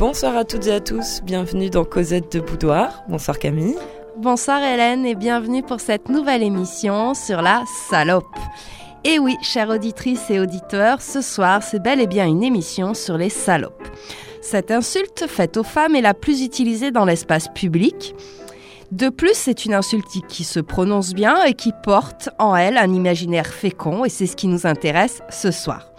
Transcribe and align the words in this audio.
Bonsoir 0.00 0.34
à 0.34 0.46
toutes 0.46 0.66
et 0.66 0.72
à 0.72 0.80
tous, 0.80 1.20
bienvenue 1.24 1.68
dans 1.68 1.84
Cosette 1.84 2.32
de 2.32 2.40
Boudoir. 2.40 3.04
Bonsoir 3.10 3.38
Camille. 3.38 3.76
Bonsoir 4.16 4.62
Hélène 4.62 5.04
et 5.04 5.14
bienvenue 5.14 5.62
pour 5.62 5.78
cette 5.78 6.08
nouvelle 6.08 6.42
émission 6.42 7.12
sur 7.12 7.42
la 7.42 7.64
salope. 7.90 8.24
Et 9.04 9.18
oui, 9.18 9.36
chères 9.42 9.68
auditrices 9.68 10.30
et 10.30 10.40
auditeurs, 10.40 11.02
ce 11.02 11.20
soir 11.20 11.62
c'est 11.62 11.82
bel 11.82 12.00
et 12.00 12.06
bien 12.06 12.26
une 12.26 12.42
émission 12.42 12.94
sur 12.94 13.18
les 13.18 13.28
salopes. 13.28 13.88
Cette 14.40 14.70
insulte 14.70 15.26
faite 15.28 15.58
aux 15.58 15.64
femmes 15.64 15.94
est 15.94 16.00
la 16.00 16.14
plus 16.14 16.42
utilisée 16.42 16.92
dans 16.92 17.04
l'espace 17.04 17.48
public. 17.48 18.14
De 18.92 19.10
plus, 19.10 19.34
c'est 19.34 19.66
une 19.66 19.74
insulte 19.74 20.06
qui 20.28 20.44
se 20.44 20.60
prononce 20.60 21.12
bien 21.12 21.44
et 21.44 21.52
qui 21.52 21.74
porte 21.82 22.30
en 22.38 22.56
elle 22.56 22.78
un 22.78 22.94
imaginaire 22.94 23.48
fécond, 23.48 24.06
et 24.06 24.08
c'est 24.08 24.26
ce 24.26 24.34
qui 24.34 24.46
nous 24.46 24.66
intéresse 24.66 25.20
ce 25.28 25.50
soir. 25.50 25.90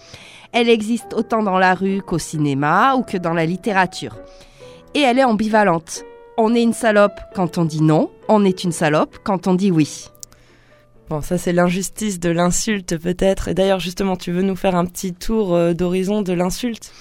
Elle 0.54 0.70
existe 0.70 1.14
autant 1.14 1.44
dans 1.44 1.58
la 1.58 1.74
rue 1.74 2.02
qu'au 2.02 2.20
cinéma 2.20 2.96
ou 2.96 3.04
que 3.04 3.18
dans 3.18 3.34
la 3.34 3.46
littérature. 3.46 4.18
Et 4.94 5.00
elle 5.00 5.20
est 5.20 5.24
ambivalente. 5.24 6.04
On 6.38 6.54
est 6.56 6.64
une 6.64 6.74
salope 6.74 7.20
quand 7.36 7.58
on 7.58 7.66
dit 7.66 7.82
non, 7.82 8.10
on 8.28 8.44
est 8.44 8.64
une 8.64 8.72
salope 8.72 9.18
quand 9.24 9.48
on 9.48 9.54
dit 9.54 9.72
oui. 9.72 10.08
Bon, 11.10 11.22
ça 11.22 11.38
c'est 11.38 11.54
l'injustice 11.54 12.20
de 12.20 12.30
l'insulte 12.30 12.98
peut-être. 12.98 13.48
Et 13.48 13.54
d'ailleurs 13.54 13.80
justement, 13.80 14.16
tu 14.16 14.32
veux 14.32 14.42
nous 14.42 14.56
faire 14.56 14.76
un 14.76 14.86
petit 14.86 15.14
tour 15.14 15.54
euh, 15.54 15.74
d'horizon 15.74 16.22
de 16.22 16.34
l'insulte? 16.34 16.92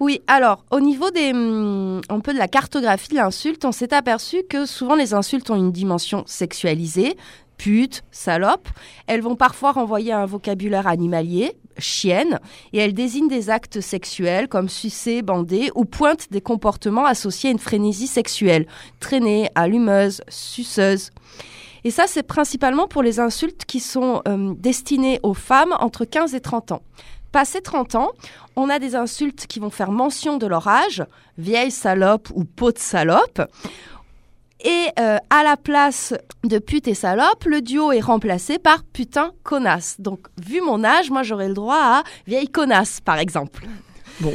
Oui, 0.00 0.22
alors 0.26 0.64
au 0.70 0.80
niveau 0.80 1.10
des, 1.10 1.32
hum, 1.32 2.00
un 2.08 2.20
peu 2.20 2.32
de 2.32 2.38
la 2.38 2.48
cartographie 2.48 3.10
de 3.10 3.14
l'insulte, 3.14 3.64
on 3.64 3.72
s'est 3.72 3.94
aperçu 3.94 4.42
que 4.48 4.66
souvent 4.66 4.96
les 4.96 5.14
insultes 5.14 5.50
ont 5.50 5.56
une 5.56 5.72
dimension 5.72 6.24
sexualisée, 6.26 7.16
pute, 7.56 8.02
salope. 8.10 8.68
Elles 9.06 9.22
vont 9.22 9.36
parfois 9.36 9.72
renvoyer 9.72 10.12
à 10.12 10.20
un 10.20 10.26
vocabulaire 10.26 10.86
animalier, 10.86 11.52
chienne, 11.78 12.38
et 12.72 12.78
elles 12.78 12.94
désignent 12.94 13.28
des 13.28 13.50
actes 13.50 13.80
sexuels 13.80 14.48
comme 14.48 14.68
sucer, 14.68 15.22
bander 15.22 15.70
ou 15.74 15.84
pointent 15.84 16.30
des 16.30 16.40
comportements 16.40 17.06
associés 17.06 17.50
à 17.50 17.52
une 17.52 17.58
frénésie 17.58 18.06
sexuelle, 18.06 18.66
traînée, 19.00 19.48
allumeuse, 19.54 20.22
suceuse. 20.28 21.10
Et 21.84 21.90
ça, 21.90 22.04
c'est 22.06 22.22
principalement 22.22 22.88
pour 22.88 23.02
les 23.02 23.20
insultes 23.20 23.66
qui 23.66 23.78
sont 23.78 24.22
euh, 24.26 24.54
destinées 24.56 25.20
aux 25.22 25.34
femmes 25.34 25.74
entre 25.80 26.06
15 26.06 26.34
et 26.34 26.40
30 26.40 26.72
ans. 26.72 26.82
Passé 27.30 27.60
30 27.60 27.96
ans, 27.96 28.12
on 28.56 28.70
a 28.70 28.78
des 28.78 28.94
insultes 28.94 29.46
qui 29.46 29.58
vont 29.58 29.68
faire 29.68 29.90
mention 29.90 30.38
de 30.38 30.46
leur 30.46 30.68
âge, 30.68 31.04
vieille 31.36 31.72
salope 31.72 32.28
ou 32.34 32.44
peau 32.44 32.70
de 32.70 32.78
salope. 32.78 33.42
Et 34.64 34.88
euh, 34.98 35.18
à 35.28 35.42
la 35.42 35.58
place 35.58 36.14
de 36.42 36.58
pute 36.58 36.88
et 36.88 36.94
salope, 36.94 37.44
le 37.44 37.60
duo 37.60 37.92
est 37.92 38.00
remplacé 38.00 38.58
par 38.58 38.82
putain 38.82 39.32
connasse. 39.42 40.00
Donc, 40.00 40.20
vu 40.42 40.62
mon 40.62 40.82
âge, 40.84 41.10
moi 41.10 41.22
j'aurais 41.22 41.48
le 41.48 41.54
droit 41.54 41.78
à 41.78 42.02
vieille 42.26 42.48
connasse, 42.48 43.00
par 43.00 43.18
exemple. 43.18 43.66
Bon. 44.20 44.32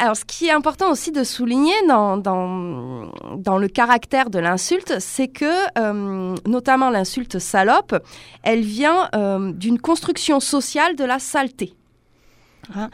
Alors, 0.00 0.16
ce 0.16 0.24
qui 0.24 0.46
est 0.48 0.50
important 0.50 0.90
aussi 0.90 1.12
de 1.12 1.22
souligner 1.22 1.74
dans, 1.86 2.16
dans, 2.16 3.12
dans 3.36 3.58
le 3.58 3.68
caractère 3.68 4.30
de 4.30 4.40
l'insulte, 4.40 4.98
c'est 4.98 5.28
que, 5.28 5.78
euh, 5.78 6.34
notamment 6.44 6.90
l'insulte 6.90 7.38
salope, 7.38 7.94
elle 8.42 8.62
vient 8.62 9.08
euh, 9.14 9.52
d'une 9.52 9.78
construction 9.78 10.40
sociale 10.40 10.96
de 10.96 11.04
la 11.04 11.20
saleté. 11.20 11.74
Hein. 12.74 12.90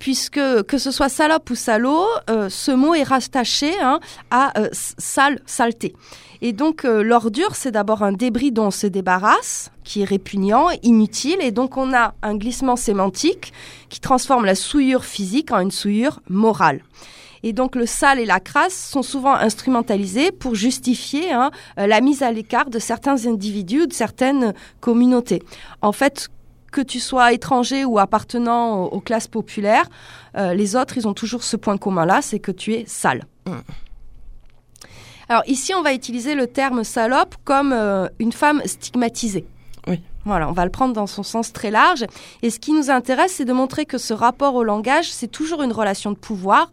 Puisque 0.00 0.40
que 0.64 0.78
ce 0.78 0.90
soit 0.90 1.08
salope 1.08 1.48
ou 1.50 1.54
salaud, 1.54 2.06
euh, 2.28 2.48
ce 2.48 2.72
mot 2.72 2.94
est 2.94 3.04
rattaché 3.04 3.78
hein, 3.80 4.00
à 4.32 4.58
euh, 4.58 4.68
sale, 4.72 5.40
saleté. 5.46 5.94
Et 6.42 6.52
donc 6.52 6.84
euh, 6.84 7.02
l'ordure, 7.02 7.54
c'est 7.54 7.70
d'abord 7.70 8.02
un 8.02 8.12
débris 8.12 8.50
dont 8.50 8.68
on 8.68 8.70
se 8.72 8.86
débarrasse, 8.86 9.70
qui 9.84 10.00
est 10.00 10.06
répugnant, 10.06 10.68
inutile, 10.82 11.36
et 11.40 11.50
donc 11.50 11.76
on 11.76 11.94
a 11.94 12.14
un 12.22 12.34
glissement 12.34 12.76
sémantique 12.76 13.52
qui 13.90 14.00
transforme 14.00 14.46
la 14.46 14.54
souillure 14.54 15.04
physique 15.04 15.52
en 15.52 15.60
une 15.60 15.70
souillure 15.70 16.20
morale. 16.30 16.80
Et 17.42 17.52
donc 17.52 17.76
le 17.76 17.86
sale 17.86 18.18
et 18.18 18.26
la 18.26 18.40
crasse 18.40 18.74
sont 18.74 19.02
souvent 19.02 19.34
instrumentalisés 19.34 20.30
pour 20.30 20.54
justifier 20.54 21.32
hein, 21.32 21.50
la 21.76 22.00
mise 22.00 22.22
à 22.22 22.32
l'écart 22.32 22.68
de 22.68 22.78
certains 22.78 23.26
individus, 23.26 23.86
de 23.86 23.94
certaines 23.94 24.52
communautés. 24.80 25.42
En 25.80 25.92
fait, 25.92 26.28
que 26.70 26.80
tu 26.80 27.00
sois 27.00 27.32
étranger 27.32 27.84
ou 27.84 27.98
appartenant 27.98 28.84
aux, 28.84 29.00
classes 29.00 29.28
populaires, 29.28 29.88
euh, 30.36 30.54
les 30.54 30.76
autres, 30.76 30.96
ils 30.96 31.08
ont 31.08 31.14
toujours 31.14 31.42
ce 31.42 31.56
point 31.56 31.76
commun-là, 31.76 32.22
c'est 32.22 32.38
que 32.38 32.52
tu 32.52 32.74
es 32.74 32.84
sale. 32.86 33.24
Mm. 33.46 33.52
Alors 35.28 35.42
ici, 35.46 35.74
on 35.74 35.82
va 35.82 35.94
utiliser 35.94 36.34
le 36.34 36.46
terme 36.46 36.82
salope 36.82 37.36
comme 37.44 37.72
euh, 37.72 38.08
une 38.18 38.32
femme 38.32 38.62
stigmatisée. 38.64 39.46
Oui. 39.86 40.00
Voilà, 40.24 40.48
on 40.48 40.52
va 40.52 40.64
le 40.64 40.70
prendre 40.70 40.92
dans 40.92 41.06
son 41.06 41.22
sens 41.22 41.52
très 41.52 41.70
large. 41.70 42.04
Et 42.42 42.50
ce 42.50 42.58
qui 42.58 42.72
nous 42.72 42.90
intéresse, 42.90 43.34
c'est 43.36 43.44
de 43.44 43.52
montrer 43.52 43.86
que 43.86 43.96
ce 43.96 44.12
rapport 44.12 44.54
au 44.54 44.64
langage, 44.64 45.10
c'est 45.10 45.28
toujours 45.28 45.62
une 45.62 45.72
relation 45.72 46.10
de 46.10 46.16
pouvoir 46.16 46.70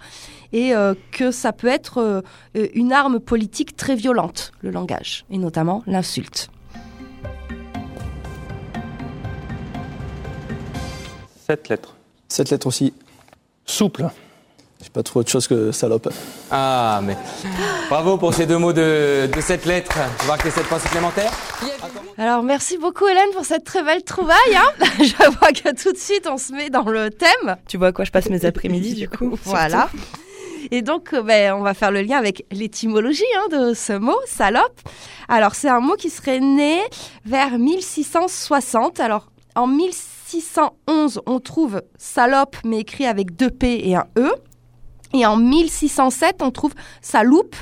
et 0.51 0.75
euh, 0.75 0.95
que 1.11 1.31
ça 1.31 1.53
peut 1.53 1.67
être 1.67 2.23
une 2.55 2.91
arme 2.91 3.19
politique 3.19 3.77
très 3.77 3.95
violente, 3.95 4.51
le 4.61 4.71
langage, 4.71 5.25
et 5.29 5.37
notamment 5.37 5.83
l'insulte. 5.85 6.49
Sept 11.47 11.69
lettres. 11.69 11.95
Sept 12.27 12.49
lettres 12.49 12.67
aussi. 12.67 12.93
Souple. 13.65 14.09
J'ai 14.83 14.89
pas 14.89 15.01
trop 15.01 15.21
autre 15.21 15.31
chose 15.31 15.47
que 15.47 15.71
salope. 15.71 16.09
Ah, 16.51 16.99
mais 17.01 17.15
bravo 17.89 18.17
pour 18.17 18.33
ces 18.33 18.45
deux 18.45 18.57
mots 18.57 18.73
de, 18.73 19.29
de 19.33 19.41
cette 19.41 19.65
lettre. 19.65 19.97
Je 20.19 20.25
vois 20.25 20.37
que 20.37 20.43
les 20.43 20.51
sept 20.51 20.65
points 20.65 20.79
supplémentaires? 20.79 21.31
Alors, 22.17 22.43
merci 22.43 22.77
beaucoup, 22.77 23.07
Hélène, 23.07 23.29
pour 23.33 23.45
cette 23.45 23.63
très 23.63 23.81
belle 23.81 24.03
trouvaille. 24.03 24.35
Hein 24.55 24.85
Je 24.99 25.37
vois 25.39 25.53
que 25.53 25.73
tout 25.81 25.93
de 25.93 25.97
suite, 25.97 26.27
on 26.29 26.37
se 26.37 26.51
met 26.51 26.69
dans 26.69 26.83
le 26.83 27.11
thème. 27.11 27.55
Tu 27.65 27.77
vois 27.77 27.87
à 27.87 27.91
quoi 27.93 28.03
je 28.03 28.11
passe 28.11 28.29
mes 28.29 28.43
après-midi, 28.43 28.93
du 28.93 29.07
coup 29.07 29.39
Voilà. 29.45 29.89
Et 30.69 30.81
donc, 30.81 31.13
euh, 31.13 31.21
ben, 31.21 31.53
on 31.53 31.61
va 31.61 31.73
faire 31.73 31.91
le 31.91 32.01
lien 32.01 32.17
avec 32.17 32.45
l'étymologie 32.51 33.23
hein, 33.37 33.69
de 33.69 33.73
ce 33.73 33.93
mot, 33.93 34.19
salope. 34.25 34.81
Alors, 35.29 35.55
c'est 35.55 35.69
un 35.69 35.79
mot 35.79 35.95
qui 35.95 36.09
serait 36.09 36.41
né 36.41 36.81
vers 37.25 37.57
1660. 37.57 38.99
Alors, 38.99 39.27
en 39.55 39.65
1660, 39.67 40.16
1611, 40.33 41.21
on 41.25 41.39
trouve 41.39 41.81
salope, 41.97 42.57
mais 42.65 42.79
écrit 42.79 43.05
avec 43.05 43.35
deux 43.35 43.49
P 43.49 43.81
et 43.89 43.95
un 43.95 44.07
E. 44.17 44.29
Et 45.13 45.25
en 45.25 45.37
1607, 45.37 46.41
on 46.41 46.51
trouve 46.51 46.73
saloupe, 47.01 47.55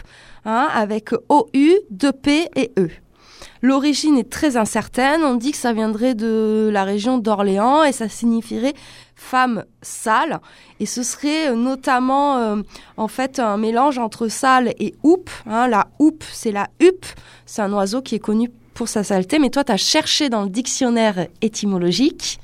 hein, 0.45 0.67
avec 0.73 1.11
OU, 1.29 1.73
deux 1.91 2.11
P 2.11 2.49
et 2.55 2.71
E. 2.77 2.89
L'origine 3.61 4.17
est 4.17 4.29
très 4.29 4.57
incertaine. 4.57 5.23
On 5.23 5.35
dit 5.35 5.51
que 5.51 5.57
ça 5.57 5.73
viendrait 5.73 6.15
de 6.15 6.69
la 6.71 6.83
région 6.83 7.17
d'Orléans 7.17 7.83
et 7.83 7.91
ça 7.91 8.09
signifierait 8.09 8.73
femme 9.15 9.63
sale. 9.81 10.39
Et 10.79 10.85
ce 10.85 11.03
serait 11.03 11.49
euh, 11.49 11.55
notamment 11.55 12.37
euh, 12.37 12.55
en 12.97 13.07
fait 13.07 13.39
un 13.39 13.57
mélange 13.57 13.97
entre 13.97 14.27
sale 14.27 14.73
et 14.79 14.93
houppe. 15.03 15.29
Hein. 15.47 15.67
La 15.67 15.87
houppe, 15.99 16.23
c'est 16.31 16.51
la 16.51 16.67
huppe. 16.79 17.05
C'est 17.45 17.61
un 17.61 17.71
oiseau 17.73 18.01
qui 18.01 18.15
est 18.15 18.19
connu 18.19 18.51
pour 18.73 18.87
sa 18.87 19.03
saleté. 19.03 19.39
Mais 19.39 19.49
toi, 19.49 19.63
tu 19.63 19.71
as 19.71 19.77
cherché 19.77 20.29
dans 20.29 20.43
le 20.43 20.49
dictionnaire 20.49 21.27
étymologique 21.41 22.39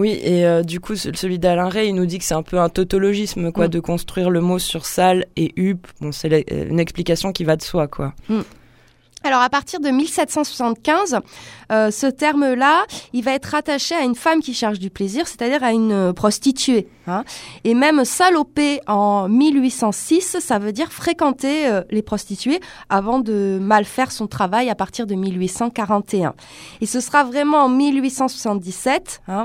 oui, 0.00 0.18
et 0.22 0.46
euh, 0.46 0.62
du 0.62 0.80
coup, 0.80 0.96
celui 0.96 1.38
d'Alain 1.38 1.68
Ray, 1.68 1.90
il 1.90 1.94
nous 1.94 2.06
dit 2.06 2.18
que 2.18 2.24
c'est 2.24 2.32
un 2.32 2.42
peu 2.42 2.58
un 2.58 2.70
tautologisme, 2.70 3.52
quoi, 3.52 3.66
mm. 3.66 3.72
de 3.72 3.80
construire 3.80 4.30
le 4.30 4.40
mot 4.40 4.58
sur 4.58 4.86
sale 4.86 5.26
et 5.36 5.52
hup. 5.56 5.86
Bon, 6.00 6.10
c'est 6.10 6.32
euh, 6.32 6.68
une 6.70 6.80
explication 6.80 7.32
qui 7.32 7.44
va 7.44 7.54
de 7.56 7.62
soi, 7.62 7.86
quoi. 7.86 8.14
Mm. 8.30 8.40
Alors 9.22 9.42
à 9.42 9.50
partir 9.50 9.80
de 9.80 9.90
1775, 9.90 11.18
euh, 11.70 11.90
ce 11.90 12.06
terme-là, 12.06 12.86
il 13.12 13.22
va 13.22 13.32
être 13.32 13.44
rattaché 13.44 13.94
à 13.94 14.00
une 14.00 14.14
femme 14.14 14.40
qui 14.40 14.54
cherche 14.54 14.78
du 14.78 14.88
plaisir, 14.88 15.28
c'est-à-dire 15.28 15.62
à 15.62 15.72
une 15.72 16.14
prostituée. 16.14 16.88
Hein. 17.06 17.24
Et 17.64 17.74
même 17.74 18.06
saloper 18.06 18.80
en 18.86 19.28
1806, 19.28 20.38
ça 20.40 20.58
veut 20.58 20.72
dire 20.72 20.90
fréquenter 20.90 21.80
les 21.90 22.00
prostituées 22.00 22.60
avant 22.88 23.18
de 23.18 23.58
mal 23.60 23.84
faire 23.84 24.10
son 24.10 24.26
travail 24.26 24.70
à 24.70 24.74
partir 24.74 25.06
de 25.06 25.14
1841. 25.14 26.32
Et 26.80 26.86
ce 26.86 27.00
sera 27.00 27.22
vraiment 27.22 27.64
en 27.64 27.68
1877 27.68 29.20
hein, 29.28 29.44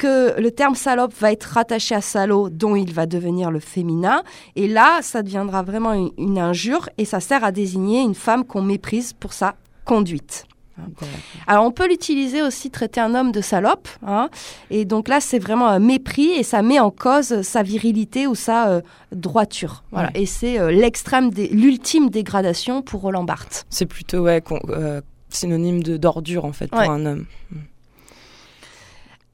que 0.00 0.40
le 0.40 0.50
terme 0.50 0.74
salope 0.74 1.12
va 1.20 1.30
être 1.30 1.44
rattaché 1.44 1.94
à 1.94 2.00
salaud, 2.00 2.48
dont 2.48 2.74
il 2.74 2.92
va 2.92 3.04
devenir 3.04 3.50
le 3.50 3.60
féminin. 3.60 4.22
Et 4.56 4.66
là, 4.66 5.00
ça 5.02 5.22
deviendra 5.22 5.62
vraiment 5.62 5.92
une, 5.92 6.38
injure 6.38 6.88
et 6.96 7.04
ça 7.04 7.20
sert 7.20 7.44
à 7.44 7.52
désigner 7.52 8.00
une 8.00 8.14
femme 8.14 8.44
qu'on 8.44 8.62
méprise 8.62 9.12
pour 9.12 9.34
sa 9.34 9.56
conduite. 9.84 10.46
Alors 11.46 11.66
on 11.66 11.72
peut 11.72 11.86
l'utiliser 11.86 12.40
aussi 12.40 12.70
traiter 12.70 13.02
un 13.02 13.14
homme 13.14 13.32
de 13.32 13.42
salope, 13.42 13.86
hein. 14.06 14.30
et 14.70 14.86
donc 14.86 15.08
là 15.08 15.20
c'est 15.20 15.38
vraiment 15.38 15.68
un 15.68 15.78
mépris 15.78 16.30
et 16.30 16.42
ça 16.42 16.62
met 16.62 16.80
en 16.80 16.90
cause 16.90 17.42
sa 17.42 17.62
virilité 17.62 18.26
ou 18.26 18.34
sa 18.34 18.70
euh, 18.70 18.80
droiture. 19.12 19.84
Voilà. 19.90 20.10
Et 20.14 20.24
c'est 20.24 20.58
euh, 20.58 20.70
l'extrême, 20.70 21.30
l'ultime 21.52 22.08
dégradation 22.08 22.80
pour 22.80 23.02
Roland 23.02 23.24
Barthes. 23.24 23.66
C'est 23.68 23.84
plutôt 23.84 24.20
ouais, 24.20 24.42
euh, 24.70 25.02
synonyme 25.28 25.82
de 25.82 25.98
d'ordure 25.98 26.46
en 26.46 26.52
fait 26.52 26.68
pour 26.68 26.80
un 26.80 27.04
homme. 27.04 27.26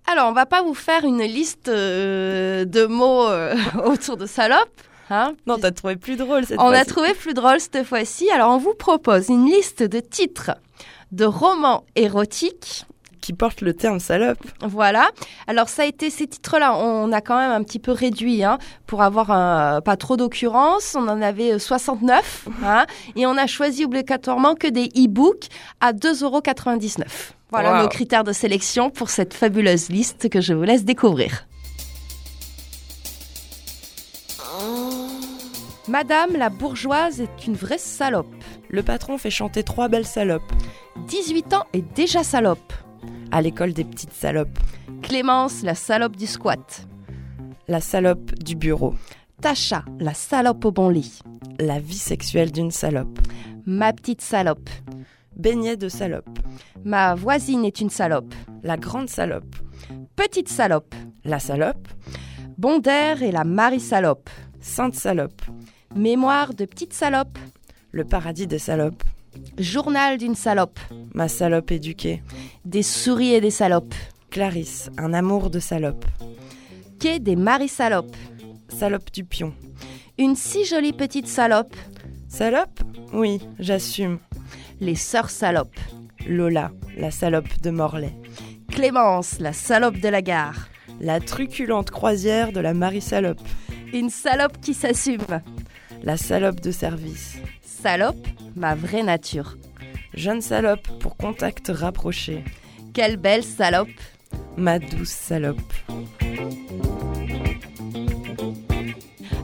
Alors, 0.06 0.29
on 0.29 0.32
va 0.32 0.47
pas 0.47 0.62
vous 0.62 0.75
faire 0.75 1.05
une 1.05 1.23
liste 1.23 1.69
euh, 1.69 2.64
de 2.64 2.87
mots 2.87 3.26
euh, 3.26 3.55
autour 3.85 4.17
de 4.17 4.26
salope. 4.26 4.81
Hein 5.11 5.35
non, 5.47 5.56
t'as 5.58 5.70
trouvé 5.70 5.97
plus 5.97 6.17
drôle 6.17 6.44
cette 6.47 6.56
fois-ci. 6.56 6.76
On 6.76 6.81
a 6.81 6.85
trouvé 6.85 7.14
plus 7.14 7.35
drôle 7.35 7.61
cette 7.61 7.85
fois-ci. 7.85 8.31
Alors, 8.31 8.53
on 8.53 8.58
vous 8.58 8.75
propose 8.75 9.29
une 9.29 9.47
liste 9.47 9.82
de 9.82 10.00
titres 10.00 10.53
de 11.12 11.25
romans 11.25 11.85
érotiques 11.94 12.87
qui 13.26 13.32
porte 13.32 13.61
le 13.61 13.75
terme 13.75 13.99
salope. 13.99 14.38
Voilà. 14.61 15.11
Alors 15.49 15.69
ça 15.69 15.82
a 15.82 15.85
été 15.87 16.11
ces 16.11 16.29
titres-là, 16.29 16.76
on 16.76 17.11
a 17.11 17.20
quand 17.20 17.37
même 17.37 17.50
un 17.50 17.64
petit 17.64 17.81
peu 17.81 17.91
réduit 17.91 18.44
hein, 18.44 18.56
pour 18.87 19.02
avoir 19.02 19.32
un, 19.32 19.81
pas 19.81 19.97
trop 19.97 20.17
d'occurrences. 20.17 20.94
On 20.94 21.09
en 21.09 21.20
avait 21.20 21.59
69 21.59 22.49
hein, 22.64 22.87
et 23.17 23.26
on 23.26 23.37
a 23.37 23.49
choisi 23.49 23.85
obligatoirement 23.85 24.55
que 24.55 24.69
des 24.69 24.87
e-books 24.97 25.49
à 25.81 25.93
2,99 25.93 26.23
euros. 26.23 26.43
Voilà 27.50 27.76
Wow. 27.76 27.82
nos 27.82 27.88
critères 27.88 28.25
de 28.25 28.32
sélection 28.32 28.90
pour 28.90 29.08
cette 29.08 29.32
fabuleuse 29.34 29.88
liste 29.88 30.28
que 30.28 30.40
je 30.40 30.52
vous 30.52 30.64
laisse 30.64 30.84
découvrir. 30.84 31.46
Madame 35.88 36.32
la 36.37 36.50
bourgeoise 36.50 37.20
est 37.20 37.46
une 37.46 37.54
vraie 37.54 37.78
salope. 37.78 38.26
Le 38.69 38.82
patron 38.82 39.19
fait 39.19 39.31
chanter 39.31 39.62
trois 39.62 39.88
belles 39.88 40.06
salopes. 40.06 40.52
18 41.06 41.54
ans 41.54 41.64
et 41.72 41.82
déjà 41.82 42.25
salope. 42.25 42.72
À 43.31 43.40
l'école 43.40 43.72
des 43.72 43.84
petites 43.84 44.12
salopes. 44.12 44.58
Clémence, 45.02 45.62
la 45.62 45.75
salope 45.76 46.16
du 46.16 46.26
squat. 46.26 46.87
La 47.69 47.81
salope 47.81 48.34
du 48.34 48.56
bureau. 48.56 48.94
Tacha, 49.40 49.84
la 50.00 50.14
salope 50.14 50.64
au 50.64 50.72
bon 50.72 50.88
lit. 50.88 51.20
La 51.60 51.78
vie 51.78 51.99
sexuelle 51.99 52.50
d'une 52.50 52.70
salope. 52.72 53.19
Ma 53.64 53.92
petite 53.92 54.22
salope. 54.22 54.69
Beignet 55.37 55.77
de 55.77 55.88
salope. 55.88 56.38
Ma 56.85 57.15
voisine 57.15 57.65
est 57.65 57.81
une 57.81 57.91
salope. 57.91 58.35
La 58.62 58.77
grande 58.77 59.11
salope. 59.11 59.55
Petite 60.17 60.49
salope. 60.49 60.94
La 61.25 61.38
salope. 61.38 61.88
Bondère 62.56 63.23
et 63.23 63.33
la 63.33 63.44
Marie 63.44 63.81
salope. 63.81 64.31
Sainte 64.61 64.94
salope. 64.94 65.43
Mémoire 65.94 66.55
de 66.55 66.65
petite 66.65 66.94
salope. 66.94 67.38
Le 67.93 68.05
paradis 68.05 68.47
des 68.47 68.59
salopes. 68.59 69.03
Journal 69.59 70.17
d'une 70.17 70.35
salope. 70.35 70.81
Ma 71.15 71.29
salope 71.29 71.71
éduquée. 71.71 72.23
Des 72.65 72.83
souris 72.83 73.35
et 73.35 73.41
des 73.43 73.50
salopes. 73.50 73.94
Clarisse, 74.31 74.91
un 74.97 75.12
amour 75.12 75.50
de 75.50 75.59
salope. 75.59 76.05
Quai 76.99 77.19
des 77.19 77.37
Marie 77.37 77.69
salopes. 77.69 78.17
Salope 78.69 79.12
du 79.12 79.25
pion. 79.25 79.53
Une 80.19 80.35
si 80.35 80.65
jolie 80.65 80.94
petite 80.94 81.29
salope. 81.29 81.77
Salope? 82.27 82.81
Oui, 83.12 83.41
j'assume. 83.59 84.19
Les 84.81 84.94
sœurs 84.94 85.31
salopes. 85.31 85.78
Lola, 86.26 86.70
la 86.96 87.11
salope 87.11 87.61
de 87.62 87.70
Morlaix. 87.70 88.12
Clémence, 88.70 89.38
la 89.40 89.52
salope 89.55 89.99
de 90.00 90.08
la 90.08 90.20
gare. 90.20 90.69
La 91.00 91.20
truculente 91.20 91.90
croisière 91.90 92.52
de 92.52 92.61
la 92.61 92.75
Marie 92.75 93.00
Salope. 93.00 93.40
Une 93.93 94.11
salope 94.11 94.61
qui 94.61 94.75
s'assume. 94.75 95.40
La 96.02 96.17
salope 96.17 96.61
de 96.61 96.70
service. 96.70 97.37
Salope, 97.62 98.26
ma 98.55 98.75
vraie 98.75 99.02
nature. 99.02 99.56
Jeune 100.14 100.43
salope 100.43 100.87
pour 101.00 101.17
contact 101.17 101.70
rapproché. 101.75 102.44
Quelle 102.93 103.17
belle 103.17 103.44
salope. 103.44 103.88
Ma 104.56 104.78
douce 104.78 105.08
salope. 105.08 105.73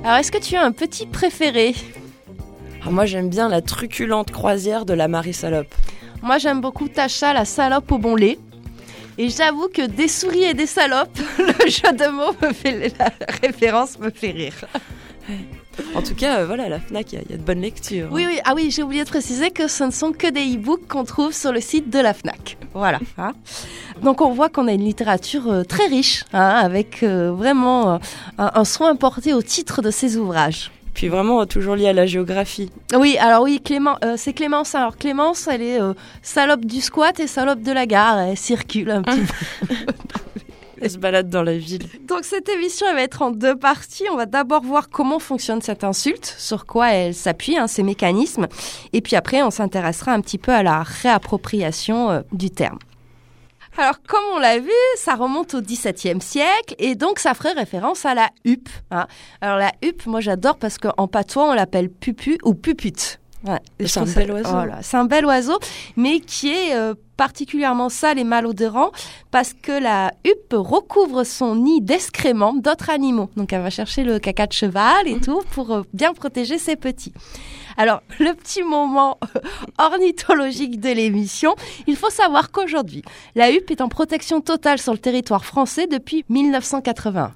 Alors, 0.04 0.16
est-ce 0.18 0.32
que 0.32 0.42
tu 0.42 0.56
as 0.56 0.64
un 0.64 0.72
petit 0.72 1.06
préféré? 1.06 1.74
Ah, 2.84 2.90
moi 2.90 3.06
j'aime 3.06 3.28
bien 3.28 3.48
la 3.48 3.60
truculente 3.60 4.30
croisière 4.30 4.84
de 4.84 4.94
la 4.94 5.08
Marie 5.08 5.34
Salope. 5.34 5.74
Moi, 6.22 6.38
j'aime 6.38 6.60
beaucoup 6.60 6.86
Tacha, 6.88 7.32
la 7.32 7.44
salope 7.44 7.90
au 7.90 7.98
bon 7.98 8.14
lait. 8.14 8.38
Et 9.18 9.28
j'avoue 9.28 9.66
que 9.68 9.82
des 9.86 10.06
souris 10.08 10.44
et 10.44 10.54
des 10.54 10.66
salopes, 10.66 11.18
le 11.38 11.68
jeu 11.68 11.92
de 11.92 12.08
mots 12.10 12.32
me 12.40 12.52
fait 12.52 12.92
la 12.98 13.10
référence 13.42 13.98
me 13.98 14.08
fait 14.10 14.30
rire. 14.30 14.54
En 15.94 16.02
tout 16.02 16.14
cas, 16.14 16.38
euh, 16.38 16.46
voilà, 16.46 16.68
la 16.68 16.78
FNAC, 16.78 17.12
il 17.12 17.16
y, 17.16 17.18
a- 17.18 17.24
il 17.26 17.30
y 17.32 17.34
a 17.34 17.38
de 17.38 17.42
bonnes 17.42 17.60
lectures. 17.60 18.08
Oui, 18.12 18.24
oui, 18.26 18.38
ah 18.44 18.52
oui, 18.54 18.70
j'ai 18.70 18.82
oublié 18.82 19.04
de 19.04 19.08
préciser 19.08 19.50
que 19.50 19.66
ce 19.68 19.84
ne 19.84 19.90
sont 19.90 20.12
que 20.12 20.28
des 20.30 20.54
e-books 20.54 20.86
qu'on 20.86 21.04
trouve 21.04 21.32
sur 21.32 21.50
le 21.52 21.60
site 21.60 21.90
de 21.90 21.98
la 21.98 22.14
FNAC. 22.14 22.56
Voilà. 22.72 23.00
hein. 23.18 23.32
Donc 24.02 24.20
on 24.20 24.30
voit 24.32 24.48
qu'on 24.48 24.68
a 24.68 24.72
une 24.72 24.84
littérature 24.84 25.50
euh, 25.50 25.64
très 25.64 25.86
riche, 25.86 26.24
hein, 26.32 26.40
avec 26.62 27.02
euh, 27.02 27.32
vraiment 27.32 27.94
un, 27.94 28.50
un 28.54 28.64
soin 28.64 28.94
porté 28.96 29.34
au 29.34 29.42
titre 29.42 29.82
de 29.82 29.90
ces 29.90 30.16
ouvrages. 30.16 30.70
Puis 30.94 31.08
vraiment 31.08 31.40
euh, 31.40 31.44
toujours 31.44 31.76
lié 31.76 31.88
à 31.88 31.92
la 31.92 32.06
géographie. 32.06 32.70
Oui, 32.94 33.16
alors 33.18 33.42
oui, 33.42 33.60
Clément, 33.64 33.96
euh, 34.04 34.14
c'est 34.16 34.32
Clémence. 34.32 34.74
Alors 34.74 34.96
Clémence, 34.96 35.48
elle 35.48 35.62
est 35.62 35.80
euh, 35.80 35.94
salope 36.22 36.64
du 36.64 36.80
squat 36.80 37.18
et 37.20 37.26
salope 37.26 37.62
de 37.62 37.72
la 37.72 37.86
gare. 37.86 38.18
Elle 38.18 38.36
circule 38.36 38.90
un 38.90 39.02
petit 39.02 39.20
peu. 39.20 39.74
Elle 40.82 40.90
se 40.90 40.98
balade 40.98 41.30
dans 41.30 41.44
la 41.44 41.56
ville. 41.56 41.86
Donc 42.08 42.24
cette 42.24 42.48
émission, 42.48 42.88
elle 42.88 42.96
va 42.96 43.02
être 43.02 43.22
en 43.22 43.30
deux 43.30 43.54
parties. 43.54 44.04
On 44.12 44.16
va 44.16 44.26
d'abord 44.26 44.62
voir 44.62 44.88
comment 44.90 45.20
fonctionne 45.20 45.62
cette 45.62 45.84
insulte, 45.84 46.34
sur 46.38 46.66
quoi 46.66 46.92
elle 46.92 47.14
s'appuie, 47.14 47.56
hein, 47.56 47.68
ces 47.68 47.84
mécanismes. 47.84 48.48
Et 48.92 49.00
puis 49.00 49.14
après, 49.14 49.44
on 49.44 49.50
s'intéressera 49.52 50.12
un 50.12 50.20
petit 50.20 50.38
peu 50.38 50.50
à 50.50 50.64
la 50.64 50.82
réappropriation 50.82 52.10
euh, 52.10 52.20
du 52.32 52.50
terme. 52.50 52.80
Alors, 53.78 54.02
comme 54.06 54.22
on 54.34 54.38
l'a 54.38 54.58
vu, 54.58 54.70
ça 54.96 55.14
remonte 55.14 55.54
au 55.54 55.62
XVIIe 55.62 56.20
siècle 56.20 56.74
et 56.78 56.94
donc 56.94 57.18
ça 57.18 57.32
ferait 57.34 57.52
référence 57.52 58.04
à 58.04 58.14
la 58.14 58.28
huppe. 58.44 58.68
hein. 58.90 59.06
Alors 59.40 59.56
la 59.58 59.72
huppe, 59.82 60.06
moi 60.06 60.20
j'adore 60.20 60.56
parce 60.56 60.76
qu'en 60.78 61.08
patois, 61.08 61.50
on 61.50 61.54
l'appelle 61.54 61.88
pupu 61.88 62.38
ou 62.44 62.54
pupute. 62.54 63.18
Je 63.80 63.86
C'est 63.86 63.98
un 64.00 64.04
bel 64.04 64.30
oiseau. 64.30 64.50
Voilà, 64.50 64.82
c'est 64.82 64.96
un 64.96 65.04
bel 65.04 65.24
oiseau, 65.26 65.58
mais 65.96 66.20
qui 66.20 66.50
est 66.52 66.76
euh, 66.76 66.94
particulièrement 67.16 67.88
sale 67.88 68.18
et 68.20 68.24
malodorant 68.24 68.92
parce 69.32 69.52
que 69.52 69.72
la 69.72 70.12
huppe 70.24 70.52
recouvre 70.52 71.24
son 71.24 71.56
nid 71.56 71.80
d'excréments 71.80 72.54
d'autres 72.54 72.90
animaux. 72.90 73.30
Donc 73.36 73.52
elle 73.52 73.62
va 73.62 73.70
chercher 73.70 74.04
le 74.04 74.18
caca 74.20 74.46
de 74.46 74.52
cheval 74.52 75.08
et 75.08 75.18
tout 75.24 75.42
pour 75.52 75.72
euh, 75.72 75.82
bien 75.92 76.12
protéger 76.12 76.58
ses 76.58 76.76
petits. 76.76 77.12
Alors, 77.76 78.02
le 78.18 78.34
petit 78.34 78.62
moment 78.62 79.18
euh, 79.36 79.40
ornithologique 79.78 80.80
de 80.80 80.90
l'émission, 80.90 81.54
il 81.86 81.96
faut 81.96 82.10
savoir 82.10 82.50
qu'aujourd'hui, 82.50 83.02
la 83.34 83.50
huppe 83.50 83.70
est 83.70 83.80
en 83.80 83.88
protection 83.88 84.40
totale 84.40 84.78
sur 84.78 84.92
le 84.92 84.98
territoire 84.98 85.44
français 85.44 85.86
depuis 85.86 86.24
1980. 86.28 87.32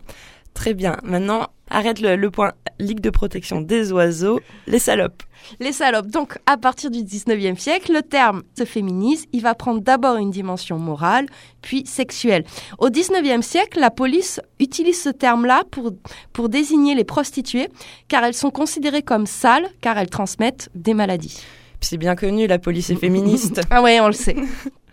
Très 0.54 0.74
bien. 0.74 0.96
Maintenant, 1.02 1.48
arrête 1.70 2.00
le, 2.00 2.16
le 2.16 2.30
point 2.30 2.52
Ligue 2.78 3.00
de 3.00 3.08
protection 3.08 3.62
des 3.62 3.90
oiseaux, 3.90 4.40
les 4.66 4.78
salopes. 4.78 5.22
Les 5.60 5.72
salopes. 5.72 6.08
Donc, 6.08 6.38
à 6.44 6.58
partir 6.58 6.90
du 6.90 6.98
19e 6.98 7.56
siècle, 7.56 7.92
le 7.92 8.02
terme 8.02 8.42
se 8.58 8.66
féminise. 8.66 9.24
Il 9.32 9.40
va 9.40 9.54
prendre 9.54 9.80
d'abord 9.80 10.16
une 10.16 10.30
dimension 10.30 10.78
morale, 10.78 11.26
puis 11.62 11.86
sexuelle. 11.86 12.44
Au 12.78 12.90
19e 12.90 13.40
siècle, 13.40 13.80
la 13.80 13.90
police 13.90 14.42
utilise 14.60 15.00
ce 15.00 15.08
terme-là 15.08 15.62
pour, 15.70 15.92
pour 16.34 16.50
désigner 16.50 16.94
les 16.94 17.04
prostituées, 17.04 17.68
car 18.08 18.24
elles 18.24 18.34
sont 18.34 18.50
considérées 18.50 19.02
comme 19.02 19.26
sales, 19.26 19.68
car 19.80 19.96
elles 19.96 20.10
transmettent 20.10 20.68
des 20.74 20.92
maladies. 20.92 21.40
C'est 21.80 21.96
bien 21.96 22.14
connu, 22.14 22.46
la 22.46 22.58
police 22.58 22.90
est 22.90 22.96
féministe. 22.96 23.62
Ah 23.70 23.80
ouais, 23.80 24.00
on 24.00 24.08
le 24.08 24.12
sait. 24.12 24.36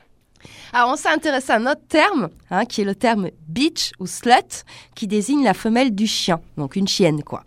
Alors, 0.75 0.89
on 0.89 0.95
s'est 0.95 1.09
intéressé 1.09 1.51
à 1.51 1.57
un 1.57 1.67
autre 1.67 1.83
terme, 1.87 2.29
hein, 2.49 2.65
qui 2.65 2.81
est 2.81 2.83
le 2.83 2.95
terme 2.95 3.29
bitch 3.47 3.91
ou 3.99 4.07
slut, 4.07 4.65
qui 4.95 5.05
désigne 5.05 5.43
la 5.43 5.53
femelle 5.53 5.93
du 5.93 6.07
chien, 6.07 6.41
donc 6.57 6.75
une 6.75 6.87
chienne, 6.87 7.21
quoi. 7.21 7.43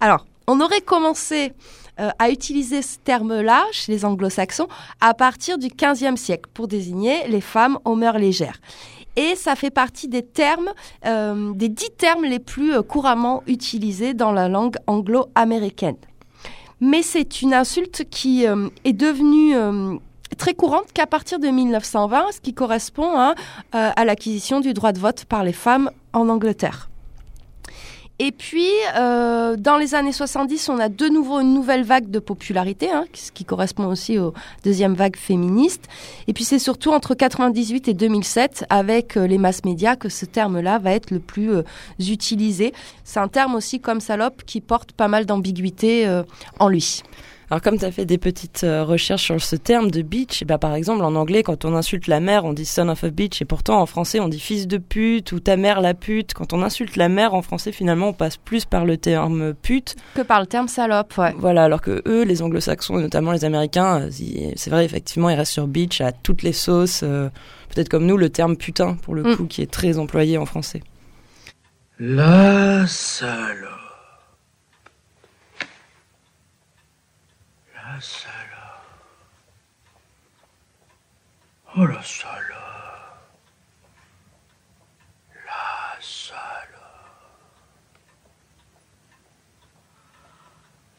Alors, 0.00 0.24
on 0.46 0.58
aurait 0.58 0.80
commencé 0.80 1.52
euh, 2.00 2.08
à 2.18 2.30
utiliser 2.30 2.80
ce 2.80 2.96
terme-là 2.96 3.66
chez 3.72 3.92
les 3.92 4.06
anglo-saxons 4.06 4.68
à 5.02 5.12
partir 5.12 5.58
du 5.58 5.66
15e 5.66 6.16
siècle 6.16 6.48
pour 6.54 6.66
désigner 6.66 7.28
les 7.28 7.42
femmes 7.42 7.78
aux 7.84 7.94
mœurs 7.94 8.18
légères. 8.18 8.58
Et 9.16 9.36
ça 9.36 9.54
fait 9.54 9.70
partie 9.70 10.08
des 10.08 10.22
termes, 10.22 10.70
euh, 11.04 11.52
des 11.52 11.68
dix 11.68 11.90
termes 11.98 12.24
les 12.24 12.38
plus 12.38 12.72
euh, 12.72 12.80
couramment 12.80 13.42
utilisés 13.46 14.14
dans 14.14 14.32
la 14.32 14.48
langue 14.48 14.76
anglo-américaine. 14.86 15.96
Mais 16.80 17.02
c'est 17.02 17.42
une 17.42 17.52
insulte 17.52 18.08
qui 18.10 18.44
est 18.44 18.92
devenue 18.92 19.54
très 20.36 20.54
courante 20.54 20.92
qu'à 20.92 21.06
partir 21.06 21.38
de 21.38 21.48
1920, 21.48 22.32
ce 22.32 22.40
qui 22.40 22.54
correspond 22.54 23.18
euh, 23.18 23.32
à 23.70 24.04
l'acquisition 24.04 24.60
du 24.60 24.74
droit 24.74 24.92
de 24.92 24.98
vote 24.98 25.24
par 25.24 25.44
les 25.44 25.52
femmes 25.52 25.90
en 26.12 26.28
Angleterre. 26.28 26.88
Et 28.18 28.30
puis, 28.30 28.68
euh, 28.96 29.56
dans 29.56 29.78
les 29.78 29.96
années 29.96 30.12
70, 30.12 30.68
on 30.68 30.78
a 30.78 30.88
de 30.88 31.08
nouveau 31.08 31.40
une 31.40 31.54
nouvelle 31.54 31.82
vague 31.82 32.08
de 32.08 32.20
popularité, 32.20 32.88
hein, 32.90 33.04
ce 33.14 33.32
qui 33.32 33.44
correspond 33.44 33.86
aussi 33.86 34.18
aux 34.18 34.32
deuxième 34.62 34.94
vague 34.94 35.16
féministe. 35.16 35.88
Et 36.28 36.32
puis, 36.32 36.44
c'est 36.44 36.60
surtout 36.60 36.92
entre 36.92 37.14
98 37.14 37.88
et 37.88 37.94
2007, 37.94 38.66
avec 38.70 39.16
euh, 39.16 39.26
les 39.26 39.38
masses 39.38 39.64
médias, 39.64 39.96
que 39.96 40.08
ce 40.08 40.24
terme-là 40.24 40.78
va 40.78 40.92
être 40.92 41.10
le 41.10 41.18
plus 41.18 41.50
utilisé. 41.98 42.72
C'est 43.02 43.18
un 43.18 43.28
terme 43.28 43.54
aussi 43.56 43.80
comme 43.80 44.00
salope 44.00 44.44
qui 44.44 44.60
porte 44.60 44.92
pas 44.92 45.08
mal 45.08 45.26
d'ambiguïté 45.26 46.06
en 46.60 46.68
lui. 46.68 47.02
Alors 47.52 47.60
comme 47.60 47.78
tu 47.78 47.84
as 47.84 47.92
fait 47.92 48.06
des 48.06 48.16
petites 48.16 48.64
euh, 48.64 48.82
recherches 48.82 49.24
sur 49.24 49.42
ce 49.42 49.56
terme 49.56 49.90
de 49.90 50.00
bitch, 50.00 50.40
et 50.40 50.46
bah, 50.46 50.56
par 50.56 50.74
exemple 50.74 51.04
en 51.04 51.14
anglais 51.14 51.42
quand 51.42 51.66
on 51.66 51.74
insulte 51.76 52.06
la 52.06 52.18
mère 52.18 52.46
on 52.46 52.54
dit 52.54 52.64
son 52.64 52.88
of 52.88 53.04
a 53.04 53.10
bitch 53.10 53.42
et 53.42 53.44
pourtant 53.44 53.82
en 53.82 53.84
français 53.84 54.20
on 54.20 54.28
dit 54.28 54.40
fils 54.40 54.66
de 54.66 54.78
pute 54.78 55.32
ou 55.32 55.38
ta 55.38 55.58
mère 55.58 55.82
la 55.82 55.92
pute. 55.92 56.32
Quand 56.32 56.54
on 56.54 56.62
insulte 56.62 56.96
la 56.96 57.10
mère 57.10 57.34
en 57.34 57.42
français 57.42 57.70
finalement 57.70 58.08
on 58.08 58.12
passe 58.14 58.38
plus 58.38 58.64
par 58.64 58.86
le 58.86 58.96
terme 58.96 59.52
pute. 59.52 59.96
Que 60.14 60.22
par 60.22 60.40
le 60.40 60.46
terme 60.46 60.66
salope, 60.66 61.12
ouais. 61.18 61.34
Voilà 61.36 61.64
alors 61.64 61.82
que 61.82 62.02
eux 62.06 62.22
les 62.24 62.40
anglo-saxons 62.40 62.98
et 62.98 63.02
notamment 63.02 63.32
les 63.32 63.44
américains 63.44 64.00
euh, 64.08 64.10
c'est 64.56 64.70
vrai 64.70 64.86
effectivement 64.86 65.28
ils 65.28 65.36
restent 65.36 65.52
sur 65.52 65.66
bitch 65.66 66.00
à 66.00 66.10
toutes 66.10 66.42
les 66.42 66.54
sauces. 66.54 67.02
euh, 67.02 67.28
Peut-être 67.74 67.90
comme 67.90 68.06
nous 68.06 68.16
le 68.16 68.30
terme 68.30 68.56
putain 68.56 68.94
pour 69.02 69.14
le 69.14 69.24
Mm. 69.24 69.36
coup 69.36 69.44
qui 69.44 69.60
est 69.60 69.70
très 69.70 69.98
employé 69.98 70.38
en 70.38 70.46
français. 70.46 70.82
La 72.00 72.86
salope. 72.86 73.81
Oh 81.74 81.86
la 81.86 82.02
salope. 82.02 82.36
La 85.46 85.98
salope. 86.00 86.78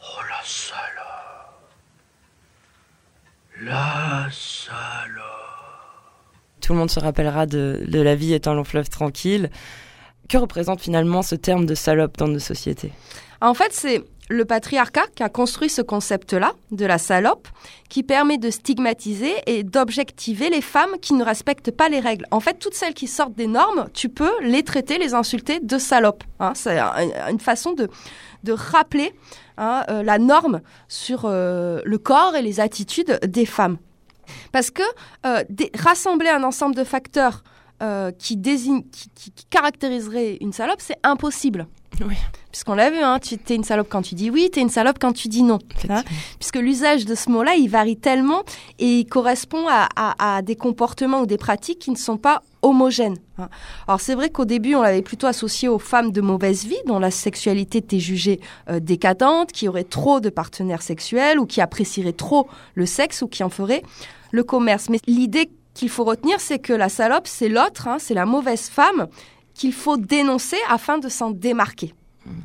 Oh 0.01 0.22
la 0.30 0.42
salope. 0.44 1.62
La 3.62 4.27
salope. 4.32 5.22
Tout 6.62 6.74
le 6.74 6.80
monde 6.80 6.89
se 6.89 7.00
rappellera 7.00 7.46
de, 7.46 7.84
de 7.88 8.01
La 8.01 8.15
vie 8.15 8.34
est 8.34 8.48
un 8.48 8.56
long 8.56 8.63
fleuve 8.63 8.89
tranquille. 8.89 9.51
Que 10.27 10.38
représente 10.38 10.82
finalement 10.82 11.22
ce 11.22 11.36
terme 11.36 11.68
de 11.68 11.75
salope 11.75 12.18
dans 12.18 12.27
nos 12.27 12.39
sociétés? 12.39 12.92
En 13.42 13.53
fait, 13.53 13.74
c'est 13.74 14.03
le 14.33 14.45
patriarcat 14.45 15.05
qui 15.15 15.23
a 15.23 15.29
construit 15.29 15.69
ce 15.69 15.81
concept-là 15.81 16.53
de 16.71 16.85
la 16.85 16.97
salope, 16.97 17.47
qui 17.89 18.03
permet 18.03 18.37
de 18.37 18.49
stigmatiser 18.49 19.33
et 19.45 19.63
d'objectiver 19.63 20.49
les 20.49 20.61
femmes 20.61 20.95
qui 21.01 21.13
ne 21.13 21.23
respectent 21.23 21.71
pas 21.71 21.89
les 21.89 21.99
règles. 21.99 22.25
En 22.31 22.39
fait, 22.39 22.55
toutes 22.59 22.73
celles 22.73 22.93
qui 22.93 23.07
sortent 23.07 23.35
des 23.35 23.47
normes, 23.47 23.87
tu 23.93 24.09
peux 24.09 24.31
les 24.41 24.63
traiter, 24.63 24.97
les 24.97 25.13
insulter 25.13 25.59
de 25.59 25.77
salope. 25.77 26.23
Hein. 26.39 26.53
c'est 26.55 26.79
un- 26.79 27.29
une 27.29 27.39
façon 27.39 27.73
de, 27.73 27.87
rappeler 28.51 29.13
hein, 29.57 29.83
euh, 29.89 30.03
la 30.03 30.17
norme 30.17 30.61
sur 30.89 31.21
euh, 31.25 31.81
le 31.85 31.97
corps 31.97 32.35
et 32.35 32.41
les 32.41 32.59
attitudes 32.59 33.19
des 33.25 33.45
femmes. 33.45 33.77
Parce 34.51 34.71
que 34.71 34.83
euh, 35.25 35.43
rassembler 35.77 36.29
un 36.29 36.43
ensemble 36.43 36.75
de 36.75 36.83
facteurs 36.83 37.43
qui, 38.17 38.39
caractériseraient 39.49 40.37
une 40.39 40.53
salope, 40.53 40.79
c'est 40.79 40.99
impossible. 41.03 41.67
Oui. 42.01 42.15
Puisqu'on 42.51 42.75
l'a 42.75 42.89
vu, 42.89 43.00
hein, 43.00 43.19
tu 43.19 43.35
es 43.35 43.55
une 43.55 43.63
salope 43.63 43.88
quand 43.89 44.01
tu 44.03 44.13
dis 44.15 44.29
oui, 44.29 44.50
tu 44.51 44.59
es 44.59 44.62
une 44.62 44.69
salope 44.69 44.97
quand 45.00 45.13
tu 45.13 45.27
dis 45.27 45.41
non. 45.43 45.59
hein. 45.89 46.03
puisque 46.39 46.57
l'usage 46.57 47.05
de 47.05 47.15
ce 47.15 47.29
mot-là, 47.29 47.55
il 47.55 47.67
varie 47.69 47.97
tellement 47.97 48.43
et 48.79 49.00
il 49.00 49.05
correspond 49.05 49.67
à, 49.67 49.88
à- 49.95 50.35
à 50.38 50.41
des 50.41 50.55
comportements 50.55 51.21
ou 51.21 51.25
des 51.25 51.38
pratiques 51.38 51.79
qui 51.79 51.91
ne 51.91 51.95
sont 51.95 52.17
pas 52.17 52.41
homogènes. 52.62 53.17
hein. 53.39 53.50
Alors 53.88 54.01
c'est 54.01 54.13
vrai 54.15 54.29
qu'au 54.29 54.45
début, 54.45 54.75
on 54.75 54.81
l'avait 54.81 55.01
plutôt 55.01 55.27
associé 55.27 55.67
aux 55.67 55.79
femmes 55.79 56.12
de 56.12 56.21
mauvaise 56.21 56.65
vie, 56.65 56.77
dont 56.85 57.00
la 57.00 57.12
sexualité 57.12 57.79
était 57.79 58.00
jugée 58.00 58.39
euh, 58.69 58.79
décadente, 58.79 59.51
qui 59.51 59.67
auraient 59.67 59.83
trop 59.83 60.19
de 60.19 60.29
partenaires 60.29 60.81
sexuels 60.83 61.39
ou 61.39 61.45
qui 61.45 61.59
apprécieraient 61.62 62.13
trop 62.13 62.47
le 62.75 62.85
sexe 62.85 63.21
ou 63.23 63.27
qui 63.27 63.43
en 63.43 63.50
feraient 63.50 63.83
le 64.31 64.43
commerce. 64.43 64.89
Mais 64.89 65.00
l'idée 65.07 65.50
qu'il 65.73 65.89
faut 65.89 66.03
retenir, 66.03 66.39
c'est 66.39 66.59
que 66.59 66.73
la 66.73 66.89
salope, 66.89 67.27
c'est 67.27 67.50
l'autre, 67.50 67.88
hein, 67.88 67.97
c'est 68.00 68.13
la 68.13 68.25
mauvaise 68.27 68.69
femme 68.69 69.07
qu'il 69.53 69.74
faut 69.74 69.98
dénoncer 69.98 70.57
afin 70.69 70.98
de 70.98 71.10
s'en 71.10 71.31
démarquer. 71.31 71.93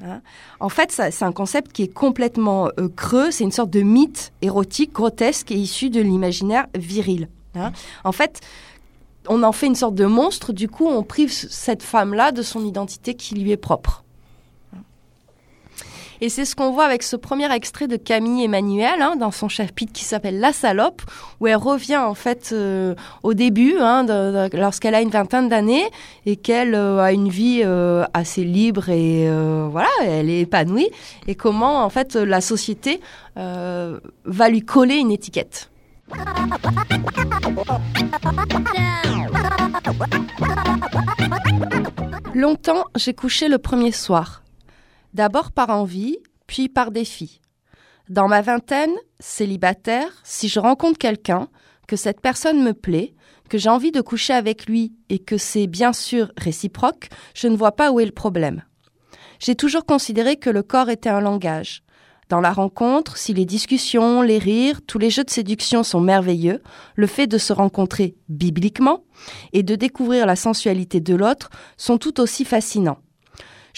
Hein. 0.05 0.21
En 0.61 0.69
fait, 0.69 0.91
c'est 0.91 1.25
un 1.25 1.33
concept 1.33 1.73
qui 1.73 1.85
est 1.85 1.93
complètement 1.93 2.69
euh, 2.79 2.89
creux, 2.89 3.31
c'est 3.31 3.45
une 3.45 3.53
sorte 3.53 3.71
de 3.71 3.81
mythe 3.81 4.33
érotique, 4.43 4.93
grotesque 4.93 5.53
et 5.53 5.57
issu 5.57 5.89
de 5.91 6.01
l'imaginaire 6.01 6.67
viril. 6.77 7.29
hein. 7.55 7.73
En 8.05 8.13
fait, 8.13 8.41
on 9.29 9.43
en 9.43 9.53
fait 9.53 9.67
une 9.67 9.75
sorte 9.75 9.95
de 9.95 10.07
monstre, 10.07 10.53
du 10.53 10.69
coup, 10.69 10.87
on 10.87 11.03
prive 11.03 11.33
cette 11.33 11.83
femme-là 11.83 12.33
de 12.33 12.43
son 12.43 12.65
identité 12.65 13.15
qui 13.15 13.35
lui 13.35 13.53
est 13.53 13.57
propre. 13.57 14.05
Et 16.21 16.29
c'est 16.29 16.45
ce 16.45 16.57
qu'on 16.57 16.73
voit 16.73 16.85
avec 16.85 17.03
ce 17.03 17.17
premier 17.17 17.53
extrait 17.53 17.87
de 17.87 17.97
Camille 17.97 18.45
Emmanuel 18.45 19.01
hein, 19.01 19.17
dans 19.17 19.31
son 19.31 19.49
chapitre 19.49 19.93
qui 19.93 20.05
s'appelle 20.05 20.41
La 20.41 20.53
salope, 20.53 21.03
où 21.41 21.47
elle 21.47 21.57
revient 21.57 21.99
en 21.99 22.15
fait 22.15 22.51
euh, 22.53 22.95
au 23.23 23.35
début, 23.35 23.77
hein, 23.79 24.05
lorsqu'elle 24.53 24.95
a 24.95 25.01
une 25.01 25.11
vingtaine 25.11 25.49
d'années 25.49 25.85
et 26.27 26.37
qu'elle 26.37 26.75
euh, 26.75 27.01
a 27.01 27.13
une 27.13 27.29
vie 27.29 27.63
euh, 27.65 28.05
assez 28.15 28.43
libre 28.43 28.89
et 28.89 29.29
voilà, 29.71 29.89
elle 30.05 30.31
est 30.31 30.41
épanouie. 30.41 30.89
Et 31.27 31.35
comment 31.35 31.85
en 31.85 31.91
fait 31.91 32.17
la 32.17 32.41
société 32.41 33.01
va 33.37 34.49
lui 34.49 34.63
coller 34.63 34.97
une 34.97 35.13
étiquette. 35.13 35.71
Longtemps, 42.35 42.85
j'ai 42.97 43.15
couché 43.15 43.49
le 43.49 43.59
premier 43.59 43.93
soir. 43.93 44.43
D'abord 45.19 45.51
par 45.51 45.71
envie, 45.71 46.17
puis 46.47 46.69
par 46.69 46.93
défi. 46.93 47.41
Dans 48.09 48.29
ma 48.29 48.41
vingtaine, 48.41 48.95
célibataire, 49.19 50.13
si 50.23 50.49
je 50.49 50.61
rencontre 50.61 50.97
quelqu'un, 50.97 51.49
que 51.89 51.97
cette 51.97 52.21
personne 52.21 52.63
me 52.63 52.73
plaît, 52.73 53.15
que 53.49 53.59
j'ai 53.59 53.69
envie 53.69 53.91
de 53.91 54.01
coucher 54.01 54.33
avec 54.33 54.67
lui 54.67 54.93
et 55.09 55.19
que 55.19 55.37
c'est 55.37 55.67
bien 55.67 55.93
sûr 55.93 56.31
réciproque, 56.37 57.09
je 57.35 57.49
ne 57.49 57.57
vois 57.57 57.73
pas 57.73 57.91
où 57.91 57.99
est 57.99 58.05
le 58.05 58.13
problème. 58.13 58.63
J'ai 59.41 59.57
toujours 59.57 59.87
considéré 59.87 60.37
que 60.37 60.51
le 60.51 60.63
corps 60.63 60.89
était 60.89 61.09
un 61.09 61.21
langage. 61.21 61.83
Dans 62.29 62.41
la 62.41 62.53
rencontre, 62.53 63.17
si 63.17 63.35
les 63.35 63.45
discussions, 63.45 64.23
les 64.23 64.39
rires, 64.39 64.83
tous 64.87 65.01
les 65.01 65.11
jeux 65.11 65.25
de 65.25 65.31
séduction 65.31 65.83
sont 65.83 66.01
merveilleux, 66.01 66.63
le 66.95 67.07
fait 67.09 67.27
de 67.27 67.39
se 67.39 67.53
rencontrer 67.53 68.15
bibliquement 68.29 69.03
et 69.53 69.65
de 69.65 69.75
découvrir 69.75 70.27
la 70.27 70.37
sensualité 70.37 71.01
de 71.01 71.17
l'autre 71.17 71.51
sont 71.77 71.99
tout 71.99 72.21
aussi 72.21 72.45
fascinants. 72.45 72.99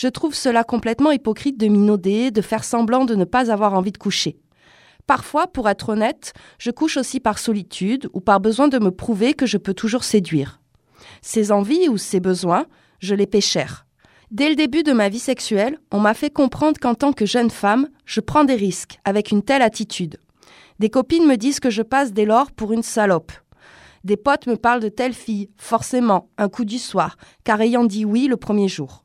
Je 0.00 0.09
trouve 0.09 0.35
cela 0.35 0.64
complètement 0.64 1.11
hypocrite 1.11 1.61
de 1.61 1.66
minauder, 1.66 2.30
de 2.30 2.40
faire 2.40 2.64
semblant 2.64 3.04
de 3.04 3.14
ne 3.14 3.26
pas 3.26 3.52
avoir 3.52 3.75
envie 3.75 3.92
de 3.92 3.99
coucher. 3.99 4.38
Parfois, 5.07 5.47
pour 5.47 5.69
être 5.69 5.90
honnête, 5.90 6.33
je 6.57 6.71
couche 6.71 6.97
aussi 6.97 7.21
par 7.21 7.38
solitude 7.38 8.09
ou 8.14 8.23
par 8.23 8.40
besoin 8.40 8.69
de 8.69 8.78
me 8.78 8.92
prouver 8.92 9.35
que 9.35 9.45
je 9.45 9.59
peux 9.59 9.75
toujours 9.75 10.04
séduire. 10.04 10.62
Ces 11.21 11.52
envies 11.52 11.90
ou 11.90 11.99
ces 11.99 12.19
besoins, 12.19 12.64
je 13.00 13.14
les 13.14 13.26
paie 13.26 13.42
cher. 13.42 13.85
Dès 14.30 14.49
le 14.49 14.54
début 14.54 14.85
de 14.85 14.95
ma 14.95 15.11
vie 15.11 15.19
sexuelle, 15.19 15.76
on 15.92 16.00
m'a 16.00 16.14
fait 16.14 16.30
comprendre 16.30 16.80
qu'en 16.80 16.95
tant 16.95 17.12
que 17.12 17.26
jeune 17.26 17.50
femme, 17.50 17.87
je 18.07 18.21
prends 18.21 18.45
des 18.45 18.54
risques 18.54 18.99
avec 19.04 19.30
une 19.30 19.42
telle 19.42 19.61
attitude. 19.61 20.16
Des 20.78 20.88
copines 20.88 21.26
me 21.26 21.37
disent 21.37 21.61
que 21.61 21.69
je 21.69 21.83
passe 21.83 22.14
dès 22.14 22.25
lors 22.25 22.52
pour 22.52 22.73
une 22.73 22.83
salope. 22.83 23.33
Des 24.04 24.16
potes 24.16 24.47
me 24.47 24.57
parlent 24.57 24.80
de 24.80 24.88
telle 24.88 25.12
fille, 25.12 25.50
forcément, 25.59 26.30
un 26.38 26.49
coup 26.49 26.64
du 26.64 26.78
soir, 26.78 27.19
car 27.45 27.61
ayant 27.61 27.85
dit 27.85 28.07
oui 28.07 28.28
le 28.28 28.38
premier 28.38 28.66
jour. 28.66 29.04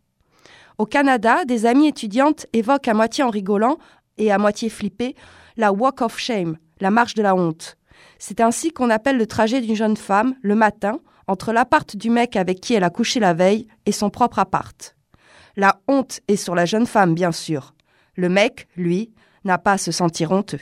Au 0.78 0.86
Canada, 0.86 1.46
des 1.46 1.66
amies 1.66 1.88
étudiantes 1.88 2.48
évoquent 2.52 2.90
à 2.90 2.94
moitié 2.94 3.24
en 3.24 3.30
rigolant 3.30 3.78
et 4.18 4.32
à 4.32 4.38
moitié 4.38 4.70
flippées 4.70 5.16
la 5.56 5.72
walk 5.72 6.02
of 6.02 6.20
shame, 6.20 6.58
la 6.82 6.92
marche 6.92 7.14
de 7.14 7.24
la 7.24 7.34
honte. 7.34 7.78
C'est 8.20 8.42
ainsi 8.42 8.72
qu'on 8.72 8.90
appelle 8.90 9.18
le 9.18 9.26
trajet 9.26 9.62
d'une 9.62 9.76
jeune 9.76 9.96
femme, 9.96 10.36
le 10.42 10.56
matin, 10.56 11.00
entre 11.28 11.54
l'appart 11.54 11.96
du 11.96 12.10
mec 12.10 12.36
avec 12.36 12.60
qui 12.60 12.74
elle 12.74 12.84
a 12.84 12.90
couché 12.90 13.22
la 13.22 13.34
veille 13.34 13.68
et 13.86 13.94
son 13.94 14.10
propre 14.10 14.40
appart. 14.40 14.96
La 15.56 15.80
honte 15.88 16.20
est 16.28 16.36
sur 16.36 16.56
la 16.56 16.66
jeune 16.66 16.86
femme, 16.86 17.16
bien 17.16 17.32
sûr. 17.32 17.74
Le 18.16 18.28
mec, 18.28 18.68
lui, 18.76 19.14
n'a 19.46 19.58
pas 19.58 19.74
à 19.74 19.78
se 19.78 19.92
sentir 19.92 20.32
honteux. 20.32 20.60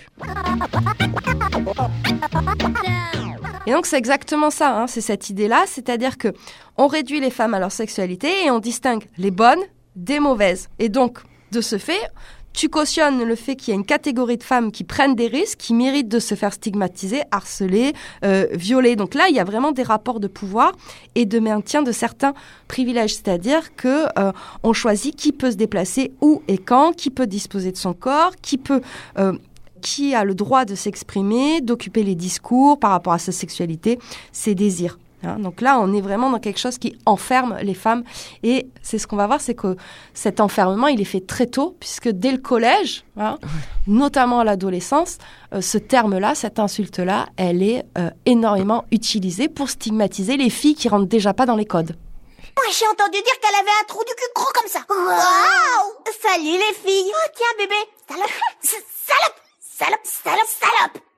Et 3.65 3.71
donc 3.71 3.85
c'est 3.85 3.97
exactement 3.97 4.49
ça, 4.49 4.77
hein, 4.77 4.87
c'est 4.87 5.01
cette 5.01 5.29
idée-là, 5.29 5.63
c'est-à-dire 5.67 6.17
que 6.17 6.33
on 6.77 6.87
réduit 6.87 7.21
les 7.21 7.29
femmes 7.29 7.53
à 7.53 7.59
leur 7.59 7.71
sexualité 7.71 8.45
et 8.45 8.51
on 8.51 8.59
distingue 8.59 9.05
les 9.17 9.31
bonnes 9.31 9.63
des 9.95 10.19
mauvaises. 10.19 10.69
Et 10.79 10.89
donc, 10.89 11.19
de 11.51 11.61
ce 11.61 11.77
fait, 11.77 12.09
tu 12.53 12.69
cautionnes 12.69 13.23
le 13.23 13.35
fait 13.35 13.55
qu'il 13.55 13.73
y 13.73 13.75
a 13.75 13.79
une 13.79 13.85
catégorie 13.85 14.37
de 14.37 14.43
femmes 14.43 14.71
qui 14.71 14.83
prennent 14.83 15.15
des 15.15 15.27
risques, 15.27 15.57
qui 15.57 15.73
méritent 15.73 16.07
de 16.07 16.19
se 16.19 16.35
faire 16.35 16.53
stigmatiser, 16.53 17.21
harceler, 17.31 17.93
euh, 18.23 18.47
violer. 18.51 18.95
Donc 18.95 19.15
là, 19.15 19.25
il 19.29 19.35
y 19.35 19.39
a 19.39 19.43
vraiment 19.43 19.71
des 19.71 19.83
rapports 19.83 20.19
de 20.19 20.27
pouvoir 20.27 20.73
et 21.15 21.25
de 21.25 21.39
maintien 21.39 21.81
de 21.81 21.91
certains 21.91 22.33
privilèges, 22.67 23.15
c'est-à-dire 23.15 23.75
que 23.75 24.05
euh, 24.19 24.31
on 24.61 24.73
choisit 24.73 25.15
qui 25.15 25.31
peut 25.31 25.51
se 25.51 25.57
déplacer 25.57 26.13
où 26.21 26.43
et 26.47 26.59
quand, 26.59 26.95
qui 26.95 27.09
peut 27.09 27.27
disposer 27.27 27.71
de 27.71 27.77
son 27.77 27.93
corps, 27.93 28.35
qui 28.41 28.57
peut 28.57 28.81
euh, 29.17 29.33
qui 29.81 30.15
a 30.15 30.23
le 30.23 30.33
droit 30.33 30.63
de 30.63 30.75
s'exprimer, 30.75 31.59
d'occuper 31.59 32.03
les 32.03 32.15
discours 32.15 32.79
par 32.79 32.91
rapport 32.91 33.13
à 33.13 33.19
sa 33.19 33.33
sexualité, 33.33 33.99
ses 34.31 34.55
désirs. 34.55 34.97
Hein, 35.23 35.39
donc 35.39 35.61
là, 35.61 35.79
on 35.79 35.93
est 35.93 36.01
vraiment 36.01 36.29
dans 36.29 36.39
quelque 36.39 36.59
chose 36.59 36.77
qui 36.77 36.97
enferme 37.05 37.57
les 37.61 37.73
femmes. 37.73 38.03
Et 38.43 38.67
c'est 38.81 38.97
ce 38.97 39.07
qu'on 39.07 39.15
va 39.15 39.27
voir, 39.27 39.41
c'est 39.41 39.55
que 39.55 39.75
cet 40.13 40.39
enfermement, 40.39 40.87
il 40.87 40.99
est 41.01 41.05
fait 41.05 41.25
très 41.25 41.47
tôt, 41.47 41.75
puisque 41.79 42.09
dès 42.09 42.31
le 42.31 42.37
collège, 42.37 43.05
hein, 43.17 43.37
notamment 43.87 44.41
à 44.41 44.43
l'adolescence, 44.43 45.17
euh, 45.53 45.61
ce 45.61 45.77
terme-là, 45.77 46.35
cette 46.35 46.59
insulte-là, 46.59 47.27
elle 47.37 47.63
est 47.63 47.85
euh, 47.97 48.09
énormément 48.25 48.85
utilisée 48.91 49.47
pour 49.47 49.69
stigmatiser 49.69 50.37
les 50.37 50.49
filles 50.49 50.75
qui 50.75 50.89
rentrent 50.89 51.07
déjà 51.07 51.33
pas 51.33 51.45
dans 51.45 51.55
les 51.55 51.65
codes. 51.65 51.95
Moi, 52.55 52.65
j'ai 52.77 52.87
entendu 52.87 53.17
dire 53.17 53.39
qu'elle 53.41 53.55
avait 53.55 53.77
un 53.81 53.85
trou 53.87 54.03
du 54.03 54.13
cul 54.13 54.31
gros 54.35 54.51
comme 54.53 54.69
ça. 54.69 54.79
Waouh 54.89 56.03
Salut 56.21 56.57
les 56.57 56.73
filles. 56.73 57.11
Oh, 57.11 57.29
tiens, 57.35 57.47
bébé. 57.57 57.75
Salope. 58.07 58.29
Salope. 58.61 59.35
Salope, 59.59 60.05
salope, 60.05 60.47
salope. 60.47 61.12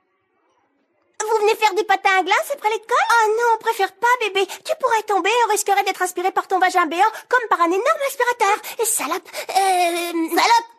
Vous 1.28 1.42
venez 1.42 1.56
faire 1.56 1.74
du 1.74 1.84
patin 1.84 2.10
à 2.20 2.24
glace 2.24 2.52
après 2.54 2.70
l'école 2.70 2.98
Oh 3.12 3.28
non, 3.30 3.56
on 3.56 3.58
préfère 3.64 3.92
pas, 3.94 4.08
bébé. 4.22 4.46
Tu 4.48 4.74
pourrais 4.80 5.02
tomber 5.08 5.30
et 5.30 5.44
on 5.48 5.52
risquerait 5.52 5.84
d'être 5.84 6.02
aspiré 6.02 6.32
par 6.32 6.48
ton 6.48 6.60
vagin 6.60 6.86
béant 6.86 7.02
comme 7.30 7.48
par 7.50 7.62
un 7.62 7.66
énorme 7.68 8.04
aspirateur. 8.08 8.56
Et 8.82 8.86
salope. 8.86 9.28
Euh... 9.50 10.12
Salope. 10.36 10.70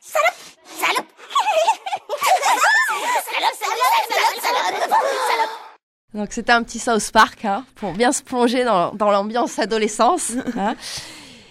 Salope. 0.00 0.38
Salope. 0.70 0.76
Salope. 0.78 1.06
salope, 3.30 3.56
salope, 3.58 3.94
salope, 4.10 4.42
salope, 4.42 4.80
salope. 4.80 5.50
Donc 6.14 6.28
c'était 6.32 6.52
un 6.52 6.62
petit 6.62 6.78
South 6.78 7.10
Park 7.10 7.44
hein, 7.46 7.64
pour 7.76 7.92
bien 7.92 8.12
se 8.12 8.22
plonger 8.22 8.64
dans, 8.64 8.92
dans 8.92 9.10
l'ambiance 9.10 9.58
adolescence. 9.58 10.32
hein. 10.58 10.74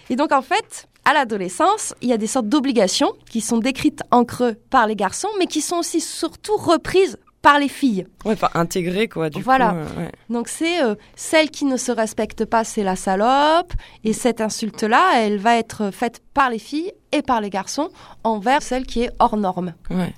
Et 0.08 0.14
donc 0.16 0.30
en 0.30 0.42
fait, 0.42 0.86
à 1.04 1.12
l'adolescence, 1.12 1.94
il 2.00 2.08
y 2.08 2.12
a 2.12 2.16
des 2.16 2.28
sortes 2.28 2.46
d'obligations 2.48 3.12
qui 3.28 3.40
sont 3.40 3.58
décrites 3.58 4.02
en 4.12 4.24
creux 4.24 4.54
par 4.70 4.86
les 4.86 4.94
garçons, 4.94 5.30
mais 5.38 5.46
qui 5.46 5.60
sont 5.60 5.76
aussi 5.78 6.00
surtout 6.00 6.56
reprises 6.56 7.18
par 7.42 7.58
les 7.58 7.68
filles. 7.68 8.06
Ouais, 8.24 8.32
enfin 8.34 8.48
intégré 8.54 9.08
quoi. 9.08 9.28
Du 9.28 9.42
Voilà. 9.42 9.70
coup, 9.70 9.76
euh, 9.76 10.04
ouais. 10.04 10.12
Donc 10.30 10.48
c'est 10.48 10.82
euh, 10.82 10.94
celle 11.16 11.50
qui 11.50 11.64
ne 11.64 11.76
se 11.76 11.90
respecte 11.92 12.44
pas, 12.44 12.62
c'est 12.64 12.84
la 12.84 12.96
salope. 12.96 13.72
Et 14.04 14.12
cette 14.12 14.40
insulte-là, 14.40 15.14
elle 15.20 15.38
va 15.38 15.56
être 15.58 15.90
faite 15.90 16.22
par 16.34 16.50
les 16.50 16.60
filles 16.60 16.92
et 17.10 17.20
par 17.22 17.40
les 17.40 17.50
garçons 17.50 17.88
envers 18.24 18.62
celle 18.62 18.86
qui 18.86 19.02
est 19.02 19.10
hors 19.18 19.36
norme. 19.36 19.74
Ouais. 19.90 20.12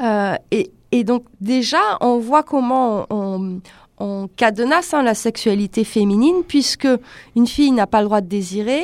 Euh, 0.00 0.34
et 0.50 0.70
Et 0.92 1.04
donc 1.04 1.24
déjà, 1.40 1.80
on 2.00 2.18
voit 2.18 2.42
comment 2.42 3.06
on, 3.10 3.60
on 3.98 4.28
cadenasse 4.34 4.92
hein, 4.94 5.02
la 5.02 5.14
sexualité 5.14 5.84
féminine, 5.84 6.42
puisque 6.48 6.88
une 7.36 7.46
fille 7.46 7.70
n'a 7.70 7.86
pas 7.86 8.00
le 8.00 8.06
droit 8.06 8.20
de 8.20 8.26
désirer 8.28 8.82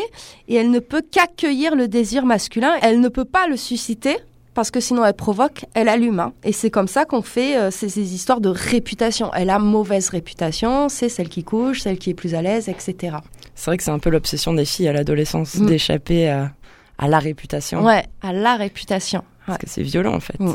et 0.48 0.54
elle 0.56 0.70
ne 0.70 0.78
peut 0.78 1.02
qu'accueillir 1.10 1.75
le 1.75 1.88
désir 1.88 2.25
masculin. 2.26 2.75
Elle 2.82 3.00
ne 3.00 3.08
peut 3.08 3.25
pas 3.25 3.46
le 3.48 3.56
susciter 3.56 4.18
parce 4.56 4.72
que 4.72 4.80
sinon 4.80 5.04
elle 5.04 5.14
provoque, 5.14 5.66
elle 5.75 5.88
allume. 5.88 6.18
hein. 6.18 6.32
Et 6.42 6.50
c'est 6.52 6.70
comme 6.70 6.88
ça 6.88 7.04
qu'on 7.04 7.22
fait 7.22 7.56
euh, 7.56 7.70
ces, 7.70 7.88
ces 7.88 8.14
histoires 8.14 8.40
de 8.40 8.48
réputation. 8.48 9.30
Elle 9.34 9.50
a 9.50 9.60
mauvaise 9.60 10.08
réputation, 10.08 10.88
c'est 10.88 11.08
celle 11.08 11.28
qui 11.28 11.44
couche, 11.44 11.82
celle 11.82 11.98
qui 11.98 12.10
est 12.10 12.14
plus 12.14 12.34
à 12.34 12.42
l'aise, 12.42 12.68
etc. 12.68 13.18
C'est 13.54 13.66
vrai 13.70 13.76
que 13.76 13.84
c'est 13.84 13.90
un 13.92 13.98
peu 14.00 14.10
l'obsession 14.10 14.52
des 14.54 14.64
filles 14.64 14.88
à 14.88 14.92
l'adolescence 14.92 15.54
Mm. 15.54 15.66
d'échapper 15.66 16.28
à, 16.28 16.50
à 16.98 17.06
la 17.06 17.18
réputation. 17.20 17.84
Ouais, 17.84 18.04
à 18.22 18.32
la 18.32 18.56
réputation. 18.56 19.22
Parce 19.46 19.58
que 19.58 19.68
c'est 19.68 19.82
violent 19.82 20.14
en 20.14 20.20
fait. 20.20 20.40
Mm. 20.40 20.54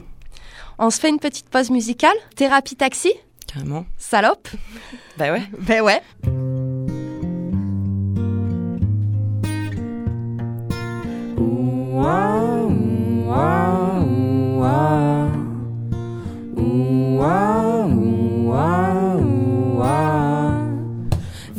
On 0.79 0.89
se 0.89 0.99
fait 0.99 1.09
une 1.09 1.19
petite 1.19 1.47
pause 1.49 1.69
musicale. 1.69 2.15
Thérapie 2.35 2.75
taxi, 2.75 3.13
Carrément. 3.47 3.85
salope. 3.97 4.47
Bah 5.17 5.31
ouais. 5.31 5.43
Ben 5.59 5.81
ouais. 5.81 6.01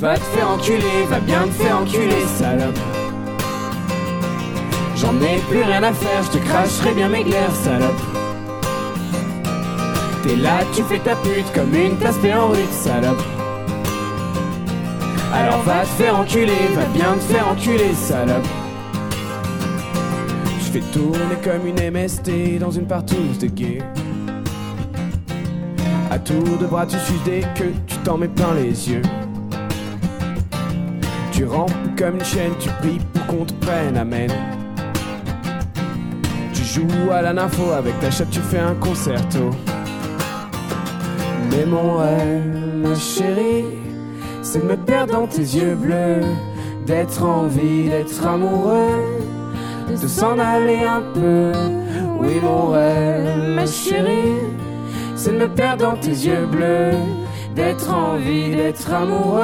Va 0.02 0.14
te 0.14 0.24
faire 0.36 0.50
enculer, 0.50 1.06
va 1.08 1.20
bien 1.20 1.42
te 1.44 1.62
faire 1.62 1.78
enculer, 1.78 2.26
salope. 2.36 2.76
J'en 4.96 5.14
ai 5.22 5.38
plus 5.48 5.62
rien 5.62 5.84
à 5.84 5.92
faire, 5.92 6.24
je 6.24 6.38
te 6.38 6.44
cracherai 6.44 6.92
bien 6.92 7.08
mes 7.08 7.22
glaires, 7.22 7.54
salope. 7.62 8.02
T'es 10.24 10.34
là, 10.34 10.58
tu 10.74 10.82
fais 10.82 10.98
ta 10.98 11.14
pute 11.14 11.52
comme 11.54 11.72
une 11.72 11.96
tasse 11.98 12.16
en 12.16 12.48
rue, 12.48 12.66
salope. 12.72 13.22
Alors 15.32 15.62
va 15.62 15.82
te 15.82 16.02
faire 16.02 16.18
enculer, 16.18 16.68
va 16.74 16.84
bien 16.86 17.14
te 17.14 17.32
faire 17.32 17.46
enculer, 17.46 17.94
salope. 17.94 18.61
Fais 20.72 20.80
tourner 20.90 21.36
comme 21.44 21.66
une 21.66 21.90
MST 21.90 22.58
dans 22.58 22.70
une 22.70 22.86
partouze 22.86 23.36
de 23.38 23.46
gay. 23.46 23.80
À 26.10 26.18
tour 26.18 26.56
de 26.58 26.64
bras, 26.64 26.86
tu 26.86 26.96
suces 26.96 27.22
des 27.24 27.42
queues, 27.54 27.74
tu 27.86 27.98
t'en 27.98 28.16
mets 28.16 28.28
plein 28.28 28.54
les 28.54 28.88
yeux. 28.90 29.02
Tu 31.30 31.44
rampes 31.44 31.70
comme 31.98 32.14
une 32.14 32.24
chaîne, 32.24 32.52
tu 32.58 32.70
pries 32.80 32.98
pour 33.12 33.26
qu'on 33.26 33.44
te 33.44 33.52
prenne, 33.66 33.98
amen. 33.98 34.30
Tu 36.54 36.64
joues 36.64 37.10
à 37.12 37.20
la 37.20 37.34
nympho, 37.34 37.72
avec 37.72 38.00
ta 38.00 38.10
chatte, 38.10 38.30
tu 38.30 38.40
fais 38.40 38.60
un 38.60 38.74
concerto. 38.76 39.50
Mais 41.50 41.66
mon 41.66 41.98
rêve, 41.98 42.78
ma 42.82 42.94
chérie, 42.94 43.66
c'est 44.40 44.60
de 44.60 44.70
me 44.70 44.76
perdre 44.78 45.12
dans 45.12 45.26
tes 45.26 45.42
yeux 45.42 45.74
bleus, 45.74 46.22
d'être 46.86 47.22
en 47.22 47.46
vie, 47.46 47.90
d'être 47.90 48.26
amoureux, 48.26 48.88
de 50.00 50.08
s'en 50.08 50.38
aller 50.38 50.80
un 50.84 51.02
peu. 51.14 51.52
Oui, 52.18 52.40
mon 52.42 52.70
rêve, 52.70 53.54
ma 53.54 53.66
chérie, 53.66 54.40
c'est 55.16 55.32
de 55.32 55.38
me 55.38 55.48
perdre 55.48 55.90
dans 55.90 55.96
tes 55.96 56.10
yeux 56.10 56.46
bleus, 56.46 56.92
d'être 57.54 57.92
en 57.92 58.16
vie, 58.16 58.56
d'être 58.56 58.92
amoureux, 58.92 59.42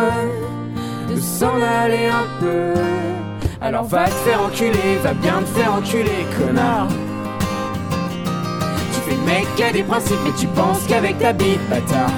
de 1.09 1.21
s'en 1.21 1.55
aller 1.83 2.07
un 2.07 2.41
peu. 2.41 2.81
Alors 3.61 3.85
va 3.85 4.05
te 4.05 4.11
faire 4.11 4.43
enculer, 4.43 4.97
va 5.03 5.13
bien 5.13 5.41
te 5.41 5.59
faire 5.59 5.75
enculer, 5.75 6.27
connard. 6.39 6.89
Tu 8.93 9.01
fais 9.01 9.17
le 9.17 9.27
mec 9.27 9.47
qui 9.57 9.63
a 9.65 9.73
des 9.73 9.83
principes, 9.83 10.21
mais 10.25 10.33
tu 10.39 10.47
penses 10.49 10.85
qu'avec 10.89 11.19
ta 11.19 11.33
bite, 11.33 11.61
bâtard. 11.69 12.11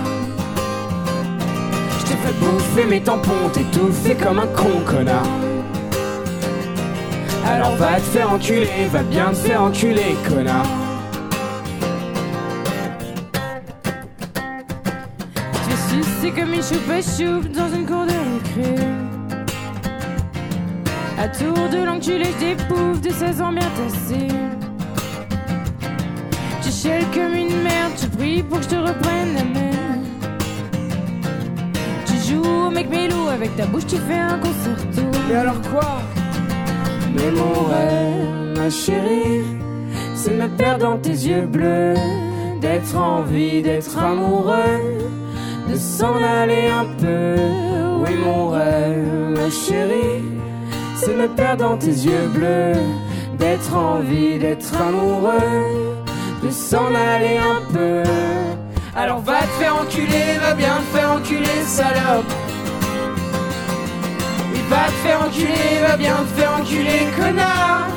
Je 1.98 2.04
t'ai 2.04 2.14
fait 2.14 2.34
bouffer 2.38 2.84
mes 2.84 3.02
tampons, 3.02 3.48
t'étouffer 3.52 4.14
comme 4.14 4.38
un 4.38 4.46
con, 4.48 4.84
connard. 4.86 5.49
Alors 7.46 7.74
va 7.76 7.96
te 7.96 8.00
faire 8.00 8.30
enculer, 8.32 8.86
va 8.90 9.02
bien 9.02 9.30
te 9.30 9.36
faire 9.36 9.62
enculer, 9.62 10.16
connard. 10.28 10.66
Tu 15.64 15.72
es 15.72 16.02
sucé 16.02 16.30
comme 16.30 16.52
une 16.54 16.62
choupe 16.62 16.90
à 16.90 17.02
choupe 17.02 17.52
dans 17.52 17.68
une 17.74 17.86
cour 17.86 18.04
de 18.06 18.12
récré. 18.12 18.74
À 21.18 21.28
tour 21.28 21.68
de 21.70 21.84
langue, 21.84 22.00
tu 22.00 22.16
lèches 22.16 22.38
des 22.38 22.56
poufs 22.66 23.00
de 23.00 23.10
16 23.10 23.42
ans 23.42 23.52
bien 23.52 23.68
tassés. 23.76 24.28
Tu 26.62 26.70
chiales 26.70 27.04
comme 27.12 27.34
une 27.34 27.62
merde, 27.62 27.92
tu 28.00 28.08
pries 28.08 28.42
pour 28.42 28.58
que 28.58 28.64
je 28.64 28.68
te 28.70 28.76
reprenne 28.76 29.34
la 29.34 29.44
main. 29.44 30.02
Tu 32.06 32.14
joues 32.32 32.42
au 32.42 32.70
mec 32.70 32.88
mélo, 32.88 33.28
avec 33.28 33.54
ta 33.56 33.66
bouche 33.66 33.86
tu 33.86 33.96
fais 33.96 34.14
un 34.14 34.38
concerto. 34.38 35.02
Mais 35.28 35.36
alors 35.36 35.60
quoi? 35.70 36.00
Mais 37.14 37.30
mon 37.30 37.64
rêve, 37.64 38.58
ma 38.58 38.70
chérie, 38.70 39.44
c'est 40.14 40.32
me 40.32 40.48
perdre 40.48 40.90
dans 40.90 40.98
tes 40.98 41.10
yeux 41.10 41.46
bleus, 41.46 41.94
d'être 42.60 42.96
en 42.96 43.22
vie, 43.22 43.62
d'être 43.62 43.98
amoureux, 43.98 44.80
de 45.68 45.76
s'en 45.76 46.16
aller 46.16 46.68
un 46.68 46.86
peu. 47.00 47.34
Oui, 48.02 48.16
mon 48.24 48.48
rêve, 48.48 49.36
ma 49.36 49.50
chérie, 49.50 50.24
c'est 50.94 51.16
me 51.16 51.28
perdre 51.28 51.68
dans 51.68 51.76
tes 51.76 51.86
yeux 51.86 52.28
bleus, 52.32 52.80
d'être 53.38 53.74
en 53.74 54.00
vie, 54.00 54.38
d'être 54.38 54.72
amoureux, 54.80 56.04
de 56.42 56.50
s'en 56.50 56.94
aller 56.94 57.38
un 57.38 57.62
peu. 57.72 58.02
Alors 58.96 59.20
va 59.20 59.40
te 59.40 59.62
faire 59.62 59.76
enculer, 59.76 60.38
va 60.40 60.54
bien 60.54 60.76
te 60.76 60.96
faire 60.96 61.12
enculer, 61.12 61.62
salope. 61.64 62.49
Va 64.70 64.86
te 64.86 64.92
faire 65.02 65.20
enculer, 65.26 65.80
va 65.84 65.96
bien 65.96 66.14
te 66.14 66.40
faire 66.40 66.52
enculer, 66.60 67.08
connard. 67.18 67.88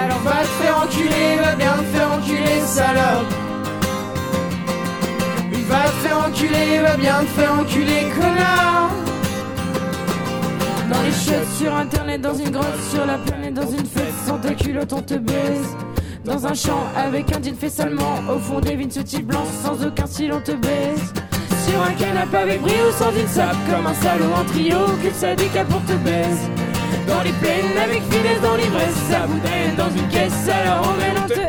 Alors 0.00 0.20
va 0.20 0.42
te 0.42 0.62
faire 0.62 0.78
enculer, 0.84 1.36
va 1.42 1.56
bien 1.56 1.72
te 1.72 1.96
faire 1.96 2.12
enculer, 2.12 2.60
salope. 2.64 3.26
Va 5.68 5.82
te 5.82 6.06
faire 6.06 6.18
enculer, 6.28 6.78
va 6.82 6.96
bien 6.96 7.18
te 7.18 7.40
faire 7.40 7.52
enculer, 7.52 8.06
connard. 8.14 8.90
Dans 10.88 11.02
les 11.02 11.10
chiottes, 11.10 11.52
sur 11.58 11.74
internet, 11.74 12.20
dans 12.20 12.34
une 12.34 12.50
grotte, 12.50 12.80
sur 12.92 13.04
la 13.04 13.18
planète, 13.18 13.54
dans 13.54 13.68
une 13.68 13.86
fête, 13.86 14.14
sans 14.24 14.38
ta 14.38 14.54
culotte, 14.54 14.92
on 14.92 15.02
te 15.02 15.14
baise. 15.14 15.76
Dans 16.24 16.46
un 16.46 16.54
champ, 16.54 16.84
avec 16.96 17.34
un 17.34 17.42
jean 17.42 17.56
fait 17.56 17.70
seulement, 17.70 18.20
au 18.32 18.38
fond 18.38 18.60
des 18.60 18.76
vignes, 18.76 18.90
ce 18.92 19.00
type 19.00 19.26
blanc, 19.26 19.46
sans 19.64 19.84
aucun 19.84 20.06
style, 20.06 20.32
on 20.32 20.40
te 20.40 20.52
baise. 20.52 21.12
Sur 21.68 21.82
un 21.82 21.92
canapé 21.92 22.36
avec 22.36 22.60
brio, 22.60 22.92
sans 22.92 23.10
une 23.10 23.26
sape, 23.26 23.56
comme 23.68 23.86
un 23.86 23.94
salaud 23.94 24.32
en 24.34 24.44
trio, 24.44 24.78
que 25.02 25.10
ça 25.12 25.34
décale 25.34 25.66
pour 25.66 25.82
te 25.82 25.94
baise. 25.94 26.48
Dans 27.08 27.22
les 27.22 27.32
plaines, 27.32 27.76
avec 27.82 28.02
finesse, 28.04 28.40
dans 28.40 28.56
l'ivresse, 28.56 28.94
ça 29.10 29.26
boudaine, 29.26 29.74
dans 29.76 29.90
une 29.90 30.08
caisse, 30.08 30.48
alors 30.48 30.82
on 30.84 31.24
on 31.24 31.28
te... 31.28 31.46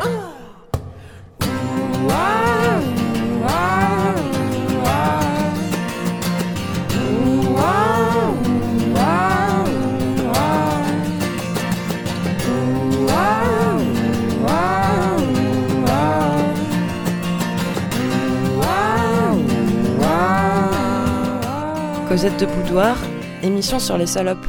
Cosette 22.18 22.40
de 22.40 22.46
Boudoir, 22.46 22.96
émission 23.44 23.78
sur 23.78 23.96
les 23.96 24.08
salopes. 24.08 24.44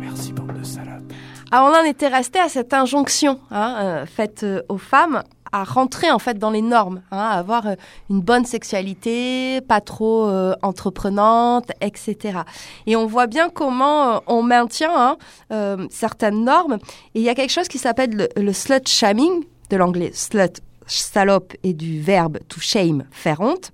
Merci, 0.00 0.32
bande 0.32 0.58
de 0.58 0.64
salopes. 0.64 1.12
Ah, 1.50 1.66
on 1.66 1.76
en 1.76 1.84
était 1.84 2.08
resté 2.08 2.38
à 2.38 2.48
cette 2.48 2.72
injonction 2.72 3.38
hein, 3.50 3.76
euh, 3.78 4.06
faite 4.06 4.42
euh, 4.42 4.62
aux 4.70 4.78
femmes 4.78 5.22
à 5.52 5.64
rentrer 5.64 6.10
en 6.10 6.18
fait 6.18 6.38
dans 6.38 6.48
les 6.48 6.62
normes, 6.62 7.02
hein, 7.10 7.18
à 7.18 7.38
avoir 7.38 7.66
euh, 7.66 7.74
une 8.08 8.22
bonne 8.22 8.46
sexualité, 8.46 9.60
pas 9.68 9.82
trop 9.82 10.28
euh, 10.28 10.54
entreprenante, 10.62 11.72
etc. 11.82 12.38
Et 12.86 12.96
on 12.96 13.04
voit 13.04 13.26
bien 13.26 13.50
comment 13.50 14.14
euh, 14.14 14.18
on 14.26 14.42
maintient 14.42 14.94
hein, 14.96 15.16
euh, 15.52 15.86
certaines 15.90 16.42
normes. 16.42 16.78
Et 17.14 17.20
il 17.20 17.22
y 17.22 17.28
a 17.28 17.34
quelque 17.34 17.52
chose 17.52 17.68
qui 17.68 17.76
s'appelle 17.76 18.16
le, 18.16 18.28
le 18.42 18.52
slut 18.54 18.88
shaming, 18.88 19.44
de 19.68 19.76
l'anglais 19.76 20.10
slut, 20.14 20.62
salope, 20.86 21.52
et 21.62 21.72
du 21.72 22.00
verbe 22.00 22.38
to 22.48 22.60
shame, 22.60 23.04
faire 23.10 23.40
honte. 23.40 23.70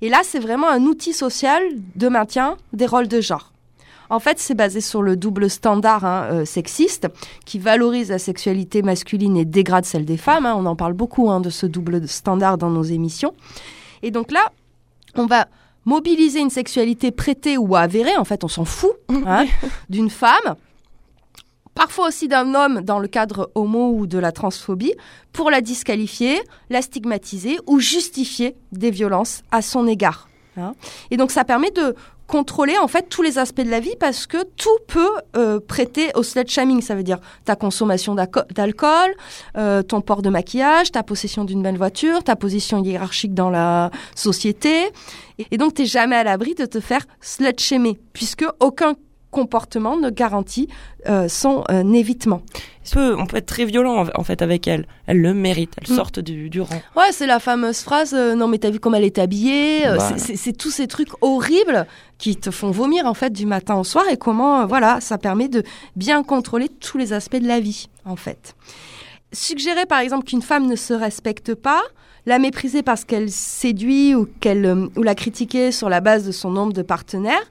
Et 0.00 0.08
là, 0.08 0.20
c'est 0.22 0.38
vraiment 0.38 0.68
un 0.68 0.82
outil 0.82 1.12
social 1.12 1.62
de 1.94 2.08
maintien 2.08 2.56
des 2.72 2.86
rôles 2.86 3.08
de 3.08 3.20
genre. 3.20 3.52
En 4.08 4.20
fait, 4.20 4.38
c'est 4.38 4.54
basé 4.54 4.80
sur 4.80 5.02
le 5.02 5.16
double 5.16 5.50
standard 5.50 6.04
hein, 6.04 6.28
euh, 6.30 6.44
sexiste 6.44 7.08
qui 7.44 7.58
valorise 7.58 8.10
la 8.10 8.18
sexualité 8.20 8.82
masculine 8.82 9.36
et 9.36 9.44
dégrade 9.44 9.84
celle 9.84 10.04
des 10.04 10.16
femmes. 10.16 10.46
hein. 10.46 10.54
On 10.56 10.66
en 10.66 10.76
parle 10.76 10.92
beaucoup 10.92 11.30
hein, 11.30 11.40
de 11.40 11.50
ce 11.50 11.66
double 11.66 12.06
standard 12.06 12.56
dans 12.56 12.70
nos 12.70 12.84
émissions. 12.84 13.34
Et 14.02 14.12
donc 14.12 14.30
là, 14.30 14.52
on 15.16 15.26
va 15.26 15.48
mobiliser 15.84 16.40
une 16.40 16.50
sexualité 16.50 17.10
prêtée 17.10 17.56
ou 17.56 17.74
avérée, 17.74 18.16
en 18.16 18.24
fait, 18.24 18.44
on 18.44 18.48
s'en 18.48 18.64
fout, 18.64 18.92
d'une 19.88 20.10
femme 20.10 20.54
parfois 21.76 22.08
aussi 22.08 22.26
d'un 22.26 22.54
homme 22.54 22.80
dans 22.80 22.98
le 22.98 23.06
cadre 23.06 23.52
homo 23.54 23.92
ou 23.92 24.08
de 24.08 24.18
la 24.18 24.32
transphobie, 24.32 24.94
pour 25.32 25.50
la 25.50 25.60
disqualifier, 25.60 26.40
la 26.70 26.82
stigmatiser 26.82 27.58
ou 27.66 27.78
justifier 27.78 28.56
des 28.72 28.90
violences 28.90 29.42
à 29.52 29.62
son 29.62 29.86
égard. 29.86 30.28
hein. 30.56 30.74
Et 31.12 31.16
donc 31.16 31.30
ça 31.30 31.44
permet 31.44 31.70
de 31.70 31.94
contrôler 32.26 32.76
en 32.78 32.88
fait 32.88 33.08
tous 33.08 33.22
les 33.22 33.38
aspects 33.38 33.60
de 33.60 33.70
la 33.70 33.78
vie 33.78 33.94
parce 34.00 34.26
que 34.26 34.42
tout 34.56 34.78
peut 34.88 35.12
euh, 35.36 35.60
prêter 35.60 36.10
au 36.14 36.22
slut 36.22 36.48
shaming. 36.48 36.80
Ça 36.80 36.94
veut 36.94 37.02
dire 37.02 37.20
ta 37.44 37.56
consommation 37.56 38.14
d'alcool, 38.14 39.14
euh, 39.56 39.82
ton 39.82 40.00
port 40.00 40.22
de 40.22 40.30
maquillage, 40.30 40.90
ta 40.90 41.02
possession 41.02 41.44
d'une 41.44 41.62
belle 41.62 41.76
voiture, 41.76 42.24
ta 42.24 42.34
position 42.36 42.82
hiérarchique 42.82 43.34
dans 43.34 43.50
la 43.50 43.90
société. 44.14 44.88
Et, 45.50 45.58
donc 45.58 45.74
t'es 45.74 45.86
jamais 45.86 46.16
à 46.16 46.24
l'abri 46.24 46.54
de 46.54 46.66
te 46.66 46.80
faire 46.80 47.06
slut 47.20 47.58
shamer 47.58 48.00
puisque 48.12 48.46
aucun 48.60 48.94
comportement 49.40 49.96
ne 49.98 50.08
garantit 50.10 50.68
euh, 51.08 51.28
son 51.28 51.62
euh, 51.70 51.92
évitement. 51.92 52.40
On 52.88 52.94
peut, 52.94 53.16
on 53.18 53.26
peut 53.26 53.36
être 53.36 53.46
très 53.56 53.64
violent 53.66 54.06
en- 54.14 54.24
fait 54.24 54.40
avec 54.42 54.66
elle? 54.66 54.86
Elle 55.06 55.20
le 55.20 55.34
mérite. 55.34 55.74
Elle 55.80 55.92
Mm. 55.92 55.96
sortent 55.96 56.20
du, 56.20 56.48
du 56.48 56.60
rang. 56.62 56.80
Ouais, 56.96 57.10
c'est 57.12 57.26
la 57.26 57.38
fameuse 57.40 57.80
phrase 57.82 58.14
euh, 58.14 58.34
non 58.34 58.48
mais 58.48 58.58
t'as 58.58 58.70
vu 58.70 58.80
comme 58.80 58.94
elle 58.94 59.04
est 59.04 59.18
habillée. 59.18 59.80
Voilà. 59.82 60.16
c'est- 60.18 60.56
tous 60.56 60.70
ces 60.70 60.86
trucs 60.86 61.10
horribles 61.20 61.86
qui 62.18 62.36
te 62.36 62.50
font 62.50 62.70
vomir 62.70 63.04
en 63.06 63.14
fait 63.14 63.30
du 63.32 63.44
matin 63.46 63.74
au 63.76 63.84
soir 63.84 64.04
et 64.10 64.16
comment 64.16 64.60
euh, 64.62 64.66
voilà 64.66 65.00
ça 65.00 65.18
permet 65.18 65.48
de 65.48 65.62
bien 65.96 66.22
contrôler 66.22 66.68
tous 66.68 66.96
les 66.96 67.12
aspects 67.12 67.36
de 67.46 67.46
la 67.48 67.60
vie 67.60 67.88
en 68.06 68.16
fait. 68.16 68.54
Suggérer 69.32 69.86
par 69.86 69.98
exemple 70.00 70.24
qu'une 70.24 70.42
femme 70.42 70.66
ne 70.66 70.76
se 70.76 70.94
respecte 70.94 71.54
pas, 71.54 71.82
la 72.26 72.38
mépriser 72.38 72.82
parce 72.82 73.04
qu'elle 73.04 73.30
séduit 73.30 74.14
ou 74.14 74.28
qu'elle 74.40 74.66
euh, 74.66 74.88
ou 74.96 75.02
la 75.02 75.14
critiquer 75.14 75.72
sur 75.72 75.88
la 75.88 76.00
base 76.00 76.26
de 76.26 76.32
son 76.32 76.50
nombre 76.50 76.72
de 76.72 76.82
partenaires, 76.82 77.44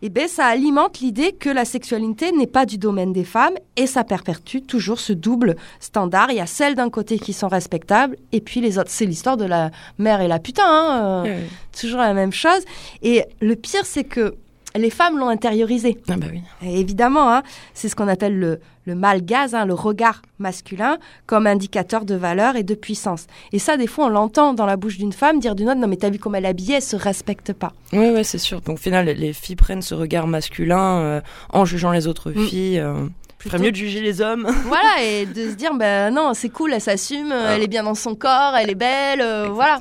eh 0.00 0.08
ben 0.08 0.26
ça 0.26 0.46
alimente 0.46 0.98
l'idée 1.00 1.32
que 1.32 1.48
la 1.48 1.64
sexualité 1.64 2.32
n'est 2.32 2.46
pas 2.46 2.66
du 2.66 2.78
domaine 2.78 3.12
des 3.12 3.24
femmes 3.24 3.54
et 3.76 3.86
ça 3.86 4.02
perpétue 4.02 4.58
toujours 4.66 4.98
ce 4.98 5.12
double 5.12 5.56
standard. 5.78 6.30
Il 6.30 6.36
y 6.36 6.40
a 6.40 6.46
celles 6.46 6.74
d'un 6.74 6.90
côté 6.90 7.18
qui 7.18 7.32
sont 7.32 7.48
respectables 7.48 8.16
et 8.32 8.40
puis 8.40 8.60
les 8.60 8.78
autres. 8.78 8.90
C'est 8.90 9.06
l'histoire 9.06 9.36
de 9.36 9.44
la 9.44 9.70
mère 9.98 10.20
et 10.20 10.28
la 10.28 10.40
putain, 10.40 10.64
hein, 10.66 11.26
euh, 11.26 11.44
toujours 11.78 12.00
la 12.00 12.14
même 12.14 12.32
chose. 12.32 12.64
Et 13.02 13.24
le 13.40 13.54
pire, 13.54 13.84
c'est 13.84 14.04
que 14.04 14.34
les 14.76 14.90
femmes 14.90 15.18
l'ont 15.18 15.28
intériorisé. 15.28 15.98
Ah 16.08 16.16
bah 16.16 16.26
oui. 16.32 16.40
Et 16.66 16.80
évidemment, 16.80 17.32
hein, 17.32 17.42
c'est 17.74 17.88
ce 17.88 17.96
qu'on 17.96 18.08
appelle 18.08 18.38
le, 18.38 18.60
le 18.86 18.94
mal 18.94 19.22
gaz, 19.24 19.54
hein, 19.54 19.64
le 19.66 19.74
regard 19.74 20.22
masculin, 20.38 20.98
comme 21.26 21.46
indicateur 21.46 22.04
de 22.04 22.14
valeur 22.14 22.56
et 22.56 22.62
de 22.62 22.74
puissance. 22.74 23.26
Et 23.52 23.58
ça, 23.58 23.76
des 23.76 23.86
fois, 23.86 24.06
on 24.06 24.08
l'entend 24.08 24.54
dans 24.54 24.66
la 24.66 24.76
bouche 24.76 24.98
d'une 24.98 25.12
femme 25.12 25.38
dire 25.40 25.54
d'une 25.54 25.68
autre, 25.68 25.80
non 25.80 25.88
mais 25.88 25.96
t'as 25.96 26.10
vu 26.10 26.18
comment 26.18 26.36
elle 26.36 26.44
est 26.46 26.48
habillée, 26.48 26.76
elle 26.76 26.82
se 26.82 26.96
respecte 26.96 27.52
pas. 27.52 27.72
Oui, 27.92 28.10
ouais, 28.10 28.24
c'est 28.24 28.38
sûr. 28.38 28.60
Donc 28.60 28.78
au 28.78 28.80
final, 28.80 29.06
les- 29.06 29.14
les 29.14 29.32
filles 29.32 29.56
prennent 29.56 29.82
ce 29.82 29.94
regard 29.94 30.26
masculin 30.26 30.98
euh, 31.00 31.20
en 31.52 31.64
jugeant 31.64 31.92
les 31.92 32.06
autres 32.06 32.30
Mm. 32.32 32.46
filles. 32.46 32.78
Euh, 32.80 33.06
ferait 33.38 33.58
mieux 33.58 33.72
de 33.72 33.76
juger 33.76 34.00
les 34.00 34.20
hommes. 34.20 34.46
voilà, 34.66 35.02
et 35.02 35.26
de 35.26 35.50
se 35.50 35.54
dire, 35.56 35.74
ben 35.74 36.14
non, 36.14 36.32
c'est 36.32 36.48
cool, 36.48 36.72
elle 36.72 36.80
s'assume, 36.80 37.32
euh, 37.32 37.54
elle 37.56 37.62
est 37.64 37.66
bien 37.68 37.82
dans 37.82 37.96
son 37.96 38.14
corps, 38.14 38.54
elle 38.56 38.70
est 38.70 38.76
belle, 38.76 39.20
euh, 39.20 39.48
voilà. 39.50 39.80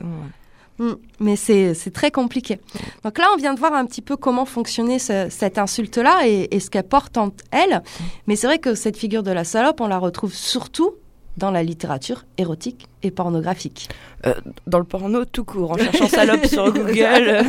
Mm. 0.81 0.93
Mais 1.19 1.35
c'est 1.35 1.75
très 1.93 2.09
compliqué. 2.09 2.59
Donc 3.03 3.17
là, 3.19 3.27
on 3.33 3.37
vient 3.37 3.53
de 3.53 3.59
voir 3.59 3.73
un 3.73 3.85
petit 3.85 4.01
peu 4.01 4.17
comment 4.17 4.45
fonctionnait 4.45 4.97
ce- 4.97 5.27
cette 5.29 5.59
insulte-là 5.59 6.21
et, 6.27 6.47
et 6.49 6.59
ce 6.59 6.71
qu'elle 6.71 6.87
porte 6.87 7.17
en 7.17 7.31
elle. 7.51 7.83
Mais 8.25 8.35
c'est 8.35 8.47
vrai 8.47 8.57
que 8.57 8.73
cette 8.73 8.97
figure 8.97 9.21
de 9.21 9.29
la 9.31 9.43
salope, 9.43 9.79
on 9.79 9.87
la 9.87 9.99
retrouve 9.99 10.33
surtout 10.33 10.91
dans 11.37 11.51
la 11.51 11.61
littérature 11.61 12.25
érotique 12.39 12.87
et 13.03 13.11
pornographique. 13.11 13.89
Euh, 14.25 14.33
dans 14.65 14.79
le 14.79 14.83
porno 14.85 15.23
tout 15.23 15.45
court, 15.45 15.71
en 15.71 15.77
cherchant 15.77 16.07
salope 16.19 16.45
sur 16.47 16.73
Google. 16.73 16.95
euh, 16.97 17.43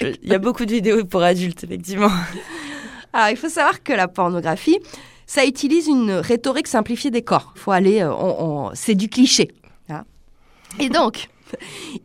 Il 0.22 0.30
y 0.30 0.34
a 0.34 0.38
beaucoup 0.38 0.64
de 0.64 0.72
vidéos 0.72 1.04
pour 1.04 1.22
adultes, 1.22 1.64
effectivement. 1.64 2.10
Alors, 3.12 3.28
il 3.30 3.36
faut 3.36 3.48
savoir 3.48 3.82
que 3.82 3.92
la 3.92 4.06
pornographie, 4.06 4.78
ça 5.26 5.44
utilise 5.44 5.88
une 5.88 6.12
rhétorique 6.12 6.68
simplifiée 6.68 7.10
des 7.10 7.22
corps. 7.22 7.52
Faut 7.56 7.72
aller, 7.72 8.00
euh, 8.02 8.12
on- 8.14 8.68
on- 8.68 8.70
c'est 8.74 8.94
du 8.94 9.08
cliché. 9.08 9.48
hein. 9.90 10.04
Et 10.78 10.88
donc, 10.88 11.28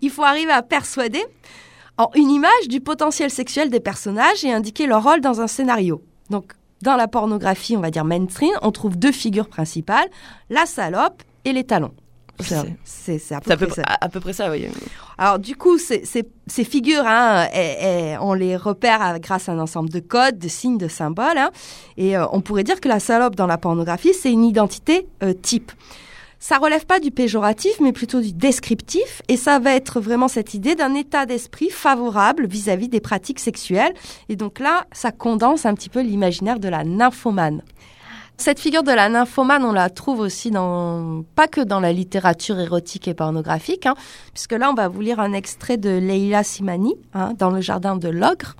il 0.01 0.09
faut 0.09 0.23
arriver 0.23 0.51
à 0.51 0.61
persuader 0.61 1.23
en 1.97 2.09
une 2.15 2.29
image 2.31 2.67
du 2.69 2.81
potentiel 2.81 3.29
sexuel 3.29 3.69
des 3.69 3.79
personnages 3.79 4.43
et 4.43 4.51
indiquer 4.51 4.87
leur 4.87 5.03
rôle 5.03 5.21
dans 5.21 5.41
un 5.41 5.47
scénario. 5.47 6.01
Donc, 6.29 6.53
dans 6.81 6.95
la 6.95 7.07
pornographie, 7.07 7.77
on 7.77 7.81
va 7.81 7.91
dire 7.91 8.03
mainstream, 8.03 8.51
on 8.61 8.71
trouve 8.71 8.97
deux 8.97 9.11
figures 9.11 9.47
principales, 9.47 10.07
la 10.49 10.65
salope 10.65 11.21
et 11.45 11.53
les 11.53 11.63
talons. 11.63 11.93
C'est 12.83 13.21
à 13.31 13.39
peu 13.39 13.55
près 13.55 13.69
ça. 13.75 13.83
à, 13.85 14.05
à 14.05 14.09
peu 14.09 14.19
près 14.19 14.33
ça, 14.33 14.49
oui. 14.49 14.67
Alors 15.19 15.37
du 15.39 15.55
coup, 15.55 15.77
ces, 15.77 16.03
figures, 16.65 17.03
hein, 17.05 17.47
on 18.21 18.33
les 18.33 18.57
repère 18.57 19.01
à- 19.01 19.19
grâce 19.19 19.47
à 19.47 19.51
un 19.53 19.59
ensemble 19.59 19.89
de 19.89 19.99
codes, 19.99 20.39
de 20.39 20.47
signes, 20.47 20.79
de 20.79 20.87
symboles. 20.87 21.37
hein. 21.37 21.51
et 21.95 22.17
euh, 22.17 22.25
on 22.31 22.41
pourrait 22.41 22.63
dire 22.63 22.81
que 22.81 22.89
la 22.89 22.99
salope 22.99 23.35
dans 23.35 23.45
la 23.47 23.59
pornographie, 23.59 24.13
c'est 24.13 24.31
une 24.31 24.43
identité 24.43 25.07
euh, 25.21 25.33
type. 25.33 25.71
Ça 26.43 26.57
relève 26.57 26.85
pas 26.85 26.99
du 26.99 27.09
péjoratif, 27.09 27.71
mais 27.79 27.93
plutôt 27.93 28.19
du 28.19 28.33
descriptif. 28.33 29.21
Et 29.29 29.37
ça 29.37 29.59
va 29.59 29.73
être 29.75 30.01
vraiment 30.01 30.27
cette 30.27 30.53
idée 30.53 30.75
d'un 30.75 30.93
état 30.93 31.25
d'esprit 31.25 31.69
favorable 31.69 32.47
vis-à-vis 32.47 32.89
des 32.89 32.99
pratiques 32.99 33.39
sexuelles. 33.39 33.93
Et 34.27 34.35
donc 34.35 34.59
là, 34.59 34.85
ça 34.91 35.13
condense 35.13 35.65
un 35.65 35.73
petit 35.73 35.87
peu 35.87 36.01
l'imaginaire 36.01 36.59
de 36.59 36.67
la 36.67 36.83
nymphomane. 36.83 37.61
Cette 38.35 38.59
figure 38.59 38.83
de 38.83 38.91
la 38.91 39.07
nymphomane, 39.07 39.63
on 39.63 39.71
la 39.71 39.89
trouve 39.89 40.19
aussi 40.19 40.51
dans, 40.51 41.23
pas 41.33 41.47
que 41.47 41.61
dans 41.61 41.79
la 41.79 41.93
littérature 41.93 42.59
érotique 42.59 43.07
et 43.07 43.13
pornographique, 43.13 43.85
hein, 43.85 43.95
puisque 44.33 44.51
là, 44.51 44.69
on 44.69 44.73
va 44.73 44.89
vous 44.89 44.99
lire 44.99 45.21
un 45.21 45.31
extrait 45.31 45.77
de 45.77 45.91
Leila 45.91 46.43
Simani, 46.43 46.95
hein, 47.13 47.31
dans 47.39 47.51
le 47.51 47.61
jardin 47.61 47.95
de 47.95 48.09
l'ogre, 48.09 48.57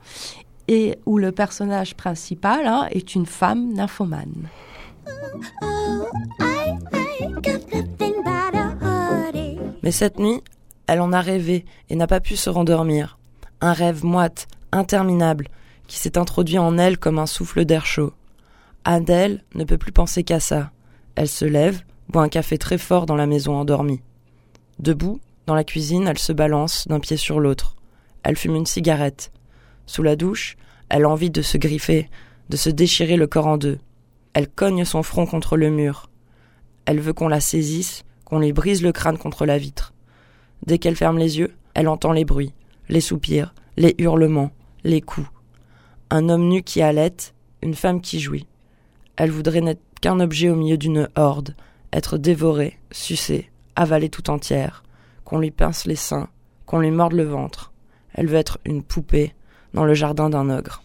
et 0.70 0.98
où 1.06 1.18
le 1.18 1.34
personnage 1.34 1.96
principal 1.96 2.66
hein, 2.66 2.88
est 2.92 3.14
une 3.14 3.26
femme 3.26 3.74
nymphomane. 3.74 4.48
Mais 9.84 9.92
cette 9.92 10.18
nuit, 10.18 10.42
elle 10.88 11.02
en 11.02 11.12
a 11.12 11.22
rêvé 11.22 11.66
et 11.90 11.96
n'a 11.96 12.08
pas 12.08 12.22
pu 12.22 12.36
se 12.36 12.50
rendormir. 12.50 13.20
Un 13.62 13.74
rêve 13.74 14.06
moite, 14.06 14.48
interminable, 14.72 15.50
qui 15.88 15.98
s'est 15.98 16.18
introduit 16.18 16.58
en 16.58 16.78
elle 16.78 16.98
comme 16.98 17.20
un 17.20 17.26
souffle 17.26 17.66
d'air 17.66 17.86
chaud. 17.86 18.14
Adèle 18.86 19.44
ne 19.56 19.66
peut 19.66 19.78
plus 19.78 19.92
penser 19.92 20.24
qu'à 20.24 20.40
ça. 20.40 20.72
Elle 21.16 21.28
se 21.28 21.46
lève, 21.46 21.82
boit 22.10 22.24
un 22.24 22.30
café 22.30 22.58
très 22.58 22.78
fort 22.78 23.06
dans 23.06 23.16
la 23.16 23.28
maison 23.28 23.56
endormie. 23.56 24.02
Debout, 24.80 25.20
dans 25.46 25.56
la 25.56 25.64
cuisine, 25.64 26.08
elle 26.08 26.18
se 26.18 26.34
balance 26.34 26.88
d'un 26.88 27.00
pied 27.00 27.18
sur 27.18 27.40
l'autre. 27.40 27.76
Elle 28.24 28.38
fume 28.38 28.56
une 28.56 28.66
cigarette. 28.66 29.32
Sous 29.86 30.04
la 30.04 30.16
douche, 30.16 30.56
elle 30.90 31.04
a 31.04 31.10
envie 31.10 31.30
de 31.30 31.42
se 31.42 31.58
griffer, 31.58 32.10
de 32.50 32.58
se 32.58 32.70
déchirer 32.70 33.18
le 33.18 33.28
corps 33.28 33.48
en 33.48 33.58
deux. 33.58 33.80
Elle 34.34 34.48
cogne 34.48 34.86
son 34.86 35.04
front 35.04 35.26
contre 35.26 35.58
le 35.58 35.70
mur. 35.70 36.10
Elle 36.86 37.00
veut 37.00 37.14
qu'on 37.14 37.28
la 37.28 37.40
saisisse, 37.40 38.04
qu'on 38.26 38.40
lui 38.40 38.54
brise 38.54 38.82
le 38.82 38.92
crâne 38.92 39.18
contre 39.18 39.46
la 39.46 39.58
vitre. 39.58 39.94
Dès 40.66 40.78
qu'elle 40.78 40.96
ferme 40.96 41.18
les 41.18 41.40
yeux, 41.40 41.54
elle 41.74 41.88
entend 41.88 42.12
les 42.12 42.26
bruits, 42.26 42.54
les 42.90 43.02
soupirs, 43.02 43.54
les 43.78 43.96
hurlements, 43.98 44.52
les 44.84 45.02
coups. 45.02 45.28
Un 46.10 46.30
homme 46.30 46.48
nu 46.48 46.64
qui 46.64 46.82
halète, 46.82 47.34
une 47.62 47.74
femme 47.74 48.02
qui 48.02 48.20
jouit. 48.20 48.48
Elle 49.16 49.32
voudrait 49.32 49.62
n'être 49.62 49.82
qu'un 50.02 50.20
objet 50.20 50.50
au 50.50 50.56
milieu 50.56 50.78
d'une 50.78 51.08
horde, 51.16 51.56
être 51.94 52.18
dévorée, 52.18 52.78
sucée, 52.92 53.50
avalée 53.76 54.10
tout 54.10 54.30
entière, 54.30 54.84
qu'on 55.24 55.40
lui 55.40 55.52
pince 55.52 55.86
les 55.86 55.96
seins, 55.96 56.28
qu'on 56.66 56.80
lui 56.80 56.92
morde 56.92 57.14
le 57.14 57.24
ventre. 57.24 57.72
Elle 58.14 58.28
veut 58.28 58.38
être 58.38 58.60
une 58.66 58.84
poupée 58.84 59.34
dans 59.74 59.86
le 59.86 59.94
jardin 59.94 60.30
d'un 60.30 60.50
ogre. 60.50 60.84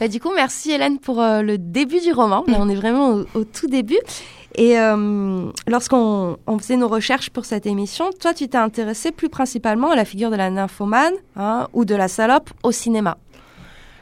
Bah, 0.00 0.08
du 0.08 0.18
coup, 0.18 0.30
merci 0.34 0.70
Hélène 0.70 0.98
pour 0.98 1.20
euh, 1.20 1.42
le 1.42 1.58
début 1.58 2.00
du 2.00 2.12
roman. 2.12 2.42
Là, 2.46 2.56
on 2.58 2.70
est 2.70 2.74
vraiment 2.74 3.22
au, 3.34 3.44
tout 3.44 3.66
début. 3.66 3.98
Et 4.54 4.78
euh, 4.78 5.50
lorsqu'on 5.66 6.38
on 6.46 6.58
faisait 6.58 6.76
nos 6.76 6.88
recherches 6.88 7.28
pour 7.30 7.44
cette 7.44 7.66
émission, 7.66 8.10
toi, 8.18 8.32
tu 8.32 8.48
t'es 8.48 8.56
intéressé 8.56 9.12
plus 9.12 9.28
principalement 9.28 9.90
à 9.90 9.96
la 9.96 10.06
figure 10.06 10.30
de 10.30 10.36
la 10.36 10.48
nymphomane 10.48 11.12
hein, 11.36 11.68
ou 11.74 11.84
de 11.84 11.94
la 11.94 12.08
salope 12.08 12.50
au 12.62 12.72
cinéma. 12.72 13.18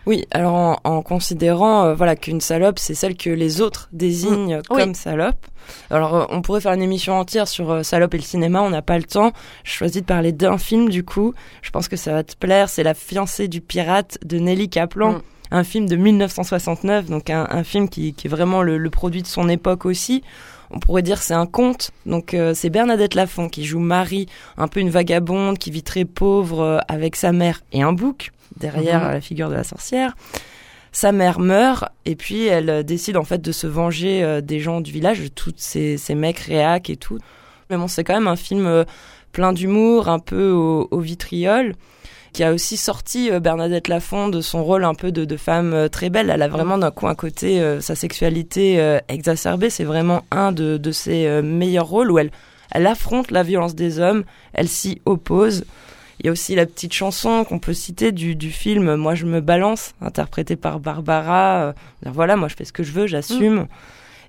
Oui, 0.09 0.25
alors 0.31 0.55
en, 0.55 0.77
en 0.85 1.03
considérant 1.03 1.85
euh, 1.85 1.94
voilà 1.94 2.16
qu'une 2.16 2.40
salope, 2.40 2.79
c'est 2.79 2.94
celle 2.94 3.14
que 3.14 3.29
les 3.29 3.61
autres 3.61 3.90
désignent 3.92 4.57
Mm, 4.57 4.62
oui. 4.71 4.81
comme 4.83 4.94
salope. 4.94 5.37
Alors 5.90 6.14
euh, 6.16 6.25
on 6.31 6.40
pourrait 6.40 6.62
faire 6.62 6.73
une 6.73 6.81
émission 6.81 7.12
entière 7.18 7.47
sur 7.47 7.71
euh, 7.71 7.83
salope 7.83 8.14
et 8.14 8.16
le 8.16 8.23
cinéma, 8.23 8.62
on 8.62 8.71
n'a 8.71 8.81
pas 8.81 8.97
le 8.97 9.05
temps. 9.05 9.33
Je 9.64 9.71
choisis 9.73 10.01
de 10.01 10.07
parler 10.07 10.33
d'un 10.33 10.57
film 10.57 10.88
du 10.88 11.05
coup. 11.05 11.35
Je 11.61 11.71
pense 11.71 11.88
que 11.88 11.97
ça 11.97 12.12
va 12.14 12.25
te 12.25 12.35
plaire. 12.37 12.71
C'est 12.71 12.83
La 12.85 12.94
fiancée 12.94 13.49
du 13.49 13.61
pirate 13.61 14.16
de 14.25 14.38
Nelly 14.38 14.71
Kaplan. 14.71 15.12
Mm. 15.12 15.23
Un 15.51 15.64
film 15.64 15.87
de 15.88 15.97
1969, 15.97 17.07
donc 17.11 17.29
un, 17.31 17.47
un 17.51 17.62
film 17.64 17.88
qui, 17.90 18.14
qui 18.14 18.27
est 18.27 18.31
vraiment 18.31 18.62
le, 18.62 18.79
le 18.79 18.90
produit 18.90 19.21
de 19.23 19.27
son 19.27 19.49
époque 19.51 19.85
aussi. 19.85 20.23
On 20.71 20.79
pourrait 20.79 21.03
dire 21.03 21.23
c'est 21.23 21.35
un 21.35 21.47
conte. 21.47 21.90
Donc 22.07 22.33
euh, 22.33 22.55
c'est 22.55 22.71
Bernadette 22.71 23.14
Lafont 23.14 23.49
qui 23.51 23.64
joue 23.64 23.79
Marie, 23.81 24.27
un 24.57 24.68
peu 24.68 24.81
une 24.81 24.90
vagabonde 24.90 25.59
qui 25.59 25.71
vit 25.71 25.83
très 25.83 26.07
pauvre 26.07 26.61
euh, 26.61 26.79
avec 26.88 27.14
sa 27.16 27.33
mère 27.33 27.61
et 27.73 27.83
un 27.83 27.92
bouc 27.92 28.31
derrière 28.57 29.03
Mhm. 29.05 29.13
la 29.13 29.21
figure 29.21 29.49
de 29.51 29.55
la 29.55 29.65
sorcière. 29.65 30.15
Sa 30.93 31.13
mère 31.13 31.39
meurt 31.39 31.85
et 32.07 32.17
puis 32.17 32.47
elle 32.47 32.71
euh, 32.71 32.83
décide 32.83 33.17
en 33.17 33.25
fait 33.25 33.41
de 33.43 33.53
se 33.53 33.67
venger 33.67 34.23
euh, 34.25 34.41
des 34.41 34.59
gens 34.59 34.81
du 34.81 34.91
village, 34.91 35.21
de 35.21 35.29
tous 35.29 35.53
ces, 35.57 35.97
ces 35.99 36.15
mecs 36.15 36.39
réacs 36.41 36.89
et 36.91 36.97
tout. 36.97 37.19
Mais 37.71 37.77
bon, 37.77 37.89
c'est 37.89 38.05
quand 38.05 38.15
même 38.15 38.27
un 38.29 38.37
film 38.37 38.67
euh, 38.67 38.85
plein 39.33 39.53
d'humour, 39.53 40.09
un 40.09 40.19
peu 40.19 40.51
au, 40.51 40.89
au 40.91 41.01
vitriol 41.01 41.75
qui 42.35 42.45
a 42.45 42.53
aussi 42.53 42.77
sorti 42.77 43.31
Bernadette 43.41 43.89
Lafont 43.89 44.29
de 44.29 44.43
son 44.43 44.63
rôle 44.63 44.85
un 44.85 44.95
peu 44.95 45.11
de, 45.13 45.25
de 45.25 45.37
femme 45.39 45.89
très 45.91 46.11
belle. 46.11 46.29
Elle 46.31 46.43
a 46.43 46.49
vraiment 46.49 46.77
d'un 46.77 46.91
coup 46.91 47.09
un 47.09 47.15
côté, 47.15 47.59
euh, 47.61 47.81
sa 47.81 47.95
sexualité 47.95 48.79
euh, 48.81 48.99
exacerbée, 49.09 49.71
c'est 49.71 49.85
vraiment 49.85 50.23
un 50.31 50.53
de, 50.53 50.77
de 50.77 50.93
ses 50.93 51.27
euh, 51.27 51.41
meilleurs 51.43 51.87
rôles 51.89 52.11
où 52.11 52.19
elle, 52.19 52.31
elle 52.71 52.87
affronte 52.87 53.31
la 53.31 53.43
violence 53.43 53.75
des 53.75 53.99
hommes, 53.99 54.25
elle 54.53 54.69
s'y 54.69 55.01
oppose. 55.07 55.65
Il 56.21 56.27
y 56.27 56.29
a 56.29 56.33
aussi 56.33 56.55
la 56.55 56.67
petite 56.67 56.93
chanson 56.93 57.45
qu'on 57.45 57.59
peut 57.59 57.75
citer 57.75 58.11
du, 58.11 58.35
du 58.35 58.51
film 58.51 58.97
Moi 58.97 59.15
je 59.15 59.25
me 59.25 59.41
balance, 59.41 59.95
interprétée 60.01 60.57
par 60.57 60.81
Barbara. 60.81 61.63
Euh, 61.63 61.73
voilà, 62.07 62.37
moi 62.37 62.49
je 62.49 62.57
fais 62.57 62.65
ce 62.65 62.73
que 62.73 62.83
je 62.83 62.93
veux, 62.93 63.07
j'assume. 63.07 63.67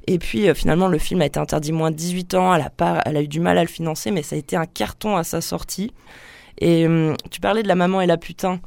Et 0.08 0.18
puis 0.18 0.50
euh, 0.50 0.54
finalement, 0.54 0.88
le 0.88 0.98
film 0.98 1.22
a 1.22 1.26
été 1.26 1.40
interdit 1.40 1.72
moins 1.72 1.92
de 1.92 1.96
18 1.96 2.34
ans. 2.36 2.54
Elle 2.54 2.62
a, 2.62 2.70
pas, 2.70 3.02
elle 3.06 3.18
a 3.18 3.22
eu 3.22 3.28
du 3.28 3.40
mal 3.40 3.58
à 3.58 3.62
le 3.62 3.68
financer, 3.68 4.12
mais 4.12 4.24
ça 4.24 4.36
a 4.36 4.40
été 4.40 4.56
un 4.56 4.66
carton 4.66 5.18
à 5.18 5.24
sa 5.24 5.42
sortie. 5.42 5.94
Et 6.60 6.86
hum, 6.88 7.16
tu 7.32 7.40
parlais 7.40 7.64
de 7.64 7.68
la 7.68 7.76
maman 7.76 8.02
et 8.02 8.08
la 8.08 8.18
putain. 8.18 8.60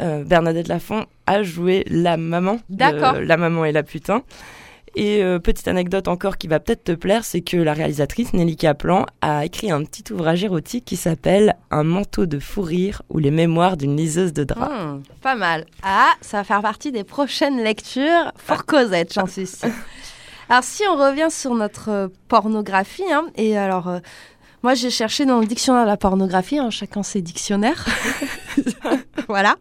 Euh, 0.00 0.24
Bernadette 0.24 0.68
Lafont 0.68 1.06
a 1.26 1.42
joué 1.42 1.84
la 1.88 2.16
maman. 2.16 2.58
D'accord. 2.68 3.14
La 3.20 3.36
maman 3.36 3.64
et 3.64 3.72
la 3.72 3.82
putain. 3.82 4.22
Et 4.96 5.22
euh, 5.22 5.38
petite 5.38 5.68
anecdote 5.68 6.08
encore 6.08 6.36
qui 6.36 6.48
va 6.48 6.58
peut-être 6.58 6.84
te 6.84 6.92
plaire, 6.92 7.24
c'est 7.24 7.42
que 7.42 7.56
la 7.56 7.72
réalisatrice 7.72 8.32
Nelly 8.32 8.56
Kaplan 8.56 9.06
a 9.20 9.44
écrit 9.44 9.70
un 9.70 9.84
petit 9.84 10.12
ouvrage 10.12 10.42
érotique 10.42 10.84
qui 10.84 10.96
s'appelle 10.96 11.56
Un 11.70 11.84
manteau 11.84 12.26
de 12.26 12.38
fou 12.38 12.62
rire 12.62 13.02
ou 13.08 13.18
les 13.18 13.30
mémoires 13.30 13.76
d'une 13.76 13.96
liseuse 13.96 14.32
de 14.32 14.44
drap. 14.44 14.68
Hmm, 14.68 15.02
pas 15.22 15.36
mal. 15.36 15.66
Ah, 15.82 16.10
ça 16.20 16.38
va 16.38 16.44
faire 16.44 16.62
partie 16.62 16.90
des 16.90 17.04
prochaines 17.04 17.62
lectures 17.62 18.32
pour 18.46 18.64
Cosette, 18.64 19.14
j'en 19.14 19.26
suis 19.26 19.46
sûre. 19.46 19.70
Alors, 20.50 20.64
si 20.64 20.82
on 20.88 20.96
revient 20.96 21.28
sur 21.30 21.54
notre 21.54 22.10
pornographie, 22.26 23.04
hein, 23.12 23.26
et 23.36 23.56
alors, 23.56 23.86
euh, 23.86 24.00
moi, 24.62 24.74
j'ai 24.74 24.90
cherché 24.90 25.24
dans 25.24 25.40
le 25.40 25.46
dictionnaire 25.46 25.84
de 25.84 25.88
la 25.88 25.96
pornographie, 25.96 26.58
hein, 26.58 26.68
chacun 26.68 27.02
ses 27.02 27.22
dictionnaires. 27.22 27.86
voilà. 29.28 29.56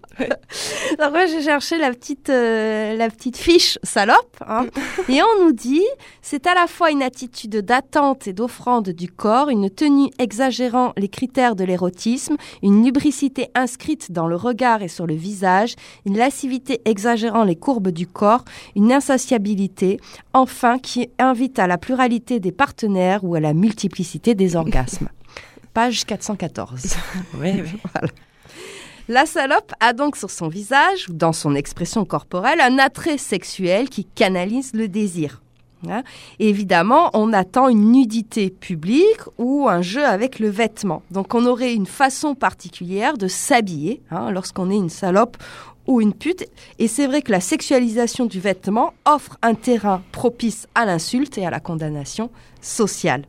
Donc, 1.00 1.12
moi, 1.12 1.26
j'ai 1.26 1.42
cherché 1.42 1.78
la 1.78 1.92
petite, 1.92 2.30
euh, 2.30 2.98
la 2.98 3.10
petite 3.10 3.38
fiche 3.38 3.80
salope. 3.82 4.36
hein. 4.46 4.66
et 5.10 5.22
on 5.22 5.46
nous 5.46 5.54
dit, 5.54 5.86
c'est 6.22 6.48
à 6.48 6.54
la 6.54 6.68
fois 6.68 6.92
une 6.92 7.02
attitude 7.02 7.58
d'attente 7.58 8.28
et 8.28 8.34
d'offrande 8.34 8.90
du 8.90 9.10
corps, 9.10 9.48
une 9.50 9.70
tenue 9.70 10.10
exagérant 10.20 10.92
les 10.98 11.08
critères 11.08 11.56
de 11.56 11.64
l'érotisme, 11.64 12.36
une 12.62 12.84
lubricité 12.84 13.50
inscrite 13.56 14.12
dans 14.12 14.28
le 14.28 14.36
regard 14.36 14.82
et 14.82 14.90
sur 14.90 15.08
le 15.08 15.16
visage, 15.16 15.76
une 16.06 16.18
lascivité 16.18 16.82
exagérant 16.84 17.46
les 17.46 17.56
courbes 17.56 17.90
du 17.92 18.06
corps, 18.06 18.44
une 18.76 18.92
insatiabilité, 18.92 20.00
enfin 20.34 20.78
qui 20.78 21.10
invite 21.20 21.58
à 21.58 21.68
la 21.68 21.78
pluralité 21.78 22.42
des 22.42 22.52
partenaires 22.52 23.24
ou 23.24 23.36
à 23.36 23.40
la 23.40 23.54
multiplicité 23.54 24.36
des 24.36 24.58
orgasmes. 24.58 24.89
Page 25.74 26.06
414. 26.06 26.96
Oui, 27.40 27.62
oui. 27.62 27.80
La 29.08 29.26
salope 29.26 29.74
a 29.80 29.94
donc 29.94 30.16
sur 30.16 30.30
son 30.30 30.50
visage, 30.50 31.10
ou 31.10 31.14
dans 31.14 31.34
son 31.34 31.56
expression 31.56 32.06
corporelle, 32.06 32.62
un 32.62 32.78
attrait 32.78 33.18
sexuel 33.18 33.90
qui 33.90 34.06
canalise 34.06 34.74
le 34.74 34.88
désir. 34.88 35.42
Hein? 35.88 36.04
Évidemment, 36.40 37.10
on 37.14 37.34
attend 37.34 37.70
une 37.70 37.92
nudité 37.92 38.50
publique 38.50 39.22
ou 39.38 39.68
un 39.68 39.82
jeu 39.82 40.06
avec 40.06 40.40
le 40.40 40.50
vêtement. 40.50 41.02
Donc 41.10 41.34
on 41.34 41.46
aurait 41.46 41.74
une 41.74 41.86
façon 41.86 42.36
particulière 42.36 43.18
de 43.18 43.28
s'habiller 43.28 44.02
hein, 44.12 44.30
lorsqu'on 44.32 44.70
est 44.70 44.76
une 44.76 44.90
salope 44.90 45.38
ou 45.88 46.02
une 46.02 46.14
pute. 46.14 46.46
Et 46.78 46.88
c'est 46.88 47.08
vrai 47.08 47.22
que 47.22 47.32
la 47.32 47.40
sexualisation 47.40 48.26
du 48.26 48.40
vêtement 48.40 48.94
offre 49.06 49.38
un 49.42 49.56
terrain 49.56 50.04
propice 50.12 50.68
à 50.76 50.86
l'insulte 50.86 51.38
et 51.38 51.46
à 51.46 51.50
la 51.50 51.60
condamnation 51.60 52.30
sociale. 52.62 53.24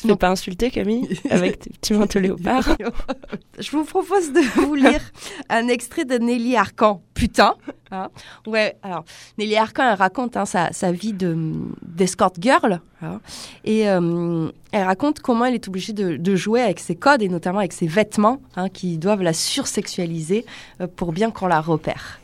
Tu 0.00 0.06
ne 0.06 0.12
fais 0.12 0.18
pas 0.18 0.28
insulter 0.30 0.70
Camille 0.70 1.08
avec 1.30 1.58
tes 1.60 1.70
petits 1.70 1.92
manteaux 1.92 2.18
léopards 2.20 2.68
Je 3.58 3.70
vous 3.72 3.84
propose 3.84 4.32
de 4.32 4.40
vous 4.60 4.74
lire 4.74 5.00
un 5.48 5.68
extrait 5.68 6.04
de 6.04 6.16
Nelly 6.18 6.56
Arcan, 6.56 7.02
putain. 7.14 7.54
hein. 7.90 8.08
ouais, 8.46 8.76
alors 8.82 9.04
Nelly 9.38 9.56
Arcan, 9.56 9.90
elle 9.90 9.98
raconte 9.98 10.36
hein, 10.36 10.46
sa, 10.46 10.72
sa 10.72 10.92
vie 10.92 11.12
de 11.12 11.36
d'escort 11.82 12.32
girl, 12.40 12.80
hein. 13.02 13.20
et 13.64 13.88
euh, 13.88 14.48
elle 14.72 14.84
raconte 14.84 15.20
comment 15.20 15.44
elle 15.44 15.54
est 15.54 15.68
obligée 15.68 15.92
de, 15.92 16.16
de 16.16 16.36
jouer 16.36 16.62
avec 16.62 16.80
ses 16.80 16.96
codes 16.96 17.22
et 17.22 17.28
notamment 17.28 17.58
avec 17.58 17.72
ses 17.72 17.86
vêtements 17.86 18.40
qui 18.72 18.96
doivent 18.98 19.22
la 19.22 19.32
sursexualiser 19.34 20.46
euh, 20.80 20.86
pour 20.86 21.12
bien 21.12 21.30
qu'on 21.30 21.46
la 21.46 21.60
repère. 21.60 22.20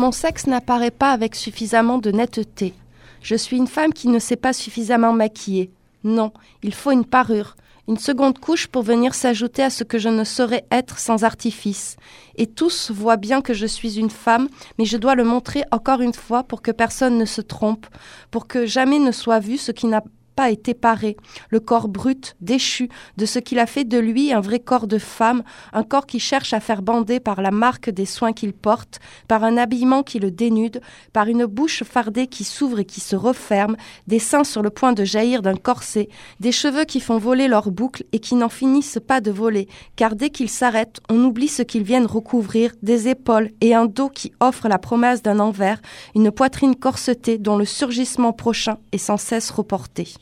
Mon 0.00 0.12
sexe 0.12 0.46
n'apparaît 0.46 0.90
pas 0.90 1.12
avec 1.12 1.34
suffisamment 1.34 1.98
de 1.98 2.10
netteté. 2.10 2.72
Je 3.20 3.34
suis 3.34 3.58
une 3.58 3.66
femme 3.66 3.92
qui 3.92 4.08
ne 4.08 4.18
s'est 4.18 4.34
pas 4.34 4.54
suffisamment 4.54 5.12
maquillée. 5.12 5.70
Non, 6.04 6.32
il 6.62 6.72
faut 6.72 6.90
une 6.90 7.04
parure, 7.04 7.54
une 7.86 7.98
seconde 7.98 8.38
couche 8.38 8.66
pour 8.66 8.82
venir 8.82 9.14
s'ajouter 9.14 9.62
à 9.62 9.68
ce 9.68 9.84
que 9.84 9.98
je 9.98 10.08
ne 10.08 10.24
saurais 10.24 10.64
être 10.70 10.98
sans 10.98 11.22
artifice. 11.22 11.98
Et 12.36 12.46
tous 12.46 12.90
voient 12.90 13.18
bien 13.18 13.42
que 13.42 13.52
je 13.52 13.66
suis 13.66 13.98
une 13.98 14.08
femme, 14.08 14.48
mais 14.78 14.86
je 14.86 14.96
dois 14.96 15.14
le 15.14 15.24
montrer 15.24 15.64
encore 15.70 16.00
une 16.00 16.14
fois 16.14 16.44
pour 16.44 16.62
que 16.62 16.70
personne 16.70 17.18
ne 17.18 17.26
se 17.26 17.42
trompe, 17.42 17.86
pour 18.30 18.46
que 18.46 18.64
jamais 18.64 19.00
ne 19.00 19.12
soit 19.12 19.38
vu 19.38 19.58
ce 19.58 19.70
qui 19.70 19.86
n'a 19.86 20.02
pas 20.36 20.50
été 20.50 20.74
paré, 20.74 21.16
le 21.50 21.60
corps 21.60 21.88
brut, 21.88 22.36
déchu, 22.40 22.88
de 23.16 23.26
ce 23.26 23.38
qu'il 23.38 23.58
a 23.58 23.66
fait 23.66 23.84
de 23.84 23.98
lui 23.98 24.32
un 24.32 24.40
vrai 24.40 24.60
corps 24.60 24.86
de 24.86 24.98
femme, 24.98 25.42
un 25.72 25.82
corps 25.82 26.06
qui 26.06 26.20
cherche 26.20 26.52
à 26.52 26.60
faire 26.60 26.82
bander 26.82 27.20
par 27.20 27.42
la 27.42 27.50
marque 27.50 27.90
des 27.90 28.06
soins 28.06 28.32
qu'il 28.32 28.52
porte, 28.52 29.00
par 29.28 29.44
un 29.44 29.56
habillement 29.56 30.02
qui 30.02 30.18
le 30.18 30.30
dénude, 30.30 30.80
par 31.12 31.26
une 31.26 31.46
bouche 31.46 31.84
fardée 31.84 32.26
qui 32.26 32.44
s'ouvre 32.44 32.80
et 32.80 32.84
qui 32.84 33.00
se 33.00 33.16
referme, 33.16 33.76
des 34.06 34.18
seins 34.18 34.44
sur 34.44 34.62
le 34.62 34.70
point 34.70 34.92
de 34.92 35.04
jaillir 35.04 35.42
d'un 35.42 35.56
corset, 35.56 36.08
des 36.40 36.52
cheveux 36.52 36.84
qui 36.84 37.00
font 37.00 37.18
voler 37.18 37.48
leurs 37.48 37.70
boucles 37.70 38.04
et 38.12 38.18
qui 38.18 38.34
n'en 38.34 38.48
finissent 38.48 38.98
pas 39.06 39.20
de 39.20 39.30
voler, 39.30 39.68
car 39.96 40.16
dès 40.16 40.30
qu'ils 40.30 40.48
s'arrêtent, 40.48 41.00
on 41.08 41.22
oublie 41.24 41.48
ce 41.48 41.62
qu'ils 41.62 41.82
viennent 41.82 42.06
recouvrir, 42.06 42.72
des 42.82 43.08
épaules 43.08 43.50
et 43.60 43.74
un 43.74 43.86
dos 43.86 44.08
qui 44.08 44.32
offre 44.40 44.68
la 44.68 44.78
promesse 44.78 45.22
d'un 45.22 45.38
envers, 45.38 45.80
une 46.14 46.30
poitrine 46.30 46.76
corsetée 46.76 47.38
dont 47.38 47.56
le 47.56 47.64
surgissement 47.64 48.32
prochain 48.32 48.78
est 48.92 48.98
sans 48.98 49.16
cesse 49.16 49.50
reporté. 49.50 50.14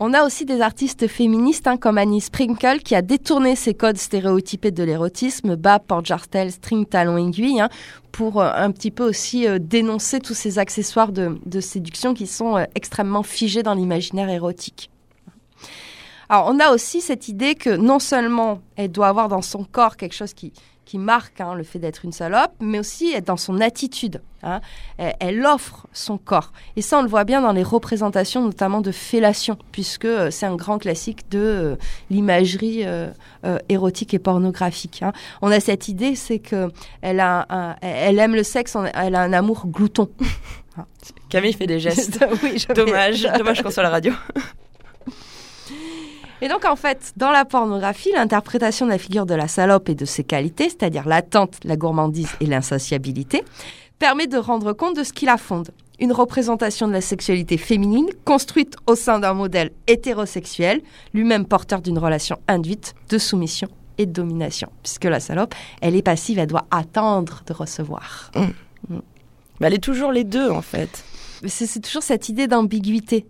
On 0.00 0.14
a 0.14 0.22
aussi 0.22 0.44
des 0.44 0.60
artistes 0.60 1.08
féministes 1.08 1.66
hein, 1.66 1.76
comme 1.76 1.98
Annie 1.98 2.20
Sprinkle 2.20 2.78
qui 2.84 2.94
a 2.94 3.02
détourné 3.02 3.56
ces 3.56 3.74
codes 3.74 3.96
stéréotypés 3.96 4.70
de 4.70 4.84
l'érotisme, 4.84 5.56
bas, 5.56 5.80
porte-jartel, 5.80 6.52
string, 6.52 6.86
talon, 6.86 7.16
aiguille, 7.16 7.60
hein, 7.60 7.68
pour 8.12 8.40
euh, 8.40 8.48
un 8.54 8.70
petit 8.70 8.92
peu 8.92 9.08
aussi 9.08 9.48
euh, 9.48 9.58
dénoncer 9.58 10.20
tous 10.20 10.34
ces 10.34 10.60
accessoires 10.60 11.10
de, 11.10 11.60
séduction 11.60 12.14
qui 12.14 12.28
sont 12.28 12.56
euh, 12.56 12.64
extrêmement 12.76 13.24
figés 13.24 13.64
dans 13.64 13.74
l'imaginaire 13.74 14.30
érotique. 14.30 14.88
Alors 16.28 16.46
on 16.48 16.60
a 16.60 16.70
aussi 16.70 17.00
cette 17.00 17.26
idée 17.26 17.56
que 17.56 17.70
non 17.70 17.98
seulement 17.98 18.60
elle 18.76 18.92
doit 18.92 19.08
avoir 19.08 19.28
dans 19.28 19.42
son 19.42 19.64
corps 19.64 19.96
quelque 19.96 20.14
chose 20.14 20.32
qui, 20.32 20.52
qui 20.88 20.96
marque 20.96 21.42
hein, 21.42 21.52
le 21.54 21.64
fait 21.64 21.78
d'être 21.78 22.06
une 22.06 22.12
salope, 22.12 22.52
mais 22.60 22.78
aussi 22.78 23.14
dans 23.20 23.36
son 23.36 23.60
attitude. 23.60 24.22
hein. 24.42 24.62
Elle, 24.96 25.14
elle 25.20 25.44
offre 25.44 25.86
son 25.92 26.16
corps. 26.16 26.50
Et 26.76 26.80
ça, 26.82 26.98
on 26.98 27.02
le 27.02 27.08
voit 27.10 27.24
bien 27.24 27.42
dans 27.42 27.52
les 27.52 27.62
représentations, 27.62 28.42
notamment 28.42 28.80
de 28.80 28.90
fellation, 28.90 29.58
puisque 29.70 30.06
euh, 30.06 30.30
c'est 30.30 30.46
un 30.46 30.56
grand 30.56 30.78
classique 30.78 31.30
de 31.30 31.38
euh, 31.38 31.76
l'imagerie 32.08 32.84
euh, 32.86 33.10
érotique 33.68 34.14
et 34.14 34.18
pornographique. 34.18 35.02
hein. 35.02 35.12
On 35.42 35.50
a 35.50 35.60
cette 35.60 35.88
idée, 35.88 36.14
c'est 36.14 36.38
que 36.38 36.70
elle, 37.02 37.20
a 37.20 37.44
un- 37.50 37.76
elle 37.82 38.18
aime 38.18 38.34
le 38.34 38.42
sexe, 38.42 38.74
elle 38.94 39.14
a 39.14 39.20
un 39.20 39.32
amour 39.34 39.66
glouton. 39.66 40.08
Camille 41.28 41.52
fait 41.52 41.66
des 41.66 41.80
gestes. 41.80 42.24
Oui, 42.42 42.64
Dommage, 42.74 43.28
dommage 43.36 43.62
qu'on 43.62 43.70
soit 43.70 43.82
à 43.82 43.84
la 43.84 43.90
radio. 43.90 44.14
Et 46.40 46.48
donc, 46.48 46.64
en 46.64 46.76
fait, 46.76 47.12
dans 47.16 47.32
la 47.32 47.44
pornographie, 47.44 48.12
l'interprétation 48.14 48.86
de 48.86 48.92
la 48.92 48.98
figure 48.98 49.26
de 49.26 49.34
la 49.34 49.48
salope 49.48 49.88
et 49.88 49.94
de 49.94 50.04
ses 50.04 50.22
qualités, 50.22 50.68
c'est-à-dire 50.68 51.06
l'attente, 51.08 51.58
la 51.64 51.76
gourmandise 51.76 52.30
et 52.40 52.46
l'insatiabilité, 52.46 53.42
permet 53.98 54.28
de 54.28 54.38
rendre 54.38 54.72
compte 54.72 54.96
de 54.96 55.02
ce 55.02 55.12
qui 55.12 55.26
la 55.26 55.36
fonde. 55.36 55.70
Une 55.98 56.12
représentation 56.12 56.86
de 56.86 56.92
la 56.92 57.00
sexualité 57.00 57.56
féminine 57.56 58.08
construite 58.24 58.76
au 58.86 58.94
sein 58.94 59.18
d'un 59.18 59.34
modèle 59.34 59.72
hétérosexuel, 59.88 60.80
lui-même 61.12 61.44
porteur 61.44 61.80
d'une 61.80 61.98
relation 61.98 62.38
induite 62.46 62.94
de 63.08 63.18
soumission 63.18 63.68
et 63.98 64.06
de 64.06 64.12
domination. 64.12 64.70
Puisque 64.84 65.04
la 65.04 65.18
salope, 65.18 65.56
elle 65.80 65.96
est 65.96 66.02
passive, 66.02 66.38
elle 66.38 66.46
doit 66.46 66.66
attendre 66.70 67.42
de 67.46 67.52
recevoir. 67.52 68.30
Bah, 68.88 69.66
elle 69.66 69.74
est 69.74 69.82
toujours 69.82 70.12
les 70.12 70.22
deux 70.22 70.50
en 70.50 70.62
fait. 70.62 71.04
C'est 71.46 71.66
c'est 71.66 71.80
toujours 71.80 72.02
cette 72.02 72.28
idée 72.28 72.46
d'ambiguïté. 72.46 73.26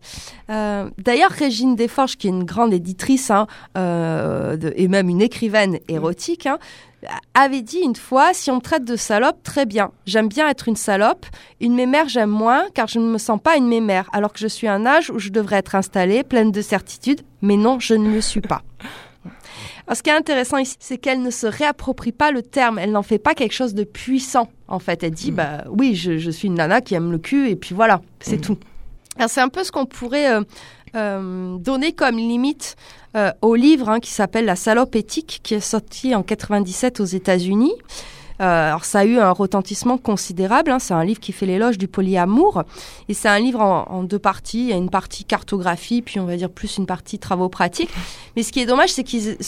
Euh, 0.51 0.89
D'ailleurs, 0.99 1.31
Régine 1.31 1.77
Desforges, 1.77 2.17
qui 2.17 2.27
est 2.29 2.31
une 2.31 2.45
grande 2.45 2.73
éditrice 2.73 3.31
hein, 3.31 3.47
euh, 3.77 4.57
de- 4.57 4.73
et 4.77 4.89
même 4.89 5.09
une 5.09 5.21
écrivaine 5.23 5.79
érotique, 5.89 6.47
hein, 6.47 6.59
avait 7.35 7.63
dit 7.63 7.79
une 7.79 7.95
fois 7.97 8.33
si 8.33 8.51
on 8.51 8.57
me 8.57 8.61
traite 8.61 8.85
de 8.85 8.97
salope, 8.97 9.43
très 9.43 9.67
bien. 9.67 9.91
J'aime 10.07 10.29
bien 10.29 10.49
être 10.49 10.69
une 10.69 10.77
salope. 10.77 11.27
Une 11.61 11.75
mémère, 11.75 12.09
j'aime 12.09 12.31
moins 12.31 12.65
car 12.75 12.89
je 12.89 12.99
ne 12.99 13.07
me 13.09 13.19
sens 13.19 13.39
pas 13.43 13.57
une 13.57 13.69
mémère, 13.69 14.09
alors 14.13 14.33
que 14.33 14.39
je 14.41 14.49
suis 14.49 14.67
à 14.67 14.75
un 14.75 14.87
âge 14.87 15.11
où 15.11 15.19
je 15.19 15.29
devrais 15.31 15.57
être 15.57 15.75
installée, 15.75 16.23
pleine 16.25 16.51
de 16.51 16.63
certitude. 16.63 17.21
Mais 17.43 17.57
non, 17.57 17.79
je 17.79 17.95
ne 17.95 18.13
le 18.13 18.21
suis 18.21 18.41
pas. 18.41 18.63
Alors, 19.89 19.97
ce 19.97 20.03
qui 20.03 20.11
est 20.11 20.15
intéressant 20.15 20.59
ici, 20.59 20.77
c'est 20.81 20.99
qu'elle 20.99 21.23
ne 21.23 21.31
se 21.31 21.47
réapproprie 21.47 22.13
pas 22.13 22.31
le 22.31 22.43
terme. 22.43 22.79
Elle 22.79 22.93
n'en 22.93 23.03
fait 23.03 23.19
pas 23.19 23.35
quelque 23.35 23.55
chose 23.55 23.73
de 23.73 23.85
puissant. 23.85 24.49
En 24.69 24.79
fait, 24.81 25.03
elle 25.03 25.13
dit, 25.13 25.31
bah 25.31 25.65
oui, 25.71 25.95
je, 25.95 26.19
je 26.19 26.31
suis 26.31 26.47
une 26.49 26.57
nana 26.57 26.83
qui 26.83 26.95
aime 26.95 27.11
le 27.11 27.17
cul 27.17 27.49
et 27.49 27.57
puis 27.57 27.75
voilà, 27.75 28.03
c'est 28.21 28.37
tout. 28.39 28.59
Alors, 29.17 29.31
c'est 29.31 29.41
un 29.41 29.49
peu 29.49 29.65
ce 29.65 29.73
qu'on 29.73 29.87
pourrait 29.87 30.31
euh, 30.31 30.43
euh, 30.95 31.57
donner 31.57 31.93
comme 31.93 32.19
limite 32.19 32.77
euh, 33.17 33.33
au 33.41 33.55
livre 33.55 33.89
hein, 33.89 33.99
qui 33.99 34.11
s'appelle 34.11 34.45
La 34.45 34.57
salope 34.57 34.95
éthique, 34.95 35.41
qui 35.43 35.55
est 35.55 35.61
sorti 35.61 36.15
en 36.15 36.23
97 36.23 37.01
aux 37.01 37.07
États-Unis. 37.07 37.73
Euh, 38.41 38.69
alors 38.69 38.85
ça 38.85 39.01
a 39.01 39.05
eu 39.05 39.19
un 39.19 39.33
retentissement 39.33 39.99
considérable. 39.99 40.71
hein. 40.71 40.79
C'est 40.79 40.95
un 40.95 41.05
livre 41.05 41.19
qui 41.19 41.33
fait 41.33 41.47
l'éloge 41.47 41.77
du 41.77 41.89
polyamour 41.89 42.63
et 43.09 43.15
c'est 43.15 43.27
un 43.29 43.41
livre 43.41 43.61
en, 43.61 43.87
en 43.91 44.05
deux 44.05 44.21
parties. 44.21 44.61
Il 44.61 44.69
y 44.69 44.73
a 44.73 44.77
une 44.77 44.91
partie 44.91 45.25
cartographie, 45.25 46.03
puis 46.03 46.21
on 46.21 46.25
va 46.25 46.37
dire 46.37 46.49
plus 46.51 46.77
une 46.77 46.87
partie 46.87 47.19
travaux 47.19 47.49
pratiques. 47.49 47.91
Mais 48.37 48.45
ce 48.45 48.53
qui 48.53 48.61
est 48.61 48.67
dommage, 48.67 48.91
c'est 48.91 49.03
qu'ils 49.03 49.37
ils 49.41 49.45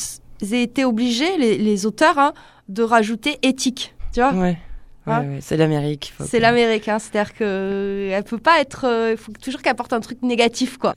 aient 0.55 0.63
été 0.63 0.85
obligés, 0.85 1.37
les, 1.39 1.59
les 1.59 1.87
auteurs, 1.87 2.19
hein, 2.19 2.33
de 2.69 2.83
rajouter 2.83 3.39
éthique. 3.43 3.95
Tu 4.13 4.21
vois 4.21 4.33
Ouais. 4.33 4.59
Ouais, 5.07 5.15
ouais, 5.17 5.39
c'est 5.41 5.57
l'Amérique. 5.57 6.13
C'est 6.21 6.37
que- 6.39 6.43
l'américain, 6.43 6.99
c'est-à-dire 6.99 7.33
que 7.33 7.43
euh, 7.43 8.23
peut 8.23 8.37
pas 8.39 8.61
être. 8.61 8.85
euh, 8.87 9.13
Il 9.13 9.17
faut 9.17 9.33
toujours 9.33 9.63
qu'elle 9.63 9.73
apporte 9.73 9.95
un 9.95 10.01
truc 10.01 10.23
négatif, 10.23 10.77
quoi. 10.77 10.95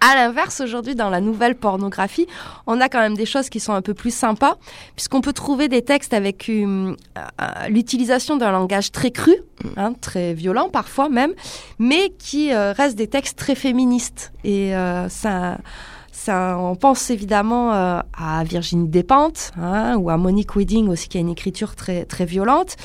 À 0.00 0.16
l'inverse, 0.16 0.60
aujourd'hui, 0.60 0.96
dans 0.96 1.10
la 1.10 1.20
nouvelle 1.20 1.54
pornographie, 1.54 2.26
on 2.66 2.80
a 2.80 2.88
quand 2.88 2.98
même 2.98 3.14
des 3.14 3.24
choses 3.24 3.48
qui 3.48 3.60
sont 3.60 3.72
un 3.72 3.82
peu 3.82 3.94
plus 3.94 4.12
sympas, 4.12 4.56
puisqu'on 4.96 5.20
peut 5.20 5.32
trouver 5.32 5.68
des 5.68 5.82
textes 5.82 6.12
avec 6.12 6.48
euh, 6.48 6.96
l'utilisation 7.68 8.36
d'un 8.36 8.50
langage 8.50 8.90
très 8.90 9.12
cru, 9.12 9.34
hein, 9.76 9.92
très 10.00 10.34
violent 10.34 10.68
parfois 10.68 11.08
même, 11.08 11.32
mais 11.78 12.10
qui 12.18 12.52
restent 12.52 12.96
des 12.98 13.06
textes 13.06 13.38
très 13.38 13.54
féministes. 13.54 14.32
Et 14.42 14.72
ça. 15.08 15.58
Ça, 16.16 16.56
on 16.58 16.76
pense 16.76 17.10
évidemment 17.10 17.74
euh, 17.74 18.00
à 18.16 18.42
Virginie 18.42 18.88
Despentes 18.88 19.52
hein, 19.58 19.96
ou 19.96 20.08
à 20.08 20.16
Monique 20.16 20.56
Wedding 20.56 20.88
aussi 20.88 21.10
qui 21.10 21.18
a 21.18 21.20
une 21.20 21.28
écriture 21.28 21.76
très 21.76 22.06
très 22.06 22.24
violente. 22.24 22.76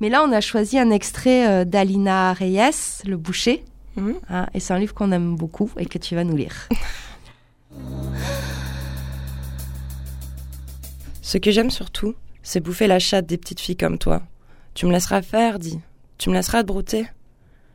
Mais 0.00 0.08
là, 0.08 0.22
on 0.22 0.30
a 0.30 0.40
choisi 0.40 0.78
un 0.78 0.90
extrait 0.90 1.48
euh, 1.48 1.64
d'Alina 1.64 2.32
Reyes, 2.32 3.02
Le 3.04 3.16
Boucher. 3.16 3.64
Mhm. 3.96 4.14
Hein, 4.30 4.46
et 4.54 4.60
c'est 4.60 4.72
un 4.72 4.78
livre 4.78 4.94
qu'on 4.94 5.10
aime 5.10 5.34
beaucoup 5.34 5.68
et 5.76 5.86
que 5.86 5.98
tu 5.98 6.14
vas 6.14 6.22
nous 6.22 6.36
lire. 6.36 6.68
Ce 11.22 11.38
que 11.38 11.50
j'aime 11.50 11.72
surtout, 11.72 12.14
c'est 12.44 12.60
bouffer 12.60 12.86
la 12.86 13.00
chatte 13.00 13.26
des 13.26 13.36
petites 13.36 13.58
filles 13.58 13.76
comme 13.76 13.98
toi. 13.98 14.22
Tu 14.74 14.86
me 14.86 14.92
laisseras 14.92 15.22
faire, 15.22 15.58
dis. 15.58 15.80
Tu 16.18 16.30
me 16.30 16.36
laisseras 16.36 16.62
te 16.62 16.68
brouter. 16.68 17.08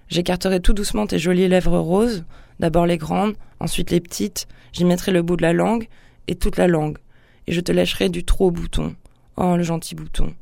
J'écarterai 0.07 0.61
tout 0.61 0.71
doucement 0.71 1.05
tes 1.05 1.19
jolies 1.19 1.49
lèvres 1.49 1.79
roses, 1.79 2.23
d'abord 2.61 2.85
les 2.85 2.97
grandes, 2.97 3.35
ensuite 3.59 3.91
les 3.91 3.99
petites, 3.99 4.47
j'y 4.71 4.85
mettrai 4.85 5.11
le 5.11 5.23
bout 5.23 5.35
de 5.35 5.41
la 5.41 5.51
langue, 5.51 5.87
et 6.27 6.35
toute 6.35 6.57
la 6.57 6.67
langue, 6.67 6.99
et 7.47 7.51
je 7.51 7.59
te 7.59 7.71
lècherai 7.71 8.07
du 8.07 8.23
trop 8.23 8.51
bouton. 8.51 8.95
Oh, 9.35 9.57
le 9.57 9.63
gentil 9.63 9.95
bouton. 9.95 10.33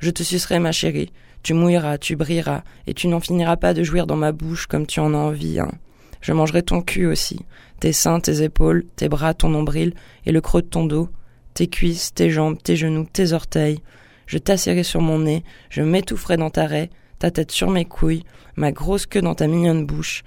Je 0.00 0.10
te 0.10 0.22
sucerai, 0.22 0.58
ma 0.58 0.72
chérie. 0.72 1.12
Tu 1.44 1.54
mouilleras, 1.54 1.98
tu 1.98 2.16
brilleras, 2.16 2.62
et 2.88 2.94
tu 2.94 3.06
n'en 3.06 3.20
finiras 3.20 3.56
pas 3.56 3.72
de 3.72 3.84
jouir 3.84 4.06
dans 4.08 4.16
ma 4.16 4.32
bouche 4.32 4.66
comme 4.66 4.86
tu 4.86 4.98
en 4.98 5.14
as 5.14 5.18
envie, 5.18 5.60
hein. 5.60 5.70
Je 6.20 6.32
mangerai 6.32 6.64
ton 6.64 6.82
cul 6.82 7.06
aussi, 7.06 7.46
tes 7.78 7.92
seins, 7.92 8.18
tes 8.18 8.42
épaules, 8.42 8.84
tes 8.96 9.08
bras, 9.08 9.34
ton 9.34 9.48
nombril, 9.48 9.94
et 10.26 10.32
le 10.32 10.40
creux 10.40 10.62
de 10.62 10.66
ton 10.66 10.84
dos, 10.84 11.08
tes 11.54 11.68
cuisses, 11.68 12.12
tes 12.12 12.28
jambes, 12.28 12.58
tes 12.60 12.74
genoux, 12.74 13.06
tes 13.12 13.32
orteils. 13.32 13.80
Je 14.26 14.38
t'assierai 14.38 14.82
sur 14.82 15.00
mon 15.00 15.20
nez, 15.20 15.44
je 15.70 15.82
m'étoufferai 15.82 16.36
dans 16.36 16.50
ta 16.50 16.66
raie, 16.66 16.90
ta 17.20 17.30
tête 17.30 17.52
sur 17.52 17.70
mes 17.70 17.84
couilles, 17.84 18.24
ma 18.56 18.72
grosse 18.72 19.06
queue 19.06 19.22
dans 19.22 19.36
ta 19.36 19.46
mignonne 19.46 19.86
bouche. 19.86 20.24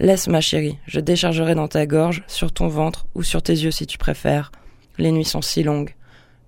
Laisse, 0.00 0.28
ma 0.28 0.40
chérie, 0.40 0.78
je 0.86 0.98
déchargerai 0.98 1.54
dans 1.54 1.68
ta 1.68 1.84
gorge, 1.84 2.24
sur 2.26 2.52
ton 2.52 2.68
ventre 2.68 3.04
ou 3.14 3.22
sur 3.22 3.42
tes 3.42 3.52
yeux 3.52 3.70
si 3.70 3.86
tu 3.86 3.98
préfères. 3.98 4.50
Les 4.96 5.12
nuits 5.12 5.26
sont 5.26 5.42
si 5.42 5.62
longues. 5.62 5.94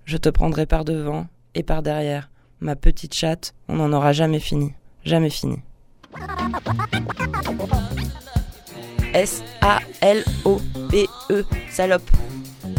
Je 0.05 0.17
te 0.17 0.27
prendrai 0.29 0.65
par 0.65 0.85
devant 0.85 1.27
et 1.53 1.61
par 1.61 1.83
derrière. 1.83 2.31
Ma 2.61 2.75
petite 2.75 3.13
chatte, 3.13 3.53
on 3.67 3.75
n'en 3.75 3.93
aura 3.93 4.11
jamais 4.11 4.39
fini. 4.39 4.73
Jamais 5.05 5.29
fini. 5.29 5.57
S-A-L-O-P-E, 9.13 9.45
salope. 11.69 12.09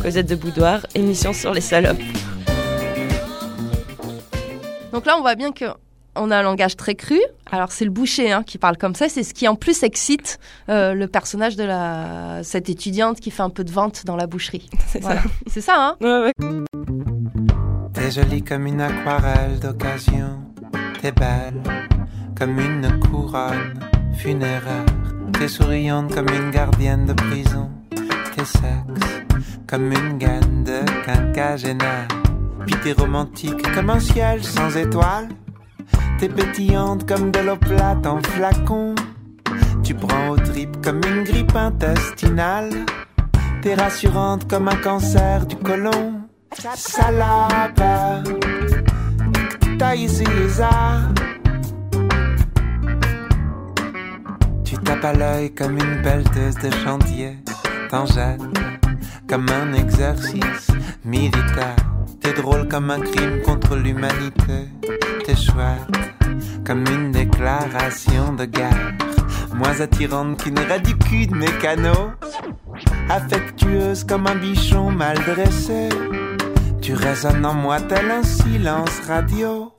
Cosette 0.03 0.29
de 0.29 0.35
Boudoir, 0.35 0.85
émission 0.97 1.33
sur 1.33 1.55
les 1.55 1.61
salopes. 1.61 2.03
Donc 4.93 5.07
là, 5.07 5.17
on 5.17 5.21
voit 5.21 5.37
bien 5.37 5.53
que 5.53 5.67
on 6.17 6.31
a 6.31 6.39
un 6.39 6.43
langage 6.43 6.77
très 6.77 6.95
cru. 6.95 7.19
Alors 7.51 7.73
c'est 7.73 7.85
le 7.85 7.91
boucher 7.91 8.33
hein, 8.33 8.43
qui 8.45 8.59
parle 8.59 8.77
comme 8.77 8.95
ça. 8.95 9.09
C'est 9.09 9.23
ce 9.23 9.35
qui 9.35 9.47
en 9.49 9.55
plus 9.55 9.83
excite 9.83 10.39
euh, 10.69 10.95
le 10.95 11.07
personnage 11.07 11.57
de 11.57 11.65
la 11.65 12.41
cette 12.43 12.69
étudiante 12.69 13.21
qui 13.21 13.31
fait 13.31 13.43
un 13.43 13.51
peu 13.51 13.65
de 13.65 13.71
vente 13.71 14.05
dans 14.05 14.17
la 14.17 14.27
boucherie. 14.27 14.69
C'est 14.89 15.01
Voilà. 15.01 15.23
C'est 15.47 15.61
ça, 15.61 15.75
hein 15.77 15.97
Ouais, 16.01 16.21
ouais. 16.25 16.33
T'es 17.93 18.11
jolie 18.11 18.43
comme 18.43 18.67
une 18.67 18.81
aquarelle 18.81 19.59
d'occasion. 19.61 20.41
T'es 21.01 21.13
belle 21.13 21.63
comme 22.37 22.59
une 22.59 23.01
couronne 23.01 23.75
funéraire. 24.17 24.85
T'es 25.39 25.49
souriante 25.49 26.15
comme 26.15 26.29
une 26.29 26.51
gardienne 26.51 27.07
de 27.07 27.13
prison. 27.13 27.71
T'es 28.35 28.45
sexe 28.45 29.25
comme 29.67 29.93
une 29.93 30.19
gaine 30.19 30.65
de 30.65 30.81
quinquagénaire. 31.05 32.09
Puis 32.67 32.77
t'es 32.83 32.93
romantique 32.93 33.73
comme 33.75 33.91
un 33.91 34.01
ciel 34.01 34.43
sans 34.43 34.77
étoiles. 34.77 35.29
T'es 36.19 36.29
pétillante 36.29 37.07
comme 37.09 37.31
de 37.31 37.41
l'eau 37.41 37.57
plate 37.57 38.07
en 38.07 38.21
flacon. 38.23 38.95
Tu 39.83 39.95
prends 39.95 40.31
aux 40.31 40.37
tripes 40.37 40.81
comme 40.83 41.01
une 41.05 41.25
grippe 41.25 41.55
intestinale. 41.57 42.71
T'es 43.63 43.75
rassurante 43.75 44.49
comme 44.49 44.69
un 44.69 44.77
cancer 44.77 45.47
du 45.47 45.57
côlon. 45.57 46.23
Ça. 46.53 47.11
Tu 54.65 54.77
tapes 54.79 55.05
à 55.05 55.13
l'œil 55.13 55.55
comme 55.55 55.77
une 55.77 56.03
pelleteuse 56.03 56.55
de 56.57 56.71
chantier. 56.85 57.39
T'en 57.91 58.07
jettes 58.07 58.41
comme 59.29 59.47
un 59.49 59.73
exercice 59.73 60.69
militaire. 61.05 61.77
T'es 62.21 62.33
drôle 62.33 62.69
comme 62.69 62.91
un 62.91 63.01
crime 63.01 63.43
contre 63.45 63.77
l'humanité. 63.77 64.69
Chouette 65.33 65.79
comme 66.67 66.85
une 66.87 67.11
déclaration 67.11 68.35
de 68.35 68.45
guerre. 68.45 68.93
Moins 69.55 69.81
attirante 69.81 70.43
qu'une 70.43 70.59
radicule 70.59 71.35
mécano. 71.35 72.13
Affectueuse 73.09 74.05
comme 74.05 74.27
un 74.27 74.35
bichon 74.35 74.91
mal 74.91 75.17
dressé. 75.17 75.89
Tu 76.83 76.93
résonnes 76.95 77.47
en 77.47 77.55
moi 77.55 77.81
tel 77.81 78.11
un 78.11 78.23
silence 78.23 79.01
radio. 79.09 79.73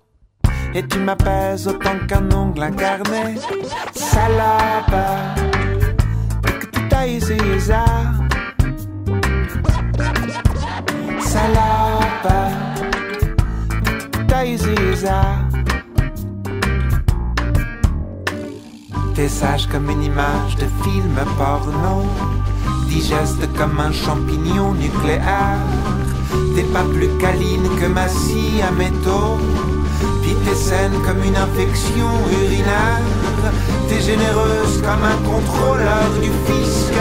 Et 0.73 0.85
tu 0.87 0.97
m'apaises 0.97 1.67
autant 1.67 1.99
qu'un 2.07 2.31
ongle 2.31 2.63
incarné. 2.63 3.35
Salope, 3.93 4.95
que 6.59 6.65
tu 6.65 7.59
ça. 7.59 7.85
Salope, 11.19 11.84
ça. 14.95 15.21
T'es 19.13 19.29
sage 19.29 19.67
comme 19.67 19.89
une 19.89 20.03
image 20.03 20.55
de 20.57 20.67
film 20.83 21.15
porno. 21.37 22.03
Digeste 22.89 23.47
comme 23.57 23.79
un 23.79 23.93
champignon 23.93 24.73
nucléaire. 24.73 25.59
T'es 26.53 26.63
pas 26.63 26.83
plus 26.83 27.09
câline 27.17 27.69
que 27.79 27.87
ma 27.87 28.07
scie 28.09 28.61
à 28.61 28.71
métaux. 28.71 29.37
Puis 30.21 30.35
t'es 30.43 30.55
saine 30.55 30.97
comme 31.05 31.23
une 31.23 31.37
infection 31.37 32.09
urinaire. 32.29 33.05
T'es 33.87 34.01
généreuse 34.01 34.81
comme 34.81 35.03
un 35.13 35.19
contrôleur 35.31 36.09
du 36.21 36.31
fisc. 36.45 36.93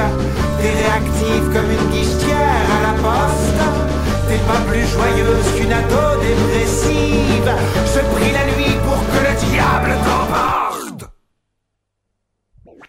T'es 0.59 0.73
réactive 0.83 1.47
comme 1.53 1.71
une 1.71 1.91
guichetière 1.91 2.67
à 2.77 2.83
la 2.87 3.03
poste. 3.03 3.94
T'es 4.29 4.39
pas 4.39 4.61
plus 4.69 4.87
joyeuse 4.87 5.49
qu'une 5.57 5.73
ado 5.73 6.21
dépressive. 6.21 7.53
Je 7.95 8.01
prie 8.15 8.33
la 8.33 8.45
nuit 8.47 8.77
pour 8.85 9.01
que 9.11 9.19
le 9.27 9.33
diable 9.47 9.93
t'emporte. 10.05 11.03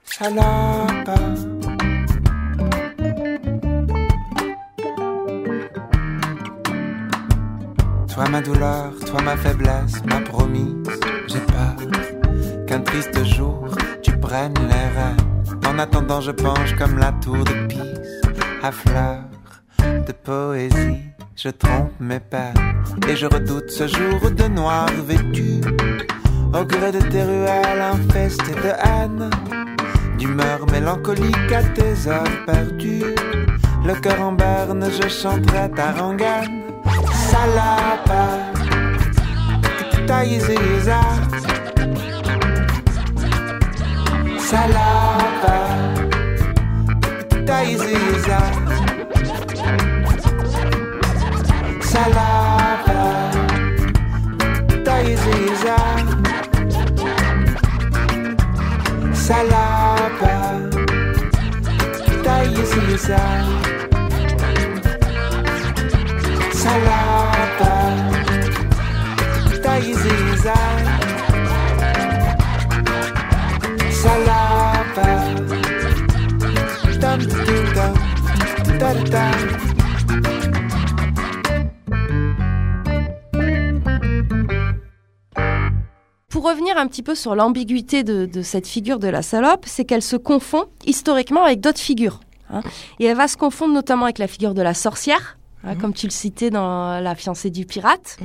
Salope. 0.04 1.56
Toi 8.14 8.30
ma 8.30 8.42
douleur, 8.42 8.94
toi 9.06 9.22
ma 9.24 9.36
faiblesse, 9.36 10.02
ma 10.06 10.22
promise, 10.22 10.90
j'ai 11.28 11.42
peur 11.42 11.76
qu'un 12.66 12.80
triste 12.80 13.26
jour 13.26 13.68
tu 14.02 14.18
prennes 14.18 14.54
les 14.70 14.88
rênes. 14.98 15.66
En 15.68 15.78
attendant, 15.80 16.22
je 16.22 16.32
penche 16.32 16.74
comme 16.78 16.98
la 16.98 17.12
tour 17.12 17.44
de 17.44 17.68
Pise, 17.68 18.22
à 18.64 18.72
fleur 18.72 19.20
de 20.08 20.14
poésie. 20.14 21.15
Je 21.38 21.50
trompe 21.50 21.92
mes 22.00 22.22
peines 22.22 22.54
et 23.10 23.16
je 23.18 23.26
redoute 23.26 23.70
ce 23.70 23.88
jour 23.88 24.32
de 24.32 24.48
noir 24.48 24.88
vêtu. 25.06 25.60
Au 26.54 26.64
gré 26.64 26.94
de 26.94 27.00
tes 27.00 27.24
ruelles 27.24 27.82
infestées 27.82 28.56
de 28.56 28.70
haine, 28.70 29.30
d'humeur 30.18 30.66
mélancolique 30.72 31.52
à 31.52 31.62
tes 31.62 32.08
heures 32.08 32.46
perdues. 32.46 33.16
Le 33.86 33.94
cœur 33.96 34.22
en 34.22 34.32
berne, 34.32 34.88
je 34.90 35.10
chanterai 35.10 35.70
ta 35.72 35.92
rengaine. 35.92 36.64
Salapa. 37.30 38.28
Taïziza. 40.08 41.02
Salapa. 44.40 45.58
Taïziza. 47.46 48.85
Salapa. 51.96 53.04
Taïziza. 54.86 55.78
Salapa. 59.26 60.34
Taïziza. 62.26 63.22
Salapa. 66.62 67.74
Taïziza. 69.64 70.58
Salapa. 74.02 75.08
Dum 77.02 77.20
dum 77.32 77.64
dum. 77.76 77.94
Da 78.80 78.94
da 78.94 79.04
da. 79.14 79.75
Revenir 86.46 86.78
un 86.78 86.88
petit 86.88 87.04
peu 87.04 87.16
sur 87.16 87.36
l'ambiguïté 87.36 88.04
de, 88.04 88.26
de 88.26 88.42
cette 88.42 88.68
figure 88.68 89.00
de 89.00 89.08
la 89.08 89.22
salope, 89.22 89.66
c'est 89.68 89.86
qu'elle 89.86 90.02
se 90.02 90.16
confond 90.16 90.66
historiquement 90.86 91.44
avec 91.44 91.60
d'autres 91.60 91.80
figures. 91.80 92.20
hein. 92.50 92.62
Et 93.00 93.06
elle 93.06 93.18
va 93.18 93.28
se 93.28 93.38
confondre 93.38 93.74
notamment 93.74 94.06
avec 94.06 94.18
la 94.20 94.28
figure 94.28 94.54
de 94.54 94.62
la 94.62 94.74
sorcière, 94.74 95.38
hein, 95.64 95.76
comme 95.76 95.94
tu 95.94 96.06
le 96.08 96.12
citais 96.12 96.50
dans 96.50 97.00
La 97.02 97.16
fiancée 97.16 97.50
du 97.50 97.66
pirate, 97.66 98.18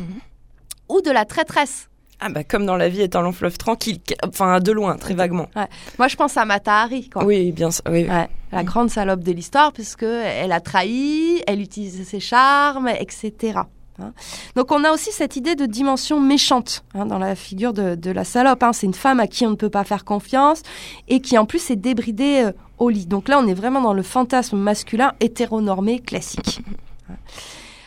ou 0.88 1.00
de 1.00 1.10
la 1.10 1.24
traîtresse. 1.24 1.86
Ah 2.22 2.28
bah 2.28 2.44
comme 2.44 2.66
dans 2.66 2.76
La 2.76 2.90
vie 2.90 3.00
est 3.00 3.16
un 3.16 3.22
long 3.22 3.32
fleuve 3.32 3.56
tranquille, 3.56 3.98
qui- 4.04 4.14
enfin 4.26 4.60
de 4.60 4.72
loin, 4.72 4.96
très 4.96 5.14
vaguement. 5.14 5.48
Ouais. 5.56 5.66
Moi, 5.98 6.06
je 6.08 6.16
pense 6.16 6.36
à 6.36 6.44
Matahari, 6.44 7.08
quoi. 7.08 7.24
Oui, 7.24 7.50
bien 7.50 7.70
sûr. 7.70 7.82
Oui. 7.88 8.06
Ouais, 8.06 8.28
la 8.52 8.62
grande 8.62 8.90
salope 8.90 9.22
de 9.24 9.32
l'histoire, 9.32 9.72
puisque 9.72 10.02
elle 10.02 10.52
a 10.52 10.60
trahi, 10.60 11.42
elle 11.46 11.62
utilisait 11.62 12.04
ses 12.04 12.20
charmes, 12.20 12.88
etc. 12.88 13.60
hein. 14.02 14.12
Donc 14.56 14.72
on 14.72 14.82
a 14.84 14.90
aussi 14.92 15.10
cette 15.12 15.36
idée 15.36 15.54
de 15.54 15.66
dimension 15.66 16.20
méchante 16.20 16.84
hein, 16.94 17.06
dans 17.06 17.18
la 17.18 17.34
figure 17.34 17.72
de, 17.72 17.94
de 17.94 18.10
la 18.10 18.24
salope. 18.24 18.62
hein. 18.62 18.72
C'est 18.72 18.86
une 18.86 18.94
femme 18.94 19.20
à 19.20 19.26
qui 19.26 19.46
on 19.46 19.50
ne 19.50 19.54
peut 19.56 19.70
pas 19.70 19.84
faire 19.84 20.04
confiance 20.04 20.62
et 21.08 21.20
qui 21.20 21.36
en 21.38 21.46
plus 21.46 21.70
est 21.70 21.76
débridée 21.76 22.42
euh, 22.46 22.52
au 22.78 22.88
lit. 22.88 23.06
Donc 23.06 23.28
là, 23.28 23.38
on 23.38 23.46
est 23.46 23.54
vraiment 23.54 23.80
dans 23.82 23.92
le 23.94 24.02
fantasme 24.02 24.56
masculin 24.58 25.12
hétéronormé 25.20 25.98
classique. 26.00 26.60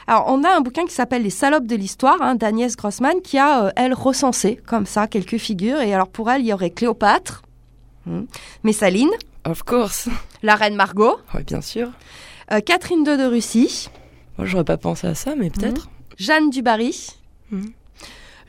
Alors, 0.05 0.25
on 0.27 0.43
a 0.43 0.49
un 0.49 0.59
bouquin 0.61 0.85
qui 0.85 0.93
s'appelle 0.93 1.23
Les 1.23 1.29
salopes 1.29 1.65
de 1.65 1.75
l'histoire 1.77 2.17
hein, 2.21 2.35
d'Agnès 2.35 2.75
Grossman 2.75 3.21
qui 3.23 3.37
a, 3.37 3.65
euh, 3.65 3.71
elle, 3.77 3.93
recensé 3.93 4.59
comme 4.67 4.85
ça 4.85 5.07
quelques 5.07 5.37
figures. 5.37 5.79
Et 5.79 5.93
alors, 5.93 6.09
pour 6.09 6.29
elle, 6.29 6.41
il 6.41 6.47
y 6.47 6.53
aurait 6.53 6.71
Cléopâtre, 6.71 7.41
Messaline, 8.63 9.09
Of 9.45 9.63
course. 9.63 10.09
la 10.41 10.55
reine 10.55 10.75
Margot, 10.75 11.17
Oui, 11.33 11.43
bien 11.43 11.61
sûr. 11.61 11.89
euh, 12.51 12.59
Catherine 12.59 12.99
II 13.07 13.17
de 13.17 13.25
Russie, 13.25 13.89
Moi, 14.37 14.45
j'aurais 14.45 14.65
pas 14.65 14.77
pensé 14.77 15.07
à 15.07 15.15
ça, 15.15 15.35
mais 15.37 15.49
peut-être. 15.49 15.87
Jeanne 16.17 16.49
du 16.49 16.61
Barry, 16.61 17.07
Mhm. 17.51 17.71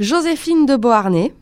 Joséphine 0.01 0.67
de 0.67 0.77
Beauharnais, 0.77 1.33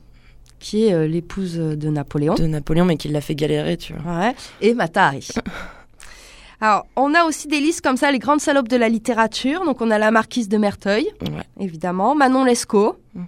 qui 0.59 0.87
est 0.87 0.93
euh, 0.95 1.07
l'épouse 1.07 1.57
de 1.57 1.89
Napoléon, 1.89 2.35
De 2.35 2.47
Napoléon, 2.47 2.85
mais 2.85 2.97
qui 2.97 3.09
l'a 3.09 3.21
fait 3.21 3.35
galérer, 3.35 3.77
tu 3.77 3.95
vois. 3.95 4.19
Ouais, 4.21 4.35
et 4.61 4.75
Matahari. 4.75 5.29
Alors, 6.61 6.87
on 6.95 7.13
a 7.15 7.25
aussi 7.25 7.49
des 7.49 7.59
listes 7.59 7.81
comme 7.81 7.97
ça, 7.97 8.13
les 8.13 8.21
grandes 8.21 8.41
salopes 8.41 8.69
de 8.69 8.77
la 8.77 8.89
littérature. 8.89 9.65
Donc, 9.65 9.81
on 9.81 9.91
a 9.91 9.99
la 9.99 10.13
marquise 10.13 10.49
de 10.49 10.57
Merteuil, 10.59 11.09
Ouais. 11.23 11.43
évidemment, 11.59 12.15
Manon 12.15 12.45
Lescaut. 12.45 12.95
Mhm. 13.17 13.27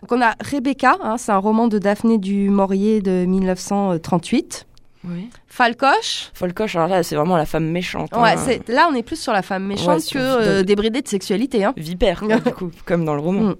Donc, 0.00 0.12
on 0.12 0.22
a 0.22 0.34
Rebecca, 0.40 0.96
hein, 1.02 1.16
c'est 1.18 1.32
un 1.32 1.36
roman 1.38 1.68
de 1.68 1.78
Daphné 1.78 2.16
du 2.16 2.48
Maurier 2.48 3.02
de 3.02 3.26
1938. 3.26 4.66
Oui. 5.06 5.28
Falcoche. 5.46 6.30
Folcoche, 6.34 6.76
alors 6.76 6.88
là, 6.88 7.02
c'est 7.02 7.14
vraiment 7.16 7.36
la 7.36 7.46
femme 7.46 7.66
méchante. 7.70 8.10
Ouais, 8.14 8.30
hein. 8.30 8.36
c'est, 8.36 8.68
là, 8.68 8.88
on 8.90 8.94
est 8.94 9.02
plus 9.02 9.20
sur 9.20 9.32
la 9.32 9.42
femme 9.42 9.64
méchante 9.66 9.88
Ouais, 9.96 10.00
sur- 10.00 10.20
que 10.20 10.24
euh, 10.24 10.62
débridée 10.62 11.02
de 11.02 11.08
sexualité. 11.08 11.64
Hein. 11.64 11.74
Vipère, 11.76 12.20
quoi, 12.20 12.36
du 12.40 12.52
coup, 12.52 12.70
comme 12.86 13.04
dans 13.04 13.14
le 13.14 13.20
roman. 13.20 13.40
Mm. 13.50 13.56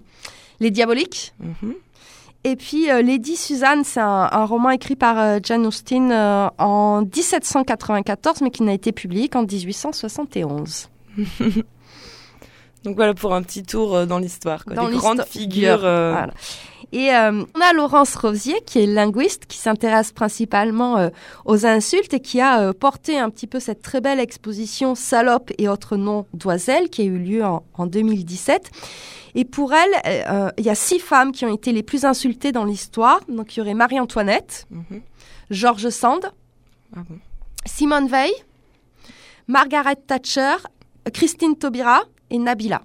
Les 0.60 0.70
Diaboliques. 0.70 1.34
Mhm. 1.40 1.74
Et 2.46 2.56
puis 2.56 2.90
euh, 2.90 3.00
Lady 3.00 3.36
Suzanne, 3.36 3.84
c'est 3.84 4.00
un, 4.00 4.28
un 4.30 4.44
roman 4.44 4.68
écrit 4.70 4.96
par 4.96 5.18
euh, 5.18 5.38
Jane 5.42 5.64
Austen 5.66 6.12
euh, 6.12 6.48
en 6.58 7.00
1794, 7.02 8.42
mais 8.42 8.50
qui 8.50 8.62
n'a 8.62 8.74
été 8.74 8.92
publié 8.92 9.28
qu'en 9.28 9.44
1871. 9.44 10.88
Donc 12.84 12.96
voilà 12.96 13.14
pour 13.14 13.34
un 13.34 13.42
petit 13.42 13.62
tour 13.62 13.96
euh, 13.96 14.04
dans 14.06 14.18
l'histoire. 14.18 14.64
quoi. 14.64 14.74
Dans 14.74 14.88
Des 14.88 14.96
grandes 14.96 15.24
figures. 15.24 15.84
euh, 15.84 16.12
Voilà. 16.12 16.34
Et 16.94 17.12
euh, 17.12 17.44
on 17.56 17.60
a 17.60 17.72
Laurence 17.72 18.14
Rosier, 18.14 18.60
qui 18.64 18.78
est 18.78 18.86
linguiste, 18.86 19.46
qui 19.46 19.58
s'intéresse 19.58 20.12
principalement 20.12 20.96
euh, 20.96 21.08
aux 21.44 21.66
insultes 21.66 22.14
et 22.14 22.20
qui 22.20 22.40
a 22.40 22.60
euh, 22.60 22.72
porté 22.72 23.18
un 23.18 23.30
petit 23.30 23.48
peu 23.48 23.58
cette 23.58 23.82
très 23.82 24.00
belle 24.00 24.20
exposition 24.20 24.94
Salope 24.94 25.50
et 25.58 25.68
autres 25.68 25.96
noms 25.96 26.24
d'oiselles 26.34 26.88
qui 26.90 27.02
a 27.02 27.04
eu 27.06 27.18
lieu 27.18 27.44
en, 27.44 27.64
en 27.74 27.86
2017. 27.86 28.70
Et 29.34 29.44
pour 29.44 29.74
elle, 29.74 30.52
il 30.56 30.64
y 30.64 30.70
a 30.70 30.76
six 30.76 31.00
femmes 31.00 31.32
qui 31.32 31.44
ont 31.44 31.52
été 31.52 31.72
les 31.72 31.82
plus 31.82 32.04
insultées 32.04 32.52
dans 32.52 32.64
l'histoire. 32.64 33.18
Donc 33.26 33.56
il 33.56 33.58
y 33.58 33.62
aurait 33.62 33.74
Marie-Antoinette, 33.74 34.68
mhm. 34.70 35.00
George 35.50 35.88
Sand, 35.88 36.30
Ah 36.96 37.00
bon. 37.08 37.18
Simone 37.66 38.06
Veil, 38.06 38.30
Margaret 39.48 39.96
Thatcher, 39.96 40.54
Christine 41.12 41.56
Taubira 41.56 42.02
et 42.30 42.38
Nabila. 42.38 42.82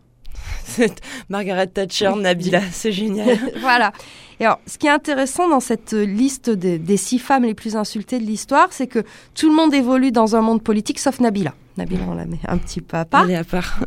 Margaret 1.30 1.68
Thatcher, 1.68 2.12
Nabila, 2.16 2.62
c'est 2.72 2.92
génial. 2.92 3.38
voilà. 3.62 3.92
Et 4.40 4.46
alors, 4.46 4.60
ce 4.66 4.78
qui 4.78 4.88
est 4.88 4.92
intéressant 4.92 5.50
dans 5.50 5.60
cette 5.60 5.92
liste 5.92 6.50
des, 6.50 6.80
des 6.80 6.98
six 6.98 7.20
femmes 7.20 7.44
les 7.44 7.54
plus 7.54 7.76
insultées 7.76 8.20
de 8.20 8.24
l'histoire, 8.24 8.70
c'est 8.72 8.88
que 8.88 9.04
tout 9.36 9.50
le 9.50 9.56
monde 9.56 9.74
évolue 9.74 10.12
dans 10.12 10.36
un 10.36 10.42
monde 10.42 10.64
politique 10.64 11.00
sauf 11.00 11.20
Nabila. 11.20 11.54
Nabila, 11.80 12.04
on 12.10 12.14
la 12.14 12.26
met 12.26 12.40
un 12.48 12.58
petit 12.58 12.82
peu 12.82 12.98
à 12.98 13.06
part. 13.06 13.24
Elle 13.24 13.32
est 13.32 13.36
à 13.36 13.44
part. 13.44 13.80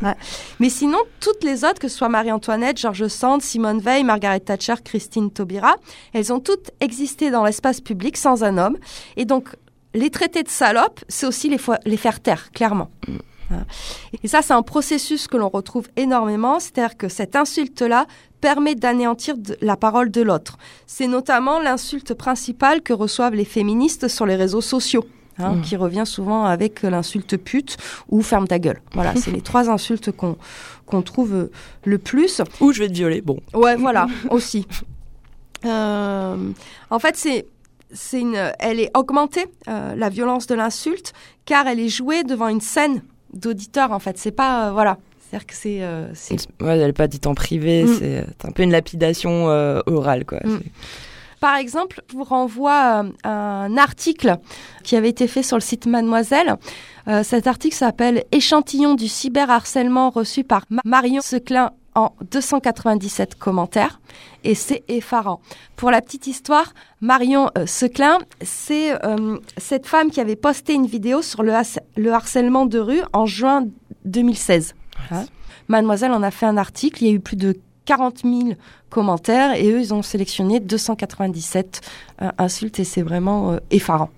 Mais 0.60 0.70
sinon, 0.70 0.98
toutes 1.20 1.44
les 1.44 1.64
autres, 1.64 1.78
que 1.78 1.88
ce 1.88 1.96
soit 1.96 2.08
Marie-Antoinette, 2.08 2.78
George 2.78 3.06
Sand, 3.08 3.42
Simone 3.42 3.80
Veil, 3.80 4.02
Margaret 4.02 4.40
Thatcher, 4.40 4.74
Christine 4.82 5.30
Taubira, 5.30 5.76
elles 6.14 6.32
ont 6.32 6.40
toutes 6.40 6.70
existé 6.80 7.30
dans 7.30 7.44
l'espace 7.44 7.80
public 7.80 8.16
sans 8.16 8.44
un 8.44 8.56
homme. 8.56 8.78
Et 9.16 9.26
donc, 9.26 9.48
les 9.94 10.10
traités 10.10 10.42
de 10.42 10.48
salope, 10.48 11.00
c'est 11.08 11.26
aussi 11.26 11.50
les, 11.50 11.96
faire 11.96 12.20
taire, 12.20 12.50
clairement. 12.52 12.90
Voilà. 13.52 13.66
Et 14.22 14.28
ça, 14.28 14.42
c'est 14.42 14.52
un 14.54 14.62
processus 14.62 15.26
que 15.28 15.36
l'on 15.36 15.48
retrouve 15.48 15.88
énormément, 15.96 16.58
c'est-à-dire 16.60 16.96
que 16.96 17.08
cette 17.08 17.36
insulte-là 17.36 18.06
permet 18.40 18.74
d'anéantir 18.74 19.36
la 19.60 19.76
parole 19.76 20.10
de 20.10 20.20
l'autre. 20.22 20.58
C'est 20.86 21.06
notamment 21.06 21.60
l'insulte 21.60 22.14
principale 22.14 22.82
que 22.82 22.92
reçoivent 22.92 23.34
les 23.34 23.44
féministes 23.44 24.08
sur 24.08 24.26
les 24.26 24.36
réseaux 24.36 24.60
sociaux. 24.62 25.04
hein, 25.38 25.54
Mmh. 25.54 25.62
qui 25.62 25.76
revient 25.76 26.04
souvent 26.04 26.44
avec 26.44 26.82
l'insulte 26.82 27.36
pute 27.38 27.76
ou 28.10 28.20
ferme 28.22 28.46
ta 28.46 28.58
gueule. 28.58 28.80
Voilà, 28.92 29.14
c'est 29.16 29.30
les 29.30 29.40
trois 29.40 29.70
insultes 29.70 30.10
qu'on 30.12 30.36
qu'on 30.84 31.00
trouve 31.02 31.32
euh, 31.34 31.50
le 31.84 31.96
plus. 31.98 32.42
Ou 32.60 32.72
je 32.72 32.80
vais 32.80 32.88
te 32.88 32.92
violer. 32.92 33.22
Bon. 33.22 33.38
Ouais, 33.54 33.76
voilà, 33.76 34.06
aussi. 34.30 34.66
Euh, 35.64 36.36
en 36.90 36.98
fait, 36.98 37.16
c'est 37.16 37.46
c'est 37.94 38.20
une, 38.20 38.52
elle 38.58 38.80
est 38.80 38.90
augmentée 38.96 39.46
euh, 39.68 39.94
la 39.94 40.08
violence 40.08 40.46
de 40.46 40.54
l'insulte 40.54 41.12
car 41.44 41.66
elle 41.66 41.78
est 41.80 41.88
jouée 41.90 42.24
devant 42.24 42.48
une 42.48 42.60
scène 42.62 43.02
d'auditeurs. 43.34 43.92
En 43.92 43.98
fait, 43.98 44.18
c'est 44.18 44.30
pas 44.32 44.68
euh, 44.68 44.72
voilà, 44.72 44.98
c'est-à-dire 45.20 45.46
que 45.46 45.54
c'est 45.54 45.78
euh, 45.82 46.08
Ouais, 46.60 46.78
elle 46.78 46.86
n'est 46.86 46.92
pas 46.92 47.08
dite 47.08 47.26
en 47.26 47.34
privé, 47.34 47.84
Mm. 47.84 47.96
c'est 47.98 48.26
un 48.44 48.50
peu 48.52 48.62
une 48.62 48.72
lapidation 48.72 49.48
euh, 49.48 49.80
orale, 49.86 50.24
quoi. 50.24 50.40
Mm. 50.44 50.60
Par 51.40 51.56
exemple, 51.56 52.00
je 52.08 52.16
vous 52.16 52.22
renvoie 52.22 53.02
euh, 53.04 53.28
un 53.28 53.76
article 53.76 54.36
qui 54.84 54.94
avait 54.94 55.08
été 55.08 55.26
fait 55.26 55.42
sur 55.42 55.56
le 55.56 55.60
site 55.60 55.86
Mademoiselle. 55.86 56.54
Euh, 57.08 57.24
cet 57.24 57.48
article 57.48 57.74
s'appelle 57.74 58.22
Échantillon 58.30 58.94
du 58.94 59.08
cyberharcèlement 59.08 60.10
reçu 60.10 60.44
par 60.44 60.62
Ma- 60.70 60.82
Marion 60.84 61.20
Seclin 61.20 61.72
en 61.94 62.12
297 62.30 63.34
commentaires 63.34 64.00
et 64.44 64.54
c'est 64.54 64.82
effarant. 64.88 65.40
Pour 65.76 65.90
la 65.90 66.00
petite 66.00 66.26
histoire, 66.26 66.72
Marion 67.00 67.50
euh, 67.58 67.66
Seclin, 67.66 68.18
c'est 68.40 68.92
euh, 69.04 69.38
cette 69.58 69.86
femme 69.86 70.10
qui 70.10 70.20
avait 70.20 70.36
posté 70.36 70.72
une 70.74 70.86
vidéo 70.86 71.22
sur 71.22 71.42
le, 71.42 71.52
harc- 71.52 71.80
le 71.96 72.12
harcèlement 72.12 72.66
de 72.66 72.78
rue 72.78 73.02
en 73.12 73.26
juin 73.26 73.66
2016. 74.04 74.74
Hein. 75.10 75.24
Mademoiselle 75.68 76.12
en 76.12 76.22
a 76.22 76.30
fait 76.30 76.46
un 76.46 76.56
article, 76.56 77.04
il 77.04 77.06
y 77.08 77.10
a 77.10 77.14
eu 77.14 77.20
plus 77.20 77.36
de 77.36 77.56
40 77.84 78.20
000 78.24 78.34
commentaires 78.90 79.54
et 79.54 79.70
eux, 79.70 79.80
ils 79.80 79.92
ont 79.92 80.02
sélectionné 80.02 80.60
297 80.60 81.80
euh, 82.22 82.30
insultes 82.38 82.78
et 82.80 82.84
c'est 82.84 83.02
vraiment 83.02 83.56
effarant. 83.70 84.10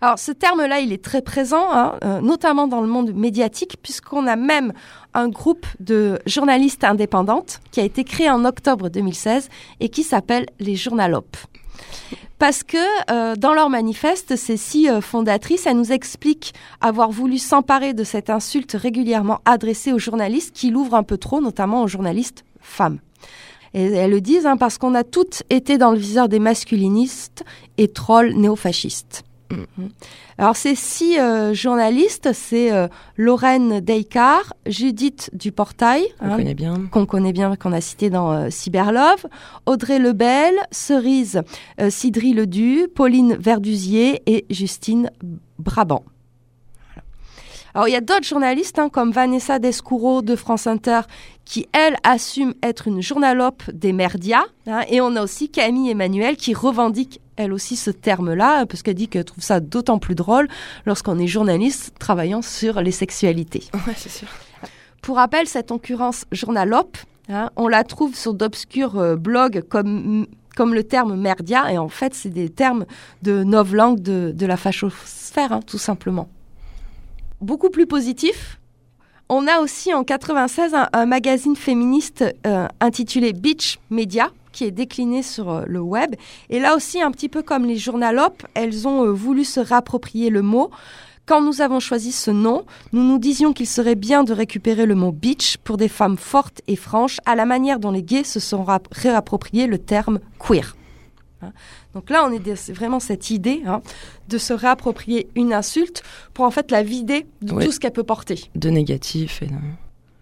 Alors, 0.00 0.18
ce 0.18 0.32
terme-là, 0.32 0.80
il 0.80 0.92
est 0.92 1.02
très 1.02 1.22
présent, 1.22 1.68
hein, 1.72 1.98
euh, 2.04 2.20
notamment 2.20 2.66
dans 2.66 2.80
le 2.80 2.86
monde 2.86 3.14
médiatique, 3.14 3.76
puisqu'on 3.82 4.26
a 4.26 4.36
même 4.36 4.72
un 5.14 5.28
groupe 5.28 5.66
de 5.80 6.18
journalistes 6.26 6.84
indépendantes 6.84 7.60
qui 7.70 7.80
a 7.80 7.84
été 7.84 8.04
créé 8.04 8.28
en 8.28 8.44
octobre 8.44 8.90
2016 8.90 9.48
et 9.80 9.88
qui 9.88 10.02
s'appelle 10.02 10.46
les 10.60 10.76
Journalopes. 10.76 11.36
Parce 12.38 12.62
que 12.62 12.76
euh, 13.10 13.34
dans 13.34 13.54
leur 13.54 13.70
manifeste, 13.70 14.36
ces 14.36 14.58
six 14.58 14.90
euh, 14.90 15.00
fondatrices, 15.00 15.66
elles 15.66 15.76
nous 15.76 15.92
expliquent 15.92 16.52
avoir 16.82 17.10
voulu 17.10 17.38
s'emparer 17.38 17.94
de 17.94 18.04
cette 18.04 18.28
insulte 18.28 18.76
régulièrement 18.78 19.40
adressée 19.46 19.92
aux 19.92 19.98
journalistes 19.98 20.54
qui 20.54 20.70
l'ouvrent 20.70 20.96
un 20.96 21.02
peu 21.02 21.16
trop, 21.16 21.40
notamment 21.40 21.82
aux 21.82 21.88
journalistes 21.88 22.44
femmes. 22.60 22.98
Et 23.72 23.84
elles 23.84 24.10
le 24.10 24.20
disent 24.20 24.46
hein, 24.46 24.58
parce 24.58 24.76
qu'on 24.76 24.94
a 24.94 25.04
toutes 25.04 25.42
été 25.48 25.78
dans 25.78 25.92
le 25.92 25.98
viseur 25.98 26.28
des 26.28 26.38
masculinistes 26.38 27.44
et 27.78 27.88
trolls 27.88 28.34
néofascistes. 28.34 29.24
Mhm. 29.50 29.90
Alors 30.38 30.56
ces 30.56 30.74
six 30.74 31.18
euh, 31.18 31.54
journalistes, 31.54 32.30
c'est 32.32 32.72
euh, 32.72 32.88
Lorraine 33.16 33.80
Deikar, 33.80 34.54
Judith 34.66 35.30
Duportail, 35.32 36.04
hein, 36.20 36.36
connaît 36.36 36.54
bien. 36.54 36.86
qu'on 36.90 37.06
connaît 37.06 37.32
bien, 37.32 37.56
qu'on 37.56 37.72
a 37.72 37.80
cité 37.80 38.10
dans 38.10 38.32
euh, 38.32 38.50
Cyberlove, 38.50 39.26
Audrey 39.66 39.98
Lebel, 39.98 40.54
Cerise 40.70 41.42
Sidri 41.88 42.32
Ledu, 42.32 42.88
Pauline 42.94 43.36
Verdusier 43.36 44.22
et 44.26 44.46
Justine 44.50 45.10
Brabant. 45.58 46.04
Alors 47.76 47.88
il 47.88 47.92
y 47.92 47.96
a 47.96 48.00
d'autres 48.00 48.26
journalistes 48.26 48.78
hein, 48.78 48.88
comme 48.88 49.10
Vanessa 49.10 49.58
Descoureau 49.58 50.22
de 50.22 50.34
France 50.34 50.66
Inter 50.66 51.02
qui, 51.44 51.68
elle, 51.74 51.98
assume 52.04 52.54
être 52.62 52.88
une 52.88 53.02
journalope 53.02 53.70
des 53.70 53.92
merdias. 53.92 54.46
hein, 54.66 54.80
et 54.88 55.02
on 55.02 55.14
a 55.14 55.22
aussi 55.22 55.50
Camille 55.50 55.90
Emmanuel 55.90 56.38
qui 56.38 56.54
revendique 56.54 57.20
elle 57.36 57.52
aussi 57.52 57.76
ce 57.76 57.90
terme-là, 57.90 58.64
parce 58.64 58.82
qu'elle 58.82 58.94
dit 58.94 59.08
qu'elle 59.08 59.26
trouve 59.26 59.44
ça 59.44 59.60
d'autant 59.60 59.98
plus 59.98 60.14
drôle 60.14 60.48
lorsqu'on 60.86 61.18
est 61.18 61.26
journaliste 61.26 61.92
travaillant 61.98 62.40
sur 62.40 62.80
les 62.80 62.92
sexualités. 62.92 63.64
Ouais, 63.86 63.92
c'est 63.94 64.08
sûr. 64.08 64.28
Pour 65.02 65.16
rappel, 65.16 65.46
cette 65.46 65.70
occurrence 65.70 66.24
journalope, 66.32 66.96
hein, 67.28 67.50
on 67.56 67.68
la 67.68 67.84
trouve 67.84 68.16
sur 68.16 68.32
d'obscurs 68.32 68.98
euh, 68.98 69.16
blogs 69.16 69.62
comme, 69.68 70.26
comme 70.56 70.72
le 70.72 70.82
terme 70.82 71.14
merdia, 71.14 71.70
et 71.70 71.76
en 71.76 71.90
fait, 71.90 72.14
c'est 72.14 72.30
des 72.30 72.48
termes 72.48 72.86
de 73.20 73.44
novlangue 73.44 74.00
de, 74.00 74.32
de 74.34 74.46
la 74.46 74.56
fachosphère, 74.56 75.52
hein, 75.52 75.60
tout 75.60 75.76
simplement. 75.76 76.30
Beaucoup 77.46 77.70
plus 77.70 77.86
positif, 77.86 78.58
on 79.28 79.46
a 79.46 79.60
aussi 79.60 79.94
en 79.94 80.02
96 80.02 80.74
un, 80.92 81.06
magazine 81.06 81.54
féministe 81.54 82.24
euh, 82.44 82.66
intitulé 82.80 83.32
Beach 83.32 83.78
Media, 83.88 84.32
qui 84.50 84.64
est 84.64 84.72
décliné 84.72 85.22
sur 85.22 85.48
euh, 85.48 85.62
le 85.64 85.78
web. 85.78 86.16
Et 86.50 86.58
là 86.58 86.74
aussi, 86.74 87.00
un 87.00 87.12
petit 87.12 87.28
peu 87.28 87.42
comme 87.42 87.64
les 87.64 87.76
journalopes, 87.76 88.44
elles 88.54 88.88
ont 88.88 89.04
euh, 89.04 89.12
voulu 89.12 89.44
se 89.44 89.60
réapproprier 89.60 90.28
le 90.28 90.42
mot. 90.42 90.72
Quand 91.24 91.40
nous 91.40 91.60
avons 91.60 91.78
choisi 91.78 92.10
ce 92.10 92.32
nom, 92.32 92.64
nous 92.92 93.04
nous 93.04 93.20
disions 93.20 93.52
qu'il 93.52 93.68
serait 93.68 93.94
bien 93.94 94.24
de 94.24 94.32
récupérer 94.32 94.84
le 94.84 94.96
mot 94.96 95.12
bitch 95.12 95.58
pour 95.58 95.76
des 95.76 95.86
femmes 95.86 96.18
fortes 96.18 96.62
et 96.66 96.74
franches, 96.74 97.20
à 97.26 97.36
la 97.36 97.44
manière 97.44 97.78
dont 97.78 97.92
les 97.92 98.02
gays 98.02 98.24
se 98.24 98.40
sont 98.40 98.66
réappropriés 98.90 99.68
le 99.68 99.78
terme 99.78 100.18
queer. 100.40 100.74
Hein. 101.46 101.52
Donc 101.94 102.10
là, 102.10 102.24
on 102.26 102.32
est 102.32 102.38
des- 102.38 102.56
c'est 102.56 102.72
vraiment 102.72 103.00
cette 103.00 103.30
idée 103.30 103.62
hein, 103.66 103.80
de 104.28 104.38
se 104.38 104.52
réapproprier 104.52 105.28
une 105.34 105.52
insulte 105.52 106.02
pour 106.34 106.44
en 106.44 106.50
fait 106.50 106.70
la 106.70 106.82
vider 106.82 107.26
de 107.42 107.52
Ouais. 107.54 107.64
tout 107.64 107.72
ce 107.72 107.80
qu'elle 107.80 107.92
peut 107.92 108.04
porter. 108.04 108.50
De 108.54 108.68
négatif 108.70 109.42
et 109.42 109.46
de... 109.46 109.54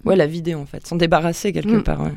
Ouais, 0.04 0.16
la 0.16 0.26
vidéo 0.26 0.60
en 0.60 0.66
fait, 0.66 0.86
s'en 0.86 0.96
débarrasser 0.96 1.52
quelque 1.52 1.76
Mm. 1.76 1.82
part. 1.82 2.00
ouais. 2.02 2.12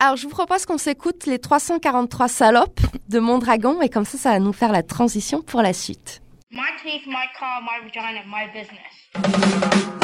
Alors, 0.00 0.16
je 0.16 0.22
vous 0.24 0.28
propose 0.30 0.64
qu'on 0.64 0.78
s'écoute 0.78 1.26
les 1.26 1.38
343 1.40 2.28
salopes 2.28 2.80
de 3.08 3.18
Mondragon 3.18 3.80
et 3.82 3.88
comme 3.88 4.04
ça, 4.04 4.16
ça 4.16 4.30
va 4.30 4.38
nous 4.38 4.52
faire 4.52 4.70
la 4.70 4.84
transition 4.84 5.42
pour 5.42 5.60
la 5.60 5.72
suite. 5.72 6.22
My 6.52 6.60
teeth, 6.82 7.06
my 7.06 7.14
car, 7.38 7.60
my 7.62 7.84
vagina, 7.84 8.22
my 8.26 8.46
business. 8.52 9.98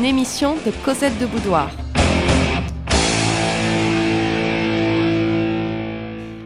une 0.03 0.09
émission 0.09 0.55
de 0.65 0.71
Cosette 0.83 1.17
de 1.17 1.25
Boudoir. 1.25 1.69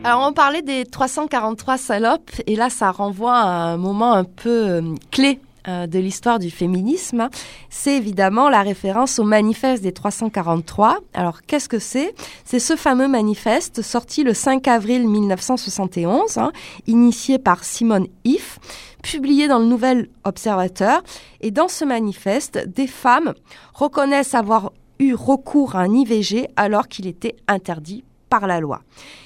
Alors 0.04 0.28
on 0.28 0.32
parlait 0.32 0.62
des 0.62 0.86
343 0.86 1.80
salopes 1.80 2.30
et 2.46 2.56
là 2.56 2.70
ça 2.70 2.92
renvoie 2.92 3.34
à 3.34 3.48
un 3.48 3.78
moment 3.78 4.14
un 4.14 4.26
peu 4.26 4.68
euh, 4.70 4.82
clé 5.10 5.40
euh, 5.68 5.88
de 5.88 5.98
l'histoire 5.98 6.38
du 6.38 6.52
féminisme. 6.52 7.30
C'est 7.72 7.98
évidemment 7.98 8.48
la 8.48 8.62
référence 8.62 9.18
au 9.18 9.24
manifeste 9.24 9.82
des 9.82 9.92
343. 9.92 11.00
Alors 11.16 11.42
qu'est-ce 11.42 11.68
que 11.68 11.80
c'est? 11.80 12.14
C'est 12.46 12.60
ce 12.60 12.76
fameux 12.76 13.08
manifeste 13.08 13.82
sorti 13.82 14.24
le 14.24 14.36
5 14.36 14.68
avril 14.68 15.10
1971, 15.10 16.38
hein, 16.38 16.52
initié 16.86 17.40
par 17.40 17.64
Simone 17.64 18.06
If, 18.24 18.60
publié 19.08 19.48
dans 19.48 19.60
le 19.60 19.66
Nouvel 19.66 20.10
Observateur. 20.26 21.02
Et 21.40 21.52
dans 21.52 21.70
ce 21.70 21.86
manifeste, 21.86 22.68
des 22.68 22.88
femmes 22.88 23.34
reconnaissent 23.74 24.36
avoir 24.36 24.74
eu 25.00 25.14
recours 25.14 25.76
à 25.76 25.82
un 25.82 25.94
IVG 25.94 26.50
alors 26.58 26.90
qu'il 26.90 27.08
était 27.08 27.38
interdit 27.48 28.04
par 28.30 28.48
la 28.48 28.60
loi. 28.60 28.82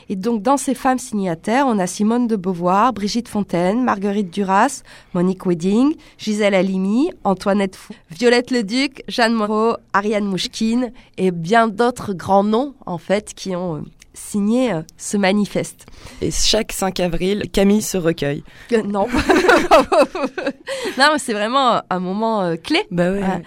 Et 0.09 0.15
donc, 0.15 0.43
dans 0.43 0.57
ces 0.57 0.75
femmes 0.75 0.99
signataires, 0.99 1.65
on 1.67 1.79
a 1.79 1.87
Simone 1.87 2.27
de 2.27 2.35
Beauvoir, 2.35 2.93
Brigitte 2.93 3.27
Fontaine, 3.27 3.83
Marguerite 3.83 4.29
Duras, 4.29 4.83
Monique 5.15 5.47
Wedding, 5.47 5.95
Gisèle 6.19 6.53
Halimi, 6.53 7.09
Antoinette 7.23 7.75
Fou, 7.75 7.93
Violette 8.11 8.51
Leduc, 8.51 9.03
Jeanne 9.07 9.33
Moreau, 9.33 9.77
Ariane 9.93 10.25
Mouchkine 10.25 10.91
et 11.17 11.31
bien 11.31 11.67
d'autres 11.67 12.13
grands 12.13 12.43
noms, 12.43 12.75
en 12.85 12.99
fait, 12.99 13.33
qui 13.33 13.55
ont 13.55 13.83
signé 14.13 14.73
euh, 14.73 14.81
ce 14.97 15.17
manifeste. 15.17 15.85
Et 16.21 16.31
chaque 16.31 16.71
5 16.71 16.99
avril, 16.99 17.43
Camille 17.51 17.81
se 17.81 17.97
recueille. 17.97 18.43
Euh, 18.71 18.83
non. 18.83 19.07
non, 20.97 21.15
c'est 21.17 21.33
vraiment 21.33 21.81
un 21.89 21.99
moment 21.99 22.41
euh, 22.41 22.55
clé. 22.55 22.83
Bah 22.91 23.11
ouais. 23.11 23.23
Euh, 23.23 23.39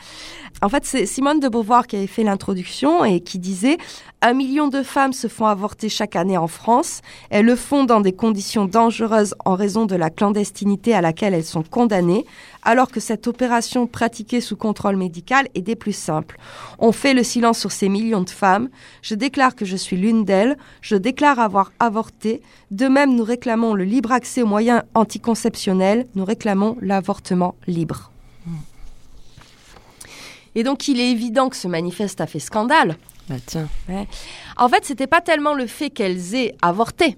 en 0.63 0.69
fait, 0.69 0.85
c'est 0.85 1.07
Simone 1.07 1.41
de 1.41 1.49
Beauvoir 1.49 1.87
qui 1.87 1.97
avait 1.97 2.07
fait 2.07 2.23
l'introduction 2.23 3.05
et 3.05 3.21
qui 3.21 3.39
disait 3.39 3.77
Un 4.27 4.33
million 4.33 4.69
de 4.69 4.83
femmes 4.83 5.13
se 5.13 5.29
font 5.29 5.45
avorter 5.45 5.91
chaque 5.91 6.17
année 6.17 6.39
en 6.39 6.47
France. 6.47 7.03
Elles 7.29 7.45
le 7.45 7.57
font 7.57 7.85
dans 7.85 8.01
des 8.01 8.15
conditions 8.15 8.65
dangereuses 8.65 9.35
en 9.45 9.55
raison 9.55 9.85
de 9.85 9.97
la 9.97 10.09
clandestinité 10.09 10.95
à 10.95 11.03
laquelle 11.03 11.35
elles 11.35 11.45
sont 11.45 11.63
condamnées, 11.63 12.25
alors 12.63 12.91
que 12.91 13.01
cette 13.01 13.27
opération 13.27 13.87
pratiquée 13.87 14.41
sous 14.41 14.57
contrôle 14.57 14.97
médical 14.97 15.49
est 15.55 15.61
des 15.61 15.77
plus 15.77 15.93
simples. 15.93 16.39
On 16.79 16.91
fait 16.91 17.13
le 17.13 17.23
silence 17.23 17.59
sur 17.59 17.71
ces 17.71 17.91
millions 17.91 18.23
de 18.23 18.31
femmes. 18.31 18.71
Je 19.03 19.15
déclare 19.15 19.55
que 19.55 19.67
je 19.67 19.77
suis 19.77 19.99
l'une 19.99 20.25
d'elles. 20.25 20.57
Je 20.81 20.97
déclare 20.97 21.39
avoir 21.39 21.73
avorté. 21.79 22.41
De 22.71 22.87
même, 22.87 23.15
nous 23.15 23.25
réclamons 23.25 23.75
le 23.75 23.85
libre 23.85 24.11
accès 24.11 24.41
aux 24.41 24.47
moyens 24.47 24.85
anticonceptionnels. 24.95 26.07
Nous 26.15 26.25
réclamons 26.25 26.79
l'avortement 26.81 27.57
libre. 27.67 28.11
Et 30.55 30.63
donc, 30.63 30.89
il 30.89 30.99
est 30.99 31.11
évident 31.11 31.51
que 31.51 31.57
ce 31.57 31.69
manifeste 31.69 32.23
a 32.23 32.27
fait 32.27 32.39
scandale. 32.39 32.97
Bah 33.29 33.37
tiens. 33.45 33.69
Ouais. 33.89 34.07
En 34.57 34.69
fait, 34.69 34.85
c'était 34.85 35.07
pas 35.07 35.21
tellement 35.21 35.55
le 35.55 35.67
fait 35.67 35.91
qu'elles 35.91 36.35
aient 36.35 36.55
avorté, 36.63 37.17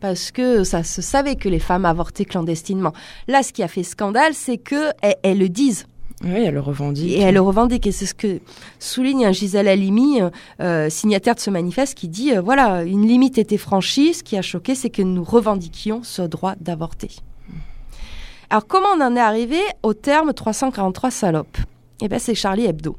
parce 0.00 0.30
que 0.30 0.64
ça 0.64 0.84
se 0.84 1.02
savait 1.02 1.36
que 1.36 1.48
les 1.48 1.58
femmes 1.58 1.84
avortaient 1.84 2.24
clandestinement. 2.24 2.92
Là, 3.26 3.42
ce 3.42 3.52
qui 3.52 3.62
a 3.62 3.68
fait 3.68 3.82
scandale, 3.82 4.34
c'est 4.34 4.58
que 4.58 4.90
elles, 5.02 5.16
elles 5.22 5.38
le 5.38 5.48
disent. 5.48 5.86
Oui, 6.22 6.44
elle 6.44 6.54
le 6.54 6.60
revendique. 6.60 7.10
Et 7.10 7.20
elle 7.20 7.34
le 7.34 7.40
revendique. 7.40 7.86
Et 7.86 7.92
c'est 7.92 8.06
ce 8.06 8.14
que 8.14 8.40
souligne 8.78 9.32
Gisèle 9.32 9.68
Halimi, 9.68 10.20
euh, 10.60 10.88
signataire 10.88 11.34
de 11.34 11.40
ce 11.40 11.50
manifeste, 11.50 11.94
qui 11.94 12.08
dit 12.08 12.32
euh, 12.32 12.40
voilà, 12.40 12.82
une 12.84 13.06
limite 13.06 13.36
était 13.36 13.58
franchie. 13.58 14.14
Ce 14.14 14.22
qui 14.22 14.36
a 14.38 14.42
choqué, 14.42 14.74
c'est 14.74 14.90
que 14.90 15.02
nous 15.02 15.24
revendiquions 15.24 16.02
ce 16.02 16.22
droit 16.22 16.54
d'avorter. 16.60 17.10
Alors, 18.50 18.66
comment 18.66 18.88
on 18.96 19.00
en 19.00 19.16
est 19.16 19.20
arrivé 19.20 19.58
au 19.82 19.94
terme 19.94 20.32
343 20.32 21.10
salopes? 21.10 21.58
Eh 22.00 22.08
bien, 22.08 22.18
c'est 22.18 22.34
Charlie 22.34 22.66
Hebdo. 22.66 22.96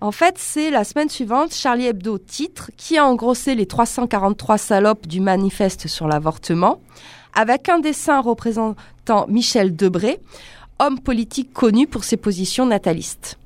En 0.00 0.12
fait, 0.12 0.36
c'est 0.38 0.70
la 0.70 0.84
semaine 0.84 1.10
suivante, 1.10 1.52
Charlie 1.52 1.86
Hebdo 1.86 2.16
titre 2.18 2.70
qui 2.76 2.96
a 2.96 3.04
engrossé 3.06 3.54
les 3.54 3.66
343 3.66 4.56
salopes 4.56 5.06
du 5.06 5.20
manifeste 5.20 5.88
sur 5.88 6.08
l'avortement, 6.08 6.80
avec 7.34 7.68
un 7.68 7.78
dessin 7.80 8.20
représentant 8.20 9.26
Michel 9.28 9.76
Debré, 9.76 10.18
homme 10.78 10.98
politique 10.98 11.52
connu 11.52 11.86
pour 11.86 12.04
ses 12.04 12.16
positions 12.16 12.64
natalistes. 12.64 13.38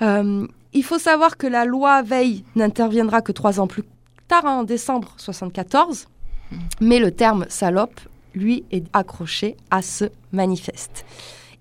Euh, 0.00 0.46
il 0.72 0.82
faut 0.82 0.98
savoir 0.98 1.36
que 1.36 1.46
la 1.46 1.66
loi 1.66 2.02
Veil 2.02 2.44
n'interviendra 2.56 3.20
que 3.20 3.32
trois 3.32 3.60
ans 3.60 3.66
plus 3.66 3.84
tard, 4.26 4.46
hein, 4.46 4.60
en 4.60 4.64
décembre 4.64 5.12
74, 5.18 6.08
mais 6.80 6.98
le 6.98 7.10
terme 7.10 7.44
salope, 7.50 8.00
lui, 8.34 8.64
est 8.70 8.84
accroché 8.94 9.56
à 9.70 9.82
ce 9.82 10.06
manifeste. 10.32 11.04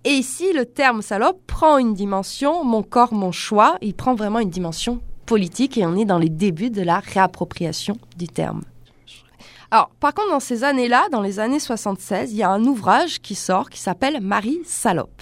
Et 0.05 0.11
ici, 0.11 0.51
le 0.53 0.65
terme 0.65 1.01
salope 1.01 1.39
prend 1.47 1.77
une 1.77 1.93
dimension, 1.93 2.65
mon 2.65 2.83
corps, 2.83 3.13
mon 3.13 3.31
choix, 3.31 3.77
il 3.81 3.93
prend 3.93 4.15
vraiment 4.15 4.39
une 4.39 4.49
dimension 4.49 4.99
politique 5.25 5.77
et 5.77 5.85
on 5.85 5.95
est 5.95 6.03
dans 6.03 6.19
les 6.19 6.29
débuts 6.29 6.69
de 6.69 6.81
la 6.81 6.99
réappropriation 6.99 7.97
du 8.17 8.27
terme. 8.27 8.63
Alors, 9.71 9.89
par 10.01 10.13
contre, 10.13 10.29
dans 10.29 10.41
ces 10.41 10.65
années-là, 10.65 11.07
dans 11.11 11.21
les 11.21 11.39
années 11.39 11.59
76, 11.59 12.33
il 12.33 12.37
y 12.37 12.43
a 12.43 12.49
un 12.49 12.63
ouvrage 12.65 13.21
qui 13.21 13.33
sort 13.33 13.69
qui 13.69 13.79
s'appelle 13.79 14.19
Marie 14.21 14.59
Salope. 14.65 15.21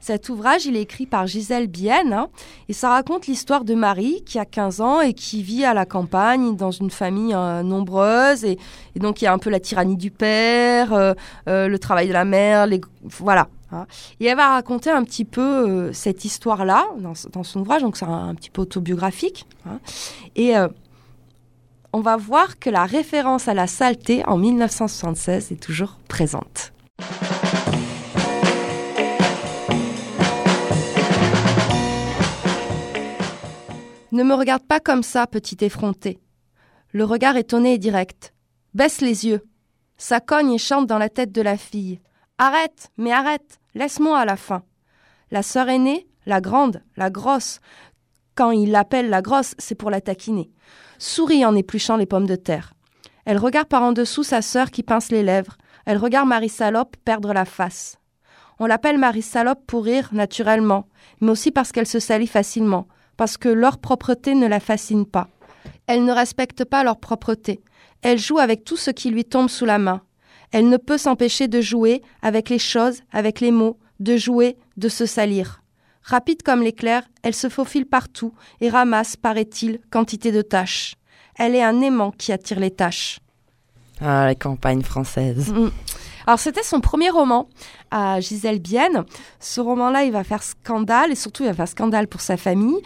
Cet 0.00 0.28
ouvrage, 0.28 0.66
il 0.66 0.76
est 0.76 0.82
écrit 0.82 1.06
par 1.06 1.26
Gisèle 1.26 1.66
Bienne 1.66 2.12
hein, 2.12 2.28
et 2.68 2.72
ça 2.72 2.90
raconte 2.90 3.26
l'histoire 3.26 3.64
de 3.64 3.74
Marie 3.74 4.22
qui 4.24 4.38
a 4.38 4.44
15 4.44 4.80
ans 4.80 5.00
et 5.00 5.14
qui 5.14 5.42
vit 5.42 5.64
à 5.64 5.74
la 5.74 5.84
campagne 5.84 6.54
dans 6.54 6.70
une 6.70 6.90
famille 6.90 7.34
euh, 7.34 7.62
nombreuse 7.64 8.44
et, 8.44 8.56
donc 8.96 9.20
il 9.20 9.24
y 9.24 9.28
a 9.28 9.32
un 9.32 9.38
peu 9.38 9.50
la 9.50 9.58
tyrannie 9.58 9.96
du 9.96 10.10
père, 10.10 10.92
euh, 10.92 11.14
euh, 11.48 11.66
le 11.66 11.78
travail 11.78 12.06
de 12.06 12.12
la 12.12 12.24
mère, 12.24 12.66
les, 12.66 12.80
voilà. 13.02 13.48
Et 14.20 14.26
elle 14.26 14.36
va 14.36 14.48
raconter 14.50 14.90
un 14.90 15.02
petit 15.04 15.24
peu 15.24 15.40
euh, 15.40 15.92
cette 15.92 16.24
histoire-là 16.24 16.86
dans, 16.98 17.14
dans, 17.32 17.42
son 17.42 17.60
ouvrage, 17.60 17.82
donc 17.82 17.96
c'est 17.96 18.04
un, 18.04 18.28
un, 18.28 18.34
petit 18.34 18.50
peu 18.50 18.62
autobiographique. 18.62 19.46
Hein. 19.66 19.80
Et 20.34 20.56
euh, 20.56 20.68
on 21.92 22.00
va 22.00 22.16
voir 22.16 22.58
que 22.58 22.70
la 22.70 22.84
référence 22.84 23.48
à 23.48 23.54
la 23.54 23.66
saleté 23.66 24.24
en 24.26 24.36
1976 24.36 25.52
est 25.52 25.62
toujours 25.62 25.98
présente. 26.08 26.72
Ne 34.12 34.22
me 34.22 34.34
regarde 34.34 34.62
pas 34.62 34.80
comme 34.80 35.02
ça, 35.02 35.26
petit 35.26 35.62
effronté. 35.62 36.18
Le 36.92 37.04
regard 37.04 37.36
étonné 37.36 37.74
et 37.74 37.78
direct. 37.78 38.32
Baisse 38.72 39.00
les 39.00 39.26
yeux. 39.26 39.42
Ça 39.98 40.20
cogne 40.20 40.52
et 40.52 40.58
chante 40.58 40.86
dans 40.86 40.98
la 40.98 41.08
tête 41.08 41.32
de 41.32 41.42
la 41.42 41.56
fille. 41.56 42.00
Arrête, 42.38 42.90
mais 42.98 43.12
arrête, 43.12 43.60
laisse-moi 43.74 44.18
à 44.18 44.26
la 44.26 44.36
fin. 44.36 44.62
La 45.30 45.42
sœur 45.42 45.70
aînée, 45.70 46.06
la 46.26 46.42
grande, 46.42 46.82
la 46.98 47.08
grosse. 47.08 47.60
Quand 48.34 48.50
il 48.50 48.72
l'appelle 48.72 49.08
la 49.08 49.22
grosse, 49.22 49.54
c'est 49.58 49.74
pour 49.74 49.90
la 49.90 50.02
taquiner. 50.02 50.50
Sourit 50.98 51.46
en 51.46 51.56
épluchant 51.56 51.96
les 51.96 52.04
pommes 52.04 52.26
de 52.26 52.36
terre. 52.36 52.74
Elle 53.24 53.38
regarde 53.38 53.68
par 53.68 53.82
en 53.82 53.92
dessous 53.92 54.22
sa 54.22 54.42
sœur 54.42 54.70
qui 54.70 54.82
pince 54.82 55.10
les 55.10 55.22
lèvres. 55.22 55.56
Elle 55.86 55.96
regarde 55.96 56.28
Marie 56.28 56.50
Salope 56.50 56.96
perdre 57.06 57.32
la 57.32 57.46
face. 57.46 57.96
On 58.58 58.66
l'appelle 58.66 58.98
Marie 58.98 59.22
Salope 59.22 59.64
pour 59.66 59.84
rire 59.84 60.10
naturellement, 60.12 60.88
mais 61.22 61.30
aussi 61.30 61.50
parce 61.50 61.72
qu'elle 61.72 61.86
se 61.86 62.00
salit 62.00 62.26
facilement, 62.26 62.86
parce 63.16 63.38
que 63.38 63.48
leur 63.48 63.78
propreté 63.78 64.34
ne 64.34 64.46
la 64.46 64.60
fascine 64.60 65.06
pas. 65.06 65.28
Elle 65.86 66.04
ne 66.04 66.12
respecte 66.12 66.64
pas 66.64 66.84
leur 66.84 67.00
propreté. 67.00 67.62
Elle 68.02 68.18
joue 68.18 68.38
avec 68.38 68.64
tout 68.64 68.76
ce 68.76 68.90
qui 68.90 69.10
lui 69.10 69.24
tombe 69.24 69.48
sous 69.48 69.64
la 69.64 69.78
main. 69.78 70.02
Elle 70.52 70.68
ne 70.68 70.76
peut 70.76 70.98
s'empêcher 70.98 71.48
de 71.48 71.60
jouer 71.60 72.02
avec 72.22 72.48
les 72.48 72.58
choses, 72.58 73.00
avec 73.12 73.40
les 73.40 73.50
mots, 73.50 73.78
de 74.00 74.16
jouer, 74.16 74.56
de 74.76 74.88
se 74.88 75.06
salir. 75.06 75.62
Rapide 76.02 76.42
comme 76.42 76.62
l'éclair, 76.62 77.02
elle 77.22 77.34
se 77.34 77.48
faufile 77.48 77.86
partout 77.86 78.32
et 78.60 78.70
ramasse, 78.70 79.16
paraît-il, 79.16 79.80
quantité 79.90 80.30
de 80.30 80.42
tâches. 80.42 80.94
Elle 81.34 81.54
est 81.54 81.62
un 81.62 81.80
aimant 81.80 82.12
qui 82.12 82.32
attire 82.32 82.60
les 82.60 82.70
tâches. 82.70 83.18
Ah, 84.00 84.26
la 84.26 84.34
campagne 84.34 84.82
française. 84.82 85.50
Mmh. 85.52 85.70
Alors 86.26 86.40
c'était 86.40 86.64
son 86.64 86.80
premier 86.80 87.08
roman 87.08 87.48
à 87.92 88.20
Gisèle 88.20 88.58
Bienne. 88.58 89.04
Ce 89.38 89.60
roman-là, 89.60 90.02
il 90.02 90.12
va 90.12 90.24
faire 90.24 90.42
scandale 90.42 91.12
et 91.12 91.14
surtout 91.14 91.44
il 91.44 91.46
va 91.46 91.54
faire 91.54 91.68
scandale 91.68 92.08
pour 92.08 92.20
sa 92.20 92.36
famille 92.36 92.78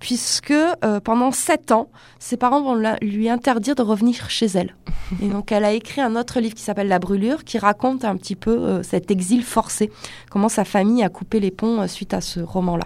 puisque 0.00 0.50
euh, 0.50 1.00
pendant 1.00 1.30
sept 1.30 1.70
ans, 1.70 1.90
ses 2.18 2.36
parents 2.36 2.60
vont 2.60 2.96
lui 3.00 3.28
interdire 3.28 3.76
de 3.76 3.82
revenir 3.82 4.30
chez 4.30 4.46
elle. 4.46 4.74
Et 5.22 5.28
donc 5.28 5.52
elle 5.52 5.64
a 5.64 5.72
écrit 5.72 6.00
un 6.00 6.16
autre 6.16 6.40
livre 6.40 6.54
qui 6.54 6.62
s'appelle 6.62 6.88
La 6.88 6.98
Brûlure 6.98 7.44
qui 7.44 7.58
raconte 7.58 8.04
un 8.04 8.16
petit 8.16 8.36
peu 8.36 8.50
euh, 8.50 8.82
cet 8.82 9.10
exil 9.10 9.42
forcé, 9.42 9.90
comment 10.30 10.48
sa 10.48 10.64
famille 10.64 11.02
a 11.02 11.08
coupé 11.08 11.40
les 11.40 11.50
ponts 11.50 11.80
euh, 11.82 11.86
suite 11.86 12.14
à 12.14 12.20
ce 12.20 12.40
roman-là. 12.40 12.84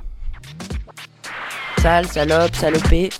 Sale, 1.79 2.07
salope, 2.07 2.55
salopé. 2.55 3.11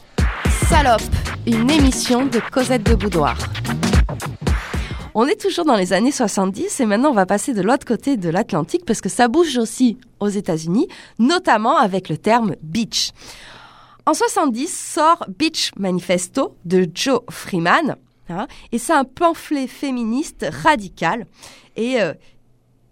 Salope, 0.69 1.03
une 1.47 1.71
émission 1.71 2.27
de 2.27 2.41
Cosette 2.51 2.85
de 2.85 2.95
Boudoir. 2.95 3.37
On 5.15 5.27
est 5.27 5.39
toujours 5.39 5.67
dans 5.67 5.77
les 5.77 5.93
années 5.93 6.11
70 6.11 6.81
et 6.81 6.87
maintenant 6.87 7.11
on 7.11 7.15
va 7.15 7.27
passer 7.27 7.53
de 7.53 7.61
l'autre 7.61 7.85
côté 7.85 8.17
de 8.17 8.31
l'Atlantique 8.31 8.87
parce 8.87 9.03
que 9.03 9.11
ça 9.11 9.29
bouge 9.29 9.59
aussi 9.59 9.99
aux 10.21 10.29
États-Unis, 10.29 10.89
notamment 11.19 11.77
avec 11.77 12.09
le 12.09 12.17
terme 12.17 12.57
beach. 12.63 13.11
En 14.07 14.15
70 14.15 14.69
sort 14.69 15.27
Beach 15.39 15.71
Manifesto 15.77 16.57
de 16.65 16.89
Joe 16.95 17.21
Freeman 17.31 17.97
hein, 18.31 18.47
et 18.73 18.79
c'est 18.79 18.95
un 18.95 19.05
pamphlet 19.05 19.67
féministe 19.67 20.47
radical 20.65 21.27
et 21.77 22.01
euh, 22.01 22.15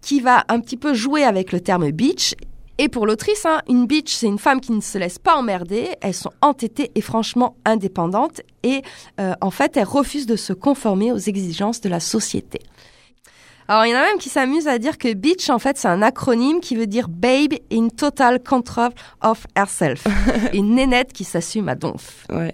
qui 0.01 0.19
va 0.19 0.45
un 0.47 0.59
petit 0.59 0.77
peu 0.77 0.93
jouer 0.93 1.23
avec 1.23 1.51
le 1.51 1.59
terme 1.59 1.89
beach 1.89 2.35
Et 2.77 2.89
pour 2.89 3.05
l'autrice, 3.05 3.45
hein, 3.45 3.61
une 3.69 3.85
bitch, 3.85 4.13
c'est 4.13 4.27
une 4.27 4.39
femme 4.39 4.59
qui 4.59 4.71
ne 4.71 4.81
se 4.81 4.97
laisse 4.97 5.19
pas 5.19 5.35
emmerder. 5.35 5.89
Elles 6.01 6.13
sont 6.13 6.31
entêtées 6.41 6.91
et 6.95 7.01
franchement 7.01 7.55
indépendantes. 7.65 8.41
Et 8.63 8.81
euh, 9.19 9.33
en 9.41 9.51
fait, 9.51 9.77
elles 9.77 9.83
refusent 9.83 10.25
de 10.25 10.35
se 10.35 10.53
conformer 10.53 11.11
aux 11.11 11.17
exigences 11.17 11.81
de 11.81 11.89
la 11.89 11.99
société. 11.99 12.59
Alors, 13.67 13.85
il 13.85 13.91
y 13.91 13.93
en 13.93 13.99
a 13.99 14.01
même 14.01 14.17
qui 14.17 14.29
s'amusent 14.29 14.67
à 14.67 14.79
dire 14.79 14.97
que 14.97 15.13
bitch, 15.13 15.49
en 15.49 15.59
fait, 15.59 15.77
c'est 15.77 15.87
un 15.87 16.01
acronyme 16.01 16.59
qui 16.59 16.75
veut 16.75 16.87
dire 16.87 17.07
babe 17.07 17.53
in 17.71 17.87
total 17.89 18.41
control 18.41 18.89
of 19.21 19.45
herself. 19.55 20.05
une 20.53 20.75
nénette 20.75 21.13
qui 21.13 21.23
s'assume 21.23 21.69
à 21.69 21.75
donf. 21.75 22.25
Ouais. 22.29 22.53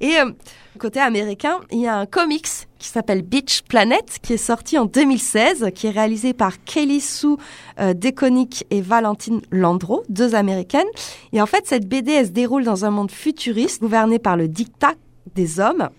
Et 0.00 0.18
euh, 0.18 0.30
côté 0.78 0.98
américain, 0.98 1.60
il 1.70 1.80
y 1.80 1.86
a 1.86 1.96
un 1.96 2.06
comics 2.06 2.48
qui 2.78 2.88
s'appelle 2.88 3.22
Beach 3.22 3.62
Planet, 3.62 4.18
qui 4.22 4.32
est 4.32 4.38
sorti 4.38 4.78
en 4.78 4.86
2016, 4.86 5.70
qui 5.74 5.88
est 5.88 5.90
réalisé 5.90 6.32
par 6.32 6.64
Kelly 6.64 7.00
Sue 7.00 7.36
euh, 7.78 7.92
Deconic 7.92 8.64
et 8.70 8.80
Valentine 8.80 9.42
Landreau, 9.50 10.02
deux 10.08 10.34
américaines. 10.34 10.88
Et 11.32 11.42
en 11.42 11.46
fait, 11.46 11.66
cette 11.66 11.86
BD, 11.86 12.12
elle 12.12 12.26
se 12.26 12.30
déroule 12.32 12.64
dans 12.64 12.84
un 12.84 12.90
monde 12.90 13.10
futuriste, 13.10 13.82
gouverné 13.82 14.18
par 14.18 14.36
le 14.36 14.48
dictat 14.48 14.94
des 15.34 15.60
hommes. 15.60 15.90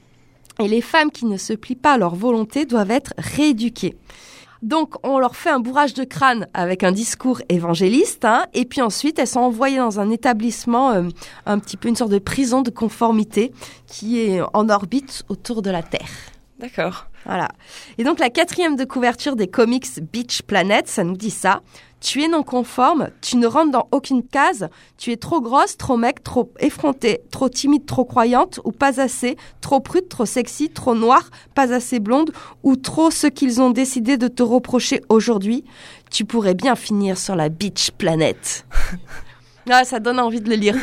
Et 0.59 0.67
les 0.67 0.81
femmes 0.81 1.11
qui 1.11 1.25
ne 1.25 1.37
se 1.37 1.53
plient 1.53 1.75
pas 1.75 1.93
à 1.93 1.97
leur 1.97 2.15
volonté 2.15 2.65
doivent 2.65 2.91
être 2.91 3.13
rééduquées. 3.17 3.95
Donc, 4.61 4.95
on 5.03 5.17
leur 5.17 5.35
fait 5.35 5.49
un 5.49 5.59
bourrage 5.59 5.93
de 5.95 6.03
crâne 6.03 6.47
avec 6.53 6.83
un 6.83 6.91
discours 6.91 7.41
évangéliste, 7.49 8.25
hein, 8.25 8.45
et 8.53 8.65
puis 8.65 8.81
ensuite, 8.81 9.17
elles 9.17 9.27
sont 9.27 9.39
envoyées 9.39 9.77
dans 9.77 9.99
un 9.99 10.11
établissement, 10.11 10.91
euh, 10.91 11.03
un 11.45 11.57
petit 11.57 11.77
peu 11.77 11.89
une 11.89 11.95
sorte 11.95 12.11
de 12.11 12.19
prison 12.19 12.61
de 12.61 12.69
conformité, 12.69 13.51
qui 13.87 14.19
est 14.19 14.41
en 14.53 14.69
orbite 14.69 15.23
autour 15.29 15.61
de 15.63 15.71
la 15.71 15.81
Terre. 15.81 16.09
D'accord. 16.59 17.07
Voilà. 17.25 17.49
Et 17.97 18.03
donc, 18.03 18.19
la 18.19 18.29
quatrième 18.29 18.75
de 18.75 18.85
couverture 18.85 19.35
des 19.35 19.47
comics 19.47 19.87
Beach 20.11 20.43
Planet, 20.43 20.87
ça 20.87 21.03
nous 21.03 21.17
dit 21.17 21.31
ça. 21.31 21.61
Tu 22.01 22.23
es 22.23 22.27
non 22.27 22.41
conforme, 22.41 23.09
tu 23.21 23.37
ne 23.37 23.45
rentres 23.45 23.71
dans 23.71 23.87
aucune 23.91 24.23
case, 24.23 24.69
tu 24.97 25.11
es 25.11 25.17
trop 25.17 25.39
grosse, 25.39 25.77
trop 25.77 25.97
mec, 25.97 26.23
trop 26.23 26.51
effrontée, 26.59 27.21
trop 27.29 27.47
timide, 27.47 27.85
trop 27.85 28.05
croyante, 28.05 28.59
ou 28.63 28.71
pas 28.71 28.99
assez, 28.99 29.37
trop 29.61 29.79
prude, 29.79 30.09
trop 30.09 30.25
sexy, 30.25 30.69
trop 30.69 30.95
noire, 30.95 31.29
pas 31.53 31.71
assez 31.71 31.99
blonde, 31.99 32.31
ou 32.63 32.75
trop 32.75 33.11
ce 33.11 33.27
qu'ils 33.27 33.61
ont 33.61 33.69
décidé 33.69 34.17
de 34.17 34.27
te 34.27 34.41
reprocher 34.41 35.03
aujourd'hui. 35.09 35.63
Tu 36.09 36.25
pourrais 36.25 36.55
bien 36.55 36.75
finir 36.75 37.19
sur 37.19 37.35
la 37.35 37.49
beach 37.49 37.91
planète. 37.91 38.65
ah, 39.69 39.83
ça 39.83 39.99
donne 39.99 40.19
envie 40.19 40.41
de 40.41 40.49
le 40.49 40.55
lire. 40.55 40.75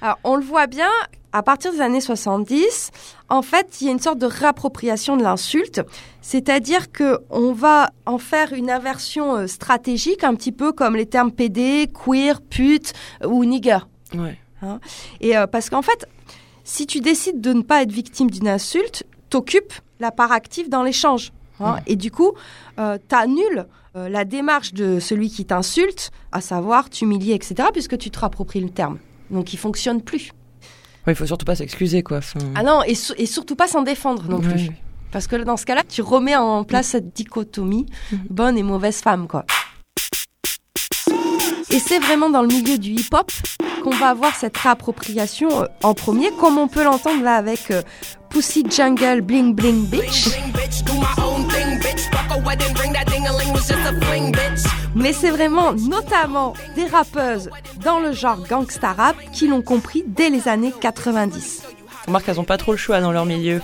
Alors, 0.00 0.18
on 0.22 0.36
le 0.36 0.44
voit 0.44 0.68
bien, 0.68 0.90
à 1.32 1.42
partir 1.42 1.72
des 1.72 1.80
années 1.80 2.00
70, 2.00 2.92
en 3.34 3.42
fait, 3.42 3.80
il 3.80 3.86
y 3.86 3.88
a 3.88 3.92
une 3.92 3.98
sorte 3.98 4.18
de 4.18 4.26
réappropriation 4.26 5.16
de 5.16 5.22
l'insulte, 5.22 5.82
c'est-à-dire 6.22 6.92
que 6.92 7.18
on 7.30 7.52
va 7.52 7.90
en 8.06 8.18
faire 8.18 8.52
une 8.52 8.70
inversion 8.70 9.34
euh, 9.36 9.46
stratégique, 9.48 10.22
un 10.22 10.34
petit 10.36 10.52
peu 10.52 10.72
comme 10.72 10.94
les 10.94 11.06
termes 11.06 11.32
PD, 11.32 11.90
queer, 11.92 12.40
pute 12.40 12.92
euh, 13.22 13.28
ou 13.28 13.44
nigger. 13.44 13.78
Ouais. 14.16 14.38
Hein. 14.62 14.78
Et 15.20 15.36
euh, 15.36 15.48
parce 15.48 15.68
qu'en 15.68 15.82
fait, 15.82 16.06
si 16.62 16.86
tu 16.86 17.00
décides 17.00 17.40
de 17.40 17.52
ne 17.52 17.62
pas 17.62 17.82
être 17.82 17.90
victime 17.92 18.30
d'une 18.30 18.46
insulte, 18.48 19.04
t'occupes 19.30 19.74
la 19.98 20.12
part 20.12 20.30
active 20.30 20.68
dans 20.68 20.84
l'échange. 20.84 21.32
hein. 21.58 21.76
Et 21.86 21.96
du 21.96 22.10
coup, 22.10 22.32
euh, 22.78 22.98
t'annules 23.08 23.66
euh, 23.96 24.08
la 24.08 24.24
démarche 24.24 24.74
de 24.74 25.00
celui 25.00 25.28
qui 25.28 25.44
t'insulte, 25.44 26.10
à 26.30 26.40
savoir 26.40 26.88
t'humilier, 26.88 27.34
etc., 27.34 27.68
puisque 27.72 27.98
tu 27.98 28.10
te 28.10 28.18
rappropries 28.20 28.60
le 28.60 28.70
terme. 28.70 28.98
Donc, 29.30 29.52
il 29.52 29.56
fonctionne 29.56 30.02
plus. 30.02 30.32
Ouais, 31.06 31.12
il 31.12 31.16
faut 31.16 31.26
surtout 31.26 31.44
pas 31.44 31.54
s'excuser, 31.54 32.02
quoi. 32.02 32.18
Enfin, 32.18 32.38
Ah 32.54 32.62
non, 32.62 32.82
et, 32.82 32.94
su- 32.94 33.12
et 33.18 33.26
surtout 33.26 33.56
pas 33.56 33.68
s'en 33.68 33.82
défendre 33.82 34.24
non 34.28 34.40
plus. 34.40 34.52
Ouais. 34.68 34.72
Parce 35.12 35.26
que 35.26 35.36
dans 35.36 35.56
ce 35.56 35.64
cas-là, 35.66 35.82
tu 35.88 36.02
remets 36.02 36.34
en 36.36 36.64
place 36.64 36.88
cette 36.88 37.14
dichotomie 37.14 37.86
bonne 38.30 38.56
et 38.58 38.62
mauvaise 38.62 39.00
femme, 39.00 39.28
quoi. 39.28 39.44
Et 41.70 41.78
c'est 41.78 41.98
vraiment 41.98 42.30
dans 42.30 42.42
le 42.42 42.48
milieu 42.48 42.78
du 42.78 42.90
hip-hop 42.90 43.30
qu'on 43.82 43.90
va 43.90 44.08
avoir 44.10 44.34
cette 44.34 44.56
réappropriation 44.56 45.62
euh, 45.62 45.66
en 45.82 45.92
premier, 45.94 46.30
comme 46.40 46.56
on 46.58 46.68
peut 46.68 46.84
l'entendre 46.84 47.22
là 47.22 47.34
avec 47.36 47.70
euh, 47.70 47.82
Pussy 48.30 48.64
Jungle 48.68 49.20
Bling 49.22 49.54
Bling 49.54 49.86
Bitch. 49.88 50.28
Mais 54.94 55.12
c'est 55.12 55.30
vraiment 55.30 55.72
notamment 55.72 56.54
des 56.76 56.86
rappeuses 56.86 57.50
dans 57.84 57.98
le 57.98 58.12
genre 58.12 58.38
gangsta 58.48 58.92
rap 58.92 59.16
qui 59.32 59.46
l'ont 59.48 59.62
compris 59.62 60.04
dès 60.06 60.30
les 60.30 60.48
années 60.48 60.72
90. 60.80 61.62
remarque 62.06 62.26
qu'elles 62.26 62.40
ont 62.40 62.44
pas 62.44 62.58
trop 62.58 62.72
le 62.72 62.78
choix 62.78 63.00
dans 63.00 63.12
leur 63.12 63.24
milieu. 63.26 63.60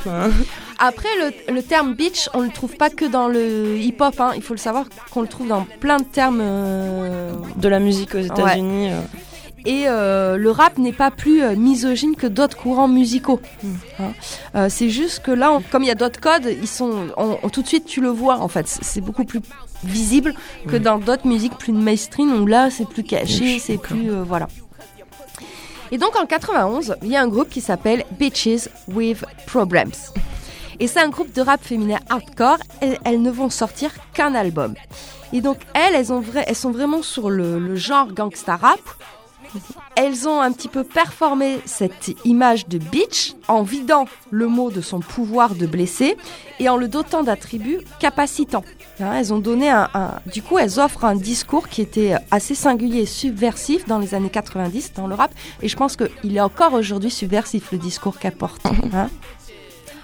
Après, 0.78 1.09
le, 1.20 1.55
le 1.55 1.62
terme 1.62 1.95
bitch, 1.95 2.28
on 2.35 2.41
le 2.41 2.49
trouve 2.49 2.74
pas 2.76 2.89
que 2.91 3.05
dans 3.05 3.28
le 3.28 3.76
hip-hop. 3.76 4.18
hein. 4.18 4.33
Il 4.35 4.43
faut 4.43 4.55
le 4.55 4.59
savoir 4.59 4.87
qu'on 5.11 5.20
le 5.22 5.28
trouve 5.28 5.47
dans 5.49 5.66
plein 5.78 5.99
de 5.99 6.05
termes. 6.05 6.41
euh, 6.43 7.33
De 7.57 7.68
la 7.68 7.81
musique 7.81 8.14
aux 8.14 8.20
États-Unis. 8.20 8.91
euh. 8.93 9.01
Et 9.66 9.85
euh, 9.89 10.39
le 10.39 10.51
rap 10.51 10.78
n'est 10.78 10.95
pas 10.95 11.11
plus 11.11 11.43
misogyne 11.55 12.16
que 12.16 12.26
d'autres 12.26 12.57
courants 12.57 12.89
musicaux. 12.89 13.41
Hein. 13.99 14.12
Euh, 14.55 14.68
c'est 14.70 14.89
juste 14.89 15.20
que 15.22 15.31
là, 15.31 15.53
on- 15.53 15.61
comme 15.61 15.83
il 15.83 15.89
y 15.89 15.91
a 15.91 15.95
d'autres 15.95 16.18
codes, 16.18 16.47
ils 16.62 16.66
sont, 16.66 17.09
on- 17.18 17.37
on- 17.43 17.49
tout 17.51 17.61
de 17.61 17.66
suite 17.68 17.85
tu 17.85 18.01
le 18.01 18.09
vois 18.09 18.39
en 18.39 18.49
fait. 18.49 18.66
C'est 18.66 19.03
beaucoup 19.03 19.24
plus 19.26 19.41
visible 19.85 20.35
que 20.68 20.76
dans 20.76 20.99
d'autres 20.99 21.26
musiques 21.26 21.57
plus 21.57 21.72
mainstream 21.72 22.43
où 22.43 22.47
là 22.47 22.70
c'est 22.70 22.89
plus 22.89 23.05
caché, 23.05 23.59
c'est 23.59 23.78
plus 23.78 24.11
euh, 24.11 24.22
voilà. 24.22 24.49
Et 25.93 25.99
donc 25.99 26.16
en 26.16 26.26
91, 26.26 26.97
il 27.03 27.09
y 27.09 27.16
a 27.16 27.22
un 27.22 27.28
groupe 27.28 27.49
qui 27.49 27.61
s'appelle 27.61 28.05
Bitches 28.18 28.68
with 28.89 29.24
Problems. 29.47 29.93
Et 30.78 30.87
c'est 30.87 31.01
un 31.01 31.09
groupe 31.09 31.33
de 31.33 31.43
rap 31.43 31.62
féminin 31.62 31.99
hardcore. 32.09 32.59
Elles, 32.81 32.99
elles 33.05 33.20
ne 33.20 33.31
vont 33.31 33.51
sortir 33.51 33.91
qu'un 34.14 34.35
album. 34.35 34.74
Et 35.33 35.41
donc 35.41 35.59
elles, 35.74 35.95
elles, 35.95 36.12
ont 36.12 36.22
elles 36.47 36.57
sont 36.57 36.70
vraiment 36.70 37.03
sur 37.03 37.28
le, 37.28 37.59
le 37.59 37.76
genre 37.76 38.12
gangsta 38.12 38.57
rap. 38.57 38.81
Elles 39.97 40.28
ont 40.28 40.41
un 40.41 40.53
petit 40.53 40.68
peu 40.68 40.85
performé 40.85 41.61
cette 41.64 42.12
image 42.24 42.68
de 42.68 42.78
bitch 42.78 43.35
en 43.49 43.62
vidant 43.62 44.07
le 44.31 44.47
mot 44.47 44.70
de 44.70 44.81
son 44.81 45.01
pouvoir 45.01 45.55
de 45.55 45.66
blesser 45.66 46.16
et 46.61 46.68
en 46.68 46.76
le 46.76 46.89
dotant 46.89 47.24
d'attributs 47.24 47.81
capacitants. 47.99 48.64
Hein, 49.03 49.14
elles 49.18 49.32
ont 49.32 49.38
donné 49.38 49.70
un, 49.70 49.88
un- 49.94 50.14
du 50.26 50.42
coup, 50.42 50.59
elles 50.59 50.78
offrent 50.80 51.05
un 51.05 51.14
discours 51.14 51.68
qui 51.68 51.80
était 51.82 52.14
assez 52.30 52.55
singulier 52.55 53.01
et 53.03 53.07
subversif 53.07 53.86
dans 53.86 53.98
les 53.98 54.14
années 54.14 54.30
90 54.30 54.92
dans 54.94 55.07
le 55.07 55.14
rap. 55.14 55.30
Et 55.62 55.68
je 55.68 55.76
pense 55.76 55.96
qu'il 55.96 56.36
est 56.36 56.40
encore 56.40 56.74
aujourd'hui 56.74 57.11
subversif 57.11 57.72
le 57.72 57.78
discours 57.78 58.18
qu'apporte. 58.18 58.61
hein. 58.94 59.09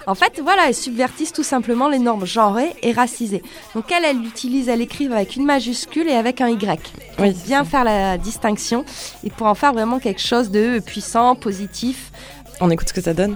En 0.07 0.15
fait, 0.15 0.39
voilà, 0.41 0.69
elles 0.69 0.73
subvertissent 0.75 1.33
tout 1.33 1.43
simplement 1.43 1.89
les 1.89 1.99
normes 1.99 2.25
genrées 2.25 2.73
et 2.81 2.93
racisées. 2.93 3.43
Donc 3.75 3.91
elle, 3.91 4.05
elle 4.05 4.19
l'utilise, 4.21 4.69
elle 4.69 4.79
écrive 4.81 5.11
avec 5.11 5.35
une 5.35 5.43
majuscule 5.45 6.07
et 6.07 6.13
avec 6.15 6.39
un 6.39 6.47
Y. 6.47 6.79
Pour 7.17 7.25
Oui, 7.25 7.35
bien 7.45 7.65
faire 7.65 7.83
la 7.83 8.17
distinction 8.17 8.85
et 9.25 9.29
pour 9.29 9.47
en 9.47 9.53
faire 9.55 9.73
vraiment 9.73 9.99
quelque 9.99 10.21
chose 10.21 10.49
de 10.49 10.79
puissant, 10.79 11.35
positif. 11.35 12.11
On 12.61 12.69
écoute 12.69 12.87
ce 12.87 12.93
que 12.93 13.01
ça 13.01 13.13
donne. 13.13 13.35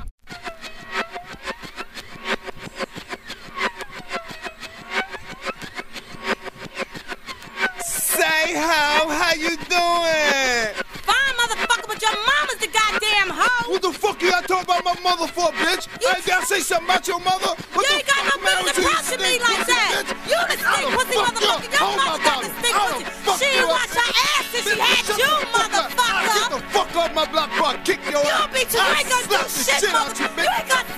Say 8.51 8.57
how, 8.59 9.07
how 9.07 9.31
you 9.31 9.55
doing? 9.71 10.75
Fine, 11.07 11.33
motherfucker, 11.39 11.87
but 11.87 12.01
your 12.03 12.11
mama's 12.11 12.59
the 12.59 12.67
goddamn 12.67 13.31
hoe. 13.31 13.71
What 13.71 13.81
the 13.81 13.93
fuck 13.95 14.21
you 14.21 14.27
got 14.27 14.43
talking 14.45 14.75
about 14.75 14.83
my 14.83 14.99
mother 14.99 15.31
for, 15.31 15.55
bitch? 15.55 15.87
I 16.03 16.19
ain't 16.19 16.25
gotta 16.27 16.45
say 16.45 16.59
something 16.59 16.83
about 16.83 17.07
your 17.07 17.23
mother. 17.23 17.55
What 17.71 17.87
You 17.87 17.95
ain't 17.95 18.07
got 18.11 18.27
no 18.27 18.35
business 18.43 18.75
approaching 18.75 19.23
me 19.23 19.39
like 19.39 19.63
that. 19.71 20.03
bitch? 20.03 20.35
You 20.35 20.39
the 20.51 20.55
stink 20.59 20.83
pussy 20.99 21.15
motherfucker. 21.15 21.63
Your 21.63 21.79
Oh, 21.79 21.95
mother 21.95 22.23
got 22.27 22.37
the 22.43 22.49
stink 22.59 22.75
pussy. 23.23 23.39
She 23.39 23.55
you 23.55 23.63
ain't 23.63 23.71
wash 23.71 23.95
her 23.95 24.09
ass 24.19 24.43
since 24.51 24.67
she 24.67 24.75
had 24.75 25.03
you, 25.07 25.15
the 25.15 25.47
fuck 25.55 25.71
up. 25.71 25.87
I'll 25.87 25.95
motherfucker. 25.95 26.35
Get 26.35 26.51
the 26.51 26.59
fuck 26.75 26.91
off 26.99 27.11
my 27.15 27.25
block 27.31 27.49
before 27.55 27.75
kick 27.87 28.03
your 28.11 28.19
ass. 28.19 28.35
don't 28.35 28.51
be 28.51 28.67
too, 28.67 28.83
you 28.83 28.99
ain't 28.99 29.07
gonna 29.07 29.31
do 29.31 29.39
shit, 29.47 29.79
you, 29.79 29.95
motherfucker. 29.95 30.43
You 30.43 30.51
ain't 30.59 30.67
gonna 30.67 30.91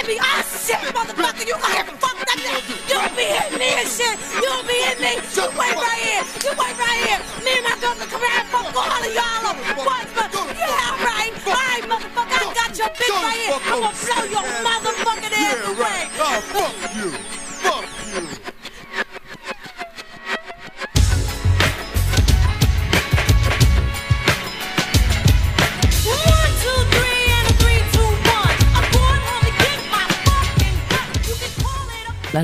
Slap 0.00 0.06
me. 0.06 0.16
Ah, 0.20 0.42
shit, 0.42 0.80
motherfucker. 0.94 1.46
You 1.46 1.54
gonna 1.60 1.74
get 1.74 2.00
fucked 2.00 2.22
up 2.22 2.38
there. 2.40 2.60
You 2.88 2.96
don't 2.96 3.16
be 3.16 3.24
hitting 3.24 3.58
me 3.58 3.68
and 3.76 3.88
shit. 3.88 4.16
You 4.34 4.48
don't 4.48 4.66
be 4.66 4.74
hitting 4.74 5.02
me. 5.02 5.12
You 5.20 5.44
wait 5.58 5.76
right 5.76 6.00
here. 6.00 6.24
You 6.44 6.50
wait 6.56 6.74
right 6.78 7.00
here. 7.04 7.20
Me 7.44 7.52
and 7.56 7.64
my 7.64 7.76
girls 7.80 7.98
will 7.98 8.06
come 8.06 8.22
out 8.22 8.40
and 8.40 8.48
fuck 8.48 8.76
all 8.76 9.02
of 9.04 9.12
y'all 9.12 9.46
up. 9.46 9.56
What? 9.84 10.06
Yeah, 10.56 10.90
all 10.90 10.98
right. 11.04 11.32
All 11.46 11.52
right, 11.52 11.84
motherfucker. 11.84 12.32
I 12.32 12.54
got 12.54 12.70
your 12.78 12.88
bitch 12.88 13.12
right 13.12 13.36
here. 13.36 13.60
I'm 13.68 13.80
gonna 13.80 13.96
blow 14.00 14.24
your 14.24 14.44
motherfucking 14.64 15.34
ass 15.36 15.60
away. 15.68 16.00
Oh, 16.18 16.40
fuck 16.52 16.74
you. 16.96 17.10
Fuck 17.60 17.84
you. 18.14 18.29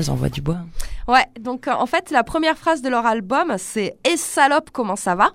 Envoient 0.09 0.29
du 0.29 0.41
bois. 0.41 0.59
Ouais, 1.07 1.25
donc 1.39 1.67
euh, 1.67 1.73
en 1.73 1.85
fait, 1.85 2.11
la 2.11 2.23
première 2.23 2.57
phrase 2.57 2.81
de 2.81 2.89
leur 2.89 3.05
album, 3.05 3.55
c'est 3.57 3.97
Et 4.09 4.17
salope, 4.17 4.69
comment 4.71 4.95
ça 4.95 5.15
va? 5.15 5.31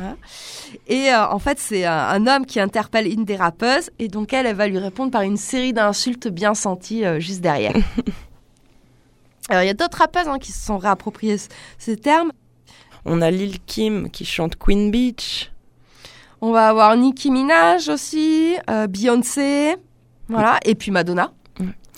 Hein? 0.00 0.16
Et 0.86 1.10
euh, 1.12 1.26
en 1.28 1.38
fait, 1.38 1.58
c'est 1.58 1.84
un, 1.84 1.92
un 2.08 2.26
homme 2.26 2.46
qui 2.46 2.58
interpelle 2.60 3.06
une 3.06 3.24
des 3.24 3.36
rappeuses, 3.36 3.90
et 3.98 4.08
donc 4.08 4.32
elle, 4.32 4.46
elle 4.46 4.56
va 4.56 4.66
lui 4.66 4.78
répondre 4.78 5.10
par 5.10 5.22
une 5.22 5.36
série 5.36 5.72
d'insultes 5.72 6.28
bien 6.28 6.54
senties 6.54 7.04
euh, 7.04 7.20
juste 7.20 7.40
derrière. 7.42 7.74
Alors, 9.48 9.62
il 9.62 9.66
y 9.66 9.70
a 9.70 9.74
d'autres 9.74 9.98
rappeuses 9.98 10.28
hein, 10.28 10.38
qui 10.38 10.52
se 10.52 10.64
sont 10.64 10.78
réappropriées 10.78 11.36
ce- 11.38 11.48
ces 11.78 11.96
termes. 11.96 12.32
On 13.04 13.20
a 13.20 13.30
Lil 13.30 13.58
Kim 13.66 14.08
qui 14.10 14.24
chante 14.24 14.56
Queen 14.56 14.90
Beach. 14.90 15.50
On 16.40 16.52
va 16.52 16.68
avoir 16.68 16.96
Nicki 16.96 17.30
Minaj 17.30 17.88
aussi, 17.88 18.56
euh, 18.70 18.86
Beyoncé, 18.86 19.76
voilà, 20.28 20.58
et 20.64 20.74
puis 20.74 20.90
Madonna. 20.90 21.32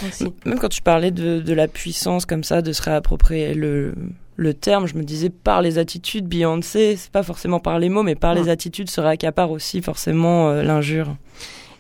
Aussi. 0.06 0.32
Même 0.44 0.58
quand 0.58 0.68
tu 0.68 0.82
parlais 0.82 1.10
de, 1.10 1.40
de 1.40 1.52
la 1.52 1.68
puissance 1.68 2.26
comme 2.26 2.44
ça, 2.44 2.62
de 2.62 2.72
se 2.72 2.82
réapproprier 2.82 3.54
le, 3.54 3.94
le 4.36 4.54
terme, 4.54 4.86
je 4.86 4.94
me 4.94 5.02
disais 5.02 5.30
par 5.30 5.62
les 5.62 5.78
attitudes, 5.78 6.26
Beyoncé, 6.26 6.96
c'est 6.96 7.12
pas 7.12 7.22
forcément 7.22 7.60
par 7.60 7.78
les 7.78 7.88
mots, 7.88 8.02
mais 8.02 8.14
par 8.14 8.34
les 8.34 8.48
attitudes 8.48 8.90
se 8.90 9.00
réaccapare 9.00 9.50
aussi 9.50 9.82
forcément 9.82 10.50
euh, 10.50 10.62
l'injure. 10.62 11.16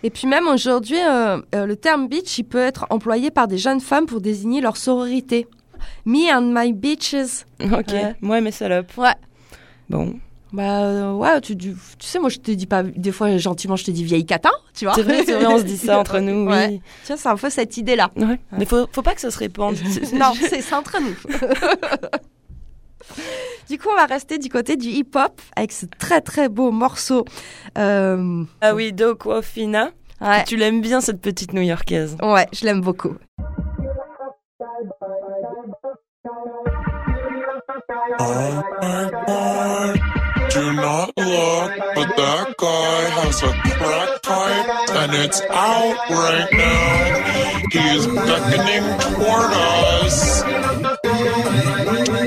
Et 0.02 0.10
puis 0.10 0.26
même 0.26 0.46
aujourd'hui, 0.46 0.98
euh, 0.98 1.40
euh, 1.54 1.66
le 1.66 1.76
terme 1.76 2.08
bitch, 2.08 2.38
il 2.38 2.44
peut 2.44 2.58
être 2.58 2.86
employé 2.90 3.30
par 3.30 3.48
des 3.48 3.58
jeunes 3.58 3.80
femmes 3.80 4.06
pour 4.06 4.20
désigner 4.20 4.60
leur 4.60 4.76
sororité. 4.76 5.46
Me 6.04 6.32
and 6.32 6.52
my 6.52 6.72
bitches. 6.72 7.44
Ok, 7.60 7.94
moi 8.20 8.38
et 8.38 8.40
mes 8.40 8.50
salopes. 8.52 8.96
Ouais. 8.96 9.14
Bon. 9.88 10.14
Bah 10.54 10.84
euh, 10.84 11.12
ouais, 11.14 11.40
tu, 11.40 11.56
tu, 11.56 11.74
tu 11.98 12.06
sais, 12.06 12.20
moi 12.20 12.28
je 12.28 12.38
te 12.38 12.52
dis 12.52 12.68
pas, 12.68 12.84
des 12.84 13.10
fois 13.10 13.36
gentiment 13.38 13.74
je 13.74 13.84
te 13.84 13.90
dis 13.90 14.04
vieille 14.04 14.24
catin, 14.24 14.52
tu 14.72 14.84
vois. 14.84 14.94
C'est 14.94 15.02
vrai, 15.02 15.24
c'est 15.26 15.34
vrai, 15.34 15.46
on 15.46 15.58
se 15.58 15.64
dit 15.64 15.76
ça 15.76 15.98
entre 15.98 16.20
nous, 16.20 16.46
oui. 16.46 16.52
Ouais. 16.52 16.80
Tu 17.02 17.08
vois, 17.08 17.16
c'est 17.16 17.28
un 17.28 17.36
peu 17.36 17.50
cette 17.50 17.76
idée-là. 17.76 18.12
Ouais. 18.14 18.38
Mais 18.52 18.64
faut, 18.64 18.86
faut 18.92 19.02
pas 19.02 19.16
que 19.16 19.20
ça 19.20 19.32
se 19.32 19.38
répande. 19.40 19.74
non, 20.12 20.32
c'est 20.40 20.60
c'est 20.60 20.74
entre 20.76 20.98
nous. 21.00 21.16
du 23.68 23.78
coup, 23.80 23.88
on 23.92 23.96
va 23.96 24.06
rester 24.06 24.38
du 24.38 24.48
côté 24.48 24.76
du 24.76 24.90
hip-hop 24.90 25.40
avec 25.56 25.72
ce 25.72 25.86
très 25.86 26.20
très 26.20 26.48
beau 26.48 26.70
morceau. 26.70 27.24
Euh, 27.76 28.44
Ah 28.60 28.76
oui, 28.76 28.92
Dokwafina. 28.92 29.90
Ouais. 30.20 30.44
Tu 30.44 30.56
l'aimes 30.56 30.80
bien 30.80 31.00
cette 31.00 31.20
petite 31.20 31.52
New-Yorkaise. 31.52 32.16
Ouais, 32.22 32.46
je 32.52 32.64
l'aime 32.64 32.80
beaucoup. 32.80 33.16
Oh 38.20 40.14
do 40.50 40.72
not 40.72 41.16
look, 41.16 41.78
but 41.94 42.16
that 42.16 42.54
guy 42.58 43.00
has 43.20 43.42
a 43.42 43.52
crack 43.52 44.22
pipe 44.22 44.90
and 44.96 45.12
it's 45.14 45.40
out 45.50 45.96
right 46.10 46.48
now. 46.52 47.64
He 47.70 47.78
is 47.96 48.06
beckoning 48.06 48.84
toward 49.00 49.52
us. 49.52 50.42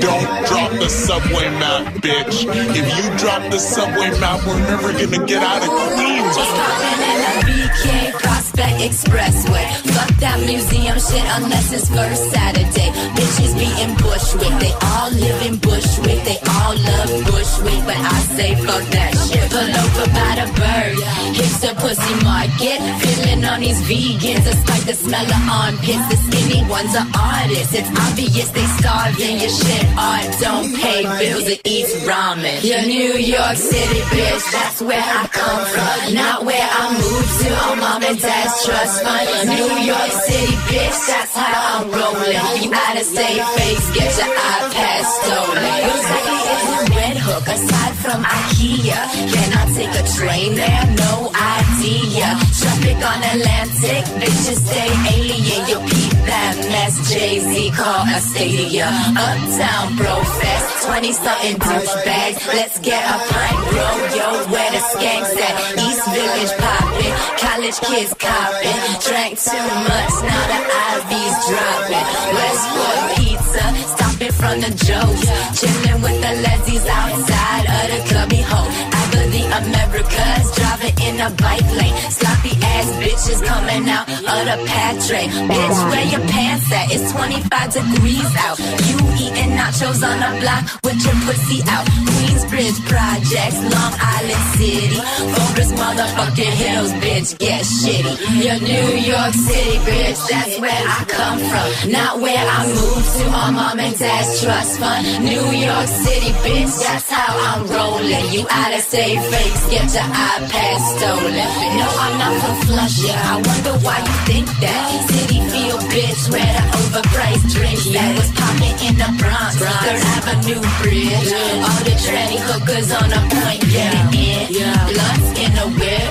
Don't 0.00 0.46
drop 0.46 0.72
the 0.72 0.88
subway 0.88 1.48
map, 1.58 1.94
bitch. 1.96 2.46
If 2.48 2.86
you 2.96 3.18
drop 3.18 3.50
the 3.50 3.58
subway 3.58 4.10
map, 4.20 4.46
we're 4.46 4.58
never 4.60 4.92
gonna 4.92 5.26
get 5.26 5.42
out 5.42 5.62
of 5.62 5.70
Queens. 5.94 7.57
BK 7.78 8.12
Prospect 8.12 8.80
Expressway. 8.80 9.66
Fuck 9.94 10.10
that 10.18 10.40
museum 10.40 10.98
shit 10.98 11.26
unless 11.38 11.72
it's 11.72 11.88
first 11.88 12.30
Saturday. 12.30 12.90
Bitches 13.14 13.54
be 13.54 13.68
in 13.82 13.94
Bushwick, 13.98 14.54
they 14.58 14.74
all 14.94 15.10
live 15.10 15.40
in 15.46 15.56
Bushwick, 15.58 16.20
they 16.24 16.38
all 16.58 16.74
love 16.74 17.10
Bushwick, 17.26 17.80
but 17.86 17.98
I 17.98 18.18
say 18.34 18.54
fuck 18.66 18.84
that 18.94 19.12
shit. 19.26 19.46
Pull 19.50 19.62
over 19.62 20.06
by 20.10 20.32
the 20.38 20.46
bird, 20.58 20.94
hipster 21.38 21.74
pussy 21.78 22.14
market. 22.24 22.78
Feeling 23.02 23.44
on 23.44 23.60
these 23.60 23.80
vegans, 23.86 24.44
despite 24.44 24.84
the 24.86 24.94
smell 24.94 25.26
of 25.26 25.42
armpits. 25.48 26.06
The 26.10 26.18
skinny 26.26 26.62
ones 26.68 26.94
are 26.98 27.08
artists. 27.14 27.74
It's 27.74 27.90
obvious 27.94 28.50
they 28.50 28.66
starving. 28.82 29.38
Your 29.38 29.54
shit 29.54 29.86
art 29.96 30.26
don't 30.40 30.74
pay 30.74 31.02
bills, 31.18 31.46
it 31.46 31.60
eats 31.64 31.94
ramen. 32.06 32.62
Your 32.64 32.82
New 32.82 33.14
York 33.18 33.56
City 33.56 34.00
bitch, 34.10 34.44
that's 34.52 34.82
where 34.82 35.02
I 35.02 35.26
come 35.30 35.62
from, 35.72 36.14
not 36.14 36.44
where 36.44 36.66
I 36.66 36.82
moved 36.98 37.32
to 37.42 37.50
on 37.68 37.77
mom 37.80 38.02
and 38.02 38.18
dad's 38.18 38.64
trust 38.64 39.02
fund. 39.02 39.48
New 39.48 39.72
York 39.86 40.12
City 40.26 40.54
bitch, 40.68 40.98
that's 41.06 41.34
how 41.34 41.80
I'm 41.80 41.90
rolling. 41.90 42.62
You 42.62 42.70
out 42.74 42.96
of 42.96 43.06
state 43.06 43.42
face, 43.56 43.86
get 43.94 44.10
your 44.18 44.32
iPad 44.34 45.02
stolen. 45.06 45.64
Exactly 45.88 46.38
is 46.54 46.66
a 46.74 46.82
red 46.98 47.16
hook 47.16 47.46
aside 47.48 47.94
from 48.02 48.20
IKEA? 48.24 49.00
Can 49.32 49.50
I 49.56 49.64
take 49.78 49.94
a 49.94 50.04
train 50.16 50.54
there? 50.54 50.84
No 51.06 51.30
idea. 51.34 52.26
Traffic 52.58 52.98
on 52.98 53.20
Atlantic, 53.32 54.02
bitches 54.20 54.58
stay 54.66 54.90
alien. 55.14 55.62
You 55.70 55.78
peep 55.88 56.17
that 56.28 56.56
mess. 56.68 56.94
Jay 57.10 57.40
Z 57.40 57.72
call 57.72 58.04
a 58.04 58.20
stadia. 58.20 58.88
Uptown 59.16 59.96
bro 59.96 60.20
fest, 60.38 60.86
20 60.86 61.12
something 61.12 61.56
douchebags. 61.56 62.40
Let's 62.52 62.78
get 62.78 63.02
a 63.02 63.16
pint, 63.16 63.60
bro. 63.72 63.88
Yo, 64.14 64.28
where 64.52 64.70
the 64.70 64.82
skanks 64.92 65.32
at? 65.34 65.54
East 65.80 66.04
Village 66.12 66.54
poppin', 66.60 67.14
college 67.40 67.78
kids 67.88 68.12
copping. 68.20 68.80
Drank 69.04 69.34
too 69.40 69.66
much, 69.88 70.14
now 70.24 70.44
the 70.52 70.60
IV's 70.94 71.36
dropping. 71.48 72.06
Westport 72.36 73.00
pizza, 73.16 73.64
stopping 73.96 74.34
from 74.36 74.56
the 74.60 74.72
Joes. 74.84 75.22
Chillin' 75.56 75.98
with 76.04 76.18
the 76.20 76.32
ladies 76.44 76.84
outside 76.86 77.66
of 77.66 77.84
the 77.92 78.00
cubby 78.12 78.42
hole. 78.44 78.68
I 78.92 78.98
the 79.30 79.44
Americas, 79.60 80.46
driving 80.56 80.96
in 81.06 81.20
a 81.20 81.30
bike 81.42 81.70
lane. 81.78 81.96
Sloppy 82.10 82.54
ass 82.78 82.90
bitches 83.02 83.40
coming 83.44 83.88
out 83.88 84.06
of 84.08 84.42
the 84.50 84.58
patre. 84.66 85.26
Bitch, 85.50 85.78
where 85.90 86.06
your 86.06 86.24
pants 86.28 86.70
at? 86.72 86.86
It's 86.94 87.10
25 87.12 87.72
degrees 87.74 88.32
out. 88.46 88.58
You 88.88 88.96
eating 89.18 89.52
nachos 89.58 90.00
on 90.06 90.16
the 90.22 90.30
block 90.40 90.62
with 90.84 90.98
your 91.04 91.18
pussy 91.26 91.60
out. 91.66 91.86
Queensbridge 92.18 92.78
projects, 92.86 93.60
Long 93.74 93.94
Island 93.98 94.44
City. 94.58 94.98
Forest 95.34 95.72
motherfucking 95.74 96.54
hills, 96.62 96.92
bitch, 97.02 97.38
get 97.38 97.62
shitty. 97.62 98.14
Your 98.44 98.58
New 98.62 98.88
York 99.12 99.34
City, 99.34 99.76
bitch, 99.86 100.20
that's 100.30 100.58
where 100.62 100.82
I 100.96 101.00
come 101.08 101.38
from. 101.50 101.92
Not 101.92 102.20
where 102.20 102.44
I 102.56 102.66
moved 102.66 103.08
to 103.18 103.24
My 103.30 103.50
mom 103.50 103.78
and 103.80 103.98
dad's 103.98 104.42
trust 104.42 104.78
fund. 104.78 105.24
New 105.24 105.46
York 105.66 105.88
City, 106.04 106.32
bitch, 106.44 106.74
that's 106.84 107.10
how 107.10 107.32
I'm 107.48 107.66
rolling. 107.66 108.26
You 108.32 108.46
out 108.50 108.72
of 108.74 108.80
state 108.80 109.20
fakes, 109.30 109.62
get 109.70 109.88
your 109.94 110.08
iPad 110.30 110.76
stolen. 110.94 111.48
No, 111.78 111.86
I'm 112.04 112.14
not 112.18 112.34
from 112.42 112.67
Flushing. 112.68 113.16
I 113.16 113.40
wonder 113.40 113.74
why 113.80 113.96
you 113.96 114.16
think 114.28 114.44
that. 114.60 115.08
City 115.08 115.40
feel, 115.48 115.80
bitch, 115.88 116.28
where 116.28 116.44
the 116.44 116.64
overpriced 116.76 117.48
drinks 117.48 117.88
that 117.96 118.12
was 118.12 118.28
popping 118.36 118.76
in 118.84 118.94
the 119.00 119.08
Bronx. 119.16 119.56
Third 119.56 120.04
Avenue 120.20 120.60
Bridge. 120.84 121.32
All 121.64 121.80
the 121.88 121.96
tranny 121.96 122.36
hookers 122.36 122.92
on 122.92 123.08
the 123.08 123.22
point, 123.32 123.64
getting 123.72 124.12
in. 124.12 124.52
Blunts 124.84 125.28
in 125.40 125.50
the 125.56 125.66
whip. 125.80 126.08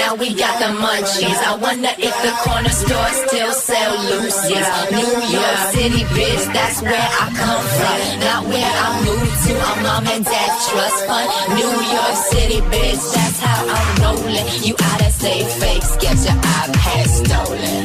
Now 0.00 0.16
we 0.16 0.32
got 0.32 0.56
the 0.56 0.72
munchies. 0.80 1.36
I 1.44 1.60
wonder 1.60 1.92
if 2.00 2.14
the 2.24 2.32
corner 2.40 2.72
store 2.72 3.12
still 3.28 3.52
sell 3.52 3.92
Lucy's. 4.08 4.64
New 4.88 5.12
York 5.28 5.60
City, 5.76 6.08
bitch, 6.16 6.44
that's 6.56 6.80
where 6.80 6.96
I 7.20 7.24
come 7.36 7.64
from. 7.76 7.96
Not 8.24 8.42
where 8.48 8.64
I 8.64 8.88
moved 9.04 9.36
to. 9.44 9.52
I'm 9.60 9.82
mom 9.84 10.06
and 10.08 10.24
dad 10.24 10.50
trust 10.72 11.04
fund. 11.04 11.28
New 11.52 11.74
York 11.92 12.16
City, 12.32 12.60
bitch, 12.72 13.02
that's 13.12 13.40
how 13.44 13.60
I'm 13.60 13.88
rolling. 14.00 14.46
You 14.64 14.72
out 14.72 15.04
of 15.04 15.12
state 15.12 15.50
fakes, 15.60 15.97
get 16.00 16.16
your 16.24 16.38
iPad 16.60 17.06
stolen. 17.06 17.84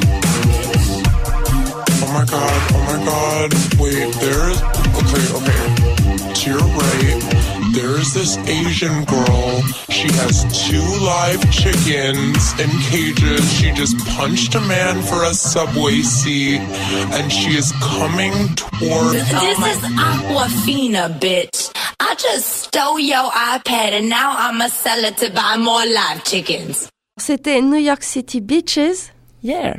Oh 2.04 2.12
my 2.14 2.26
god, 2.26 2.72
oh 2.74 2.84
my 2.92 3.00
god. 3.06 3.54
Wait, 3.80 4.14
there's. 4.22 4.62
Okay, 5.00 5.26
okay. 5.40 6.34
To 6.34 6.50
your 6.50 6.60
right, 6.60 7.72
there's 7.74 8.14
this 8.14 8.38
Asian 8.48 9.04
girl. 9.06 9.62
She 9.90 10.08
has 10.22 10.68
two 10.68 10.88
live 11.04 11.42
chickens 11.52 12.60
in 12.60 12.70
cages. 12.92 13.54
She 13.54 13.72
just 13.72 13.98
punched 14.10 14.54
a 14.56 14.62
man 14.62 15.02
for 15.02 15.24
a 15.24 15.34
subway 15.34 16.02
seat, 16.02 16.60
and 16.60 17.32
she 17.32 17.58
is 17.58 17.72
coming 17.82 18.34
toward. 18.56 19.14
This 19.14 19.32
is 19.32 19.82
Aquafina, 19.98 21.20
bitch. 21.20 21.72
I 22.00 22.16
just 22.16 22.48
stole 22.64 23.00
your 23.00 23.30
iPad 23.32 23.94
and 23.94 24.10
now 24.10 24.36
I'ma 24.38 24.68
sell 24.68 25.04
it 25.06 25.18
to 25.18 25.32
buy 25.32 25.58
more 25.58 25.86
live 25.86 26.24
chickens. 26.26 26.93
C'était 27.18 27.62
New 27.62 27.76
York 27.76 28.02
City 28.02 28.42
Beaches. 28.42 29.14
Yeah. 29.44 29.76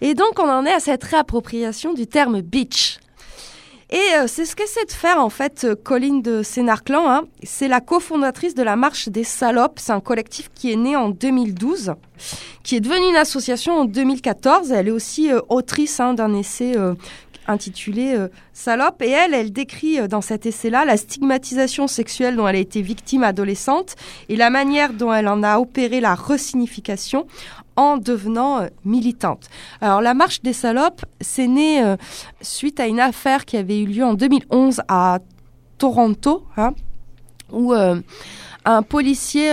Et 0.00 0.14
donc, 0.14 0.38
on 0.38 0.48
en 0.48 0.64
est 0.64 0.72
à 0.72 0.78
cette 0.78 1.02
réappropriation 1.02 1.92
du 1.92 2.06
terme 2.06 2.40
beach. 2.40 2.98
Et 3.90 3.98
euh, 4.16 4.26
c'est 4.28 4.44
ce 4.44 4.54
qu'essaie 4.54 4.84
de 4.84 4.92
faire 4.92 5.18
en 5.20 5.28
fait 5.28 5.64
euh, 5.64 5.74
Colline 5.74 6.22
de 6.22 6.44
Sénarclan. 6.44 7.10
Hein. 7.10 7.24
C'est 7.42 7.66
la 7.66 7.80
cofondatrice 7.80 8.54
de 8.54 8.62
la 8.62 8.76
Marche 8.76 9.08
des 9.08 9.24
Salopes. 9.24 9.78
C'est 9.80 9.92
un 9.92 10.00
collectif 10.00 10.50
qui 10.54 10.72
est 10.72 10.76
né 10.76 10.94
en 10.94 11.10
2012, 11.10 11.94
qui 12.62 12.76
est 12.76 12.80
devenu 12.80 13.08
une 13.08 13.16
association 13.16 13.74
en 13.80 13.84
2014. 13.84 14.70
Elle 14.70 14.88
est 14.88 14.92
aussi 14.92 15.32
euh, 15.32 15.40
autrice 15.48 15.98
hein, 15.98 16.14
d'un 16.14 16.32
essai 16.32 16.76
euh, 16.76 16.94
intitulé 17.46 18.14
euh, 18.14 18.28
Salope. 18.52 19.02
Et 19.02 19.10
elle, 19.10 19.34
elle 19.34 19.52
décrit 19.52 19.98
euh, 20.00 20.08
dans 20.08 20.20
cet 20.20 20.46
essai-là 20.46 20.84
la 20.84 20.96
stigmatisation 20.96 21.86
sexuelle 21.86 22.36
dont 22.36 22.46
elle 22.48 22.56
a 22.56 22.60
été 22.60 22.82
victime 22.82 23.22
adolescente 23.24 23.94
et 24.28 24.36
la 24.36 24.50
manière 24.50 24.92
dont 24.92 25.12
elle 25.12 25.28
en 25.28 25.42
a 25.42 25.58
opéré 25.58 26.00
la 26.00 26.14
resignification 26.14 27.26
en 27.76 27.96
devenant 27.96 28.60
euh, 28.60 28.66
militante. 28.84 29.48
Alors 29.80 30.00
la 30.00 30.14
marche 30.14 30.42
des 30.42 30.52
salopes, 30.52 31.04
c'est 31.20 31.46
né 31.48 31.82
suite 32.40 32.80
à 32.80 32.86
une 32.86 33.00
affaire 33.00 33.44
qui 33.44 33.56
avait 33.56 33.80
eu 33.80 33.86
lieu 33.86 34.04
en 34.04 34.14
2011 34.14 34.82
à 34.88 35.18
Toronto, 35.78 36.44
hein, 36.56 36.72
où 37.52 37.72
un 37.74 38.82
policier 38.82 39.50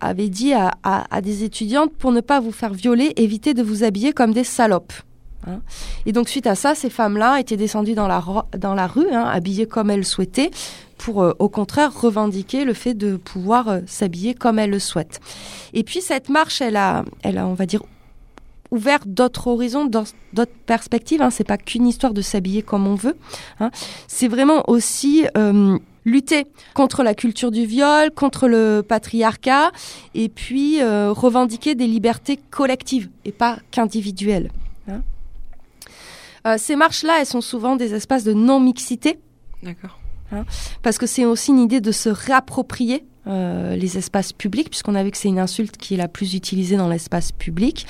avait 0.00 0.28
dit 0.28 0.52
à- 0.54 0.72
à 0.82 1.20
des 1.20 1.44
étudiantes 1.44 1.92
pour 1.92 2.10
ne 2.10 2.20
pas 2.20 2.40
vous 2.40 2.52
faire 2.52 2.72
violer, 2.72 3.12
évitez 3.16 3.54
de 3.54 3.62
vous 3.62 3.84
habiller 3.84 4.12
comme 4.12 4.32
des 4.32 4.44
salopes. 4.44 4.92
Hein. 5.46 5.60
Et 6.06 6.12
donc 6.12 6.28
suite 6.28 6.46
à 6.46 6.54
ça, 6.54 6.74
ces 6.74 6.90
femmes-là 6.90 7.40
étaient 7.40 7.56
descendues 7.56 7.94
dans 7.94 8.08
la, 8.08 8.22
dans 8.58 8.74
la 8.74 8.86
rue, 8.86 9.10
hein, 9.12 9.24
habillées 9.24 9.66
comme 9.66 9.90
elles 9.90 10.04
souhaitaient, 10.04 10.50
pour 10.98 11.22
euh, 11.22 11.32
au 11.38 11.48
contraire 11.48 11.92
revendiquer 12.00 12.64
le 12.64 12.74
fait 12.74 12.94
de 12.94 13.16
pouvoir 13.16 13.68
euh, 13.68 13.80
s'habiller 13.86 14.34
comme 14.34 14.58
elles 14.58 14.70
le 14.70 14.78
souhaitent. 14.78 15.20
Et 15.74 15.82
puis 15.82 16.00
cette 16.00 16.28
marche, 16.28 16.60
elle 16.60 16.76
a, 16.76 17.04
elle 17.22 17.38
a, 17.38 17.46
on 17.46 17.54
va 17.54 17.66
dire, 17.66 17.82
ouvert 18.70 19.00
d'autres 19.04 19.48
horizons, 19.48 19.84
d'autres 19.84 20.52
perspectives. 20.64 21.20
Hein. 21.20 21.30
C'est 21.30 21.44
pas 21.44 21.58
qu'une 21.58 21.86
histoire 21.86 22.14
de 22.14 22.22
s'habiller 22.22 22.62
comme 22.62 22.86
on 22.86 22.94
veut. 22.94 23.16
hein. 23.60 23.70
C'est 24.06 24.28
vraiment 24.28 24.62
aussi 24.68 25.26
euh, 25.36 25.76
lutter 26.04 26.46
contre 26.74 27.02
la 27.02 27.14
culture 27.14 27.50
du 27.50 27.66
viol, 27.66 28.10
contre 28.12 28.48
le 28.48 28.82
patriarcat, 28.86 29.72
et 30.14 30.28
puis 30.28 30.82
revendiquer 30.82 31.74
des 31.74 31.86
libertés 31.86 32.40
collectives 32.50 33.08
et 33.24 33.32
pas 33.32 33.58
qu'individuelles. 33.70 34.50
Euh, 36.46 36.56
ces 36.58 36.76
marches-là, 36.76 37.18
elles 37.20 37.26
sont 37.26 37.40
souvent 37.40 37.76
des 37.76 37.94
espaces 37.94 38.24
de 38.24 38.32
non-mixité. 38.32 39.18
D'accord. 39.62 39.98
Hein, 40.32 40.44
parce 40.82 40.98
que 40.98 41.06
c'est 41.06 41.24
aussi 41.24 41.50
une 41.50 41.60
idée 41.60 41.80
de 41.80 41.92
se 41.92 42.08
réapproprier 42.08 43.04
euh, 43.26 43.76
les 43.76 43.98
espaces 43.98 44.32
publics, 44.32 44.68
puisqu'on 44.68 44.94
a 44.94 45.04
vu 45.04 45.10
que 45.10 45.16
c'est 45.16 45.28
une 45.28 45.38
insulte 45.38 45.76
qui 45.76 45.94
est 45.94 45.96
la 45.96 46.08
plus 46.08 46.34
utilisée 46.34 46.76
dans 46.76 46.88
l'espace 46.88 47.30
public. 47.30 47.86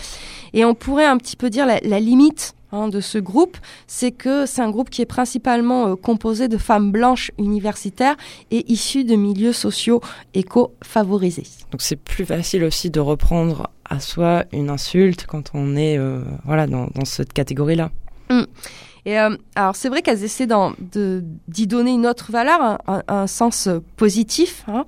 Et 0.53 0.65
on 0.65 0.75
pourrait 0.75 1.07
un 1.07 1.17
petit 1.17 1.37
peu 1.37 1.49
dire 1.49 1.65
la, 1.67 1.81
la 1.81 2.01
limite 2.01 2.55
hein, 2.73 2.89
de 2.89 3.01
ce 3.01 3.17
groupe, 3.17 3.57
c'est 3.87 4.11
que 4.11 4.45
c'est 4.45 4.61
un 4.61 4.71
groupe 4.71 4.91
qui 4.91 5.01
est 5.01 5.07
principalement 5.07 5.87
euh, 5.87 5.97
composé 5.97 6.49
de 6.49 6.59
femmes 6.59 6.91
blanches 6.91 7.31
universitaires 7.39 8.17
et 8.51 8.71
issues 8.71 9.05
de 9.05 9.15
milieux 9.15 9.55
sociaux 9.55 10.03
éco-favorisés. 10.35 11.47
Donc 11.71 11.81
c'est 11.81 11.97
plus 11.97 12.27
facile 12.27 12.65
aussi 12.65 12.91
de 12.91 13.01
reprendre 13.01 13.71
à 13.89 14.01
soi 14.01 14.45
une 14.53 14.69
insulte 14.69 15.27
quand 15.27 15.53
on 15.55 15.77
est 15.77 15.97
euh, 15.97 16.23
voilà 16.45 16.67
dans, 16.67 16.89
dans 16.95 17.05
cette 17.05 17.33
catégorie-là. 17.33 17.91
Mm. 18.33 18.47
Euh, 19.09 19.37
alors 19.57 19.75
c'est 19.75 19.89
vrai 19.89 20.01
qu'elles 20.01 20.23
essaient 20.23 20.47
d'y 20.47 21.67
donner 21.67 21.91
une 21.91 22.07
autre 22.07 22.31
valeur, 22.31 22.79
un, 22.87 23.27
sens 23.27 23.67
euh, 23.67 23.81
positif. 23.97 24.65
hein. 24.69 24.85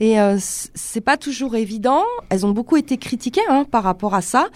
Et 0.00 0.20
euh, 0.20 0.36
c'est 0.40 1.00
pas 1.00 1.16
toujours 1.16 1.54
évident. 1.54 2.02
Elles 2.28 2.44
ont 2.44 2.50
beaucoup 2.50 2.76
été 2.76 2.98
critiquées 2.98 3.40
hein, 3.48 3.64
par 3.70 3.84
rapport 3.84 4.14
à 4.14 4.20
ça, 4.20 4.48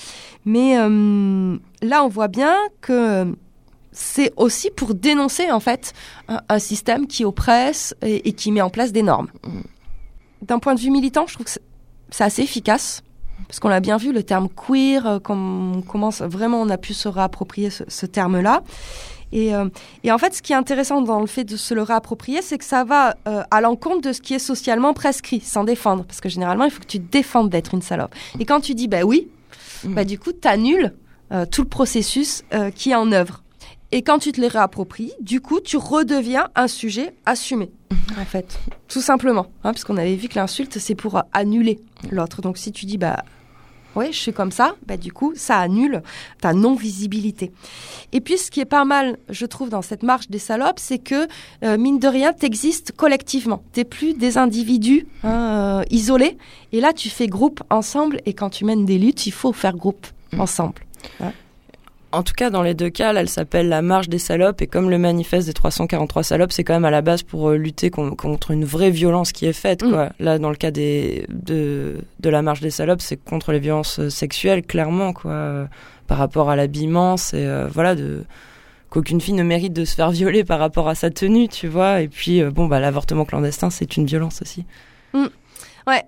mais 0.45 0.77
euh, 0.79 1.57
là 1.83 2.05
on 2.05 2.09
voit 2.09 2.29
bien 2.29 2.57
que 2.81 3.33
c'est 3.93 4.33
aussi 4.37 4.71
pour 4.71 4.95
dénoncer 4.95 5.51
en 5.53 5.61
fait 5.61 5.93
un, 6.29 6.59
système 6.59 7.07
qui 7.07 7.25
oppresse 7.25 7.95
et, 8.03 8.29
et 8.29 8.33
qui 8.33 8.51
met 8.51 8.61
en 8.61 8.71
place 8.71 8.93
des 8.93 9.03
normes. 9.03 9.29
D'un 10.43 10.59
point 10.59 10.75
de 10.75 10.81
vue 10.81 10.91
militant, 10.91 11.27
je 11.27 11.35
trouve 11.35 11.47
que 11.47 11.53
c'est 12.11 12.25
assez 12.25 12.43
efficace. 12.43 13.03
Parce 13.49 13.61
qu'on 13.61 13.69
l'a 13.69 13.81
bien 13.81 13.97
vu, 13.97 14.13
le 14.13 14.23
terme 14.23 14.49
queer, 14.49 15.07
euh, 15.07 15.19
comme 15.19 15.77
on 15.77 15.83
commence 15.83 16.23
vraiment, 16.23 16.61
on 16.61 16.69
a 16.69 16.79
pu 16.79 16.95
se 16.95 17.09
réapproprier 17.09 17.71
ce, 17.71 17.85
ce 17.89 18.07
terme-là. 18.07 18.63
Et, 19.33 19.55
euh, 19.55 19.69
et 20.05 20.13
en 20.13 20.19
fait, 20.19 20.35
ce 20.35 20.43
qui 20.43 20.53
est 20.53 20.57
intéressant 20.57 21.03
dans 21.03 21.21
le 21.21 21.27
fait 21.27 21.45
de 21.45 21.57
se 21.57 21.75
le 21.75 21.83
réapproprier, 21.83 22.43
c'est 22.43 22.59
que 22.59 22.65
ça 22.65 22.85
va 22.85 23.17
euh, 23.27 23.43
à 23.51 23.61
l'encontre 23.61 24.01
de 24.03 24.13
ce 24.13 24.21
qui 24.21 24.35
est 24.35 24.39
socialement 24.39 24.95
prescrit, 24.95 25.41
sans 25.41 25.65
défendre. 25.65 26.05
Parce 26.05 26.21
que 26.21 26.29
généralement, 26.29 26.65
il 26.65 26.71
faut 26.71 26.81
que 26.81 26.87
tu 26.87 27.01
te 27.01 27.11
défendes 27.11 27.51
d'être 27.51 27.75
une 27.75 27.83
salope. 27.83 28.15
Et 28.39 28.45
quand 28.45 28.61
tu 28.61 28.75
dis 28.75 28.89
bah 28.89 29.03
oui, 29.03 29.29
bah 29.85 30.05
du 30.05 30.19
coup, 30.19 30.33
tu 30.33 30.49
annules 30.49 30.93
tout 31.51 31.63
le 31.63 31.69
processus 31.69 32.45
euh, 32.55 32.71
qui 32.71 32.91
est 32.91 32.95
en 32.95 33.11
œuvre. 33.11 33.43
Et 33.93 34.03
quand 34.03 34.19
tu 34.19 34.33
te 34.33 34.41
les 34.41 34.49
réappropries, 34.49 35.13
du 35.21 35.41
coup, 35.41 35.61
tu 35.61 35.77
redeviens 35.77 36.49
un 36.57 36.69
sujet 36.69 37.15
assumé, 37.25 37.71
en 38.21 38.25
fait. 38.25 38.59
Tout 38.89 39.01
simplement. 39.01 39.47
Hein, 39.63 39.73
parce 39.73 39.85
qu'on 39.85 39.97
avait 39.97 40.17
vu 40.17 40.29
que 40.29 40.35
l'insulte, 40.35 40.79
c'est 40.79 40.97
pour 40.97 41.23
annuler 41.33 41.79
l'autre. 42.11 42.43
Donc 42.43 42.59
si 42.59 42.73
tu 42.73 42.85
dis, 42.85 42.99
bah, 42.99 43.23
ouais, 43.95 44.13
je 44.13 44.19
suis 44.19 44.33
comme 44.33 44.51
ça, 44.51 44.75
bah, 44.87 44.97
du 44.97 45.13
coup, 45.13 45.33
ça 45.37 45.59
annule 45.59 46.03
ta 46.41 46.53
non-visibilité. 46.53 47.53
Et 48.13 48.21
puis, 48.21 48.39
ce 48.39 48.51
qui 48.51 48.61
est 48.61 48.65
pas 48.65 48.85
mal, 48.85 49.19
je 49.29 49.47
trouve, 49.47 49.71
dans 49.71 49.83
cette 49.83 50.03
marche 50.03 50.29
des 50.29 50.41
salopes, 50.41 50.81
c'est 50.81 50.99
que, 50.99 51.29
euh, 51.65 51.79
mine 51.79 52.01
de 52.01 52.09
rien, 52.09 52.33
t'existes 52.33 52.93
collectivement. 52.93 53.63
T'es 53.73 53.85
plus 53.85 54.15
des 54.15 54.37
individus 54.37 55.07
hein, 55.23 55.81
euh, 55.81 55.85
isolés. 55.91 56.39
Et 56.73 56.81
là, 56.81 56.93
tu 56.93 57.09
fais 57.09 57.29
groupe 57.29 57.63
ensemble. 57.71 58.21
Et 58.27 58.35
quand 58.35 58.51
tu 58.51 58.65
mènes 58.65 58.85
des 58.85 58.99
luttes, 58.99 59.27
il 59.27 59.33
faut 59.33 59.53
faire 59.53 59.77
groupe 59.77 60.07
ensemble. 60.39 60.83
Ouais. 61.21 61.33
En 62.17 62.23
tout 62.23 62.33
cas, 62.35 62.49
dans 62.49 62.63
les 62.63 62.73
deux 62.75 62.89
cas, 62.89 63.13
là, 63.13 63.21
elle 63.21 63.29
s'appelle 63.29 63.69
la 63.69 63.83
marche 63.83 64.09
des 64.09 64.19
salopes 64.19 64.63
et 64.63 64.67
comme 64.67 64.89
le 64.89 64.97
manifeste 64.97 65.47
des 65.49 65.53
343 65.53 66.23
salopes, 66.23 66.51
c'est 66.53 66.65
quand 66.65 66.73
même 66.73 66.87
à 66.87 66.91
la 66.91 67.03
base 67.03 67.23
pour 67.23 67.51
euh, 67.51 67.57
lutter 67.57 67.91
con- 67.91 68.15
contre 68.15 68.53
une 68.53 68.65
vraie 68.65 68.91
violence 68.91 69.33
qui 69.33 69.45
est 69.45 69.53
faite. 69.53 69.83
Quoi. 69.83 70.11
Là, 70.19 70.39
dans 70.39 70.49
le 70.49 70.57
cas 70.57 70.71
des, 70.71 71.27
de, 71.29 71.97
de 72.21 72.31
la 72.31 72.41
marche 72.41 72.61
des 72.61 72.71
salopes, 72.71 73.03
c'est 73.03 73.23
contre 73.23 73.53
les 73.53 73.59
violences 73.59 73.99
euh, 74.01 74.09
sexuelles, 74.09 74.63
clairement, 74.63 75.13
quoi, 75.13 75.31
euh, 75.31 75.67
par 76.07 76.17
rapport 76.17 76.49
à 76.49 76.57
l'habillement, 76.57 77.17
c'est 77.19 77.45
euh, 77.47 77.69
voilà 77.71 77.95
de 77.95 78.25
qu'aucune 78.89 79.21
fille 79.21 79.35
ne 79.35 79.43
mérite 79.43 79.73
de 79.75 79.85
se 79.85 79.95
faire 79.95 80.11
violer 80.11 80.43
par 80.45 80.59
rapport 80.59 80.89
à 80.89 80.95
sa 80.95 81.11
tenue, 81.11 81.49
tu 81.49 81.67
vois. 81.69 82.01
Et 82.01 82.09
puis, 82.09 82.41
euh, 82.41 82.51
bon, 82.51 82.67
bah, 82.67 82.81
l'avortement 82.81 83.25
clandestin, 83.27 83.69
c'est 83.69 83.97
une 83.99 84.07
violence 84.07 84.41
aussi. 84.41 84.65
Mm. 85.13 85.27
Ouais. 85.87 86.03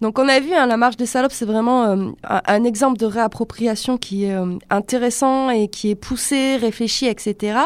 Donc 0.00 0.18
on 0.18 0.28
a 0.28 0.40
vu, 0.40 0.52
hein, 0.52 0.66
la 0.66 0.76
marche 0.76 0.96
des 0.96 1.06
salopes, 1.06 1.32
c'est 1.32 1.46
vraiment 1.46 1.84
euh, 1.84 2.10
un, 2.24 2.64
exemple 2.64 2.98
de 2.98 3.06
réappropriation 3.06 3.96
qui 3.96 4.24
est 4.24 4.34
euh, 4.34 4.58
intéressant 4.68 5.48
et 5.50 5.68
qui 5.68 5.90
est 5.90 5.94
poussé, 5.94 6.56
réfléchi, 6.56 7.06
etc. 7.06 7.58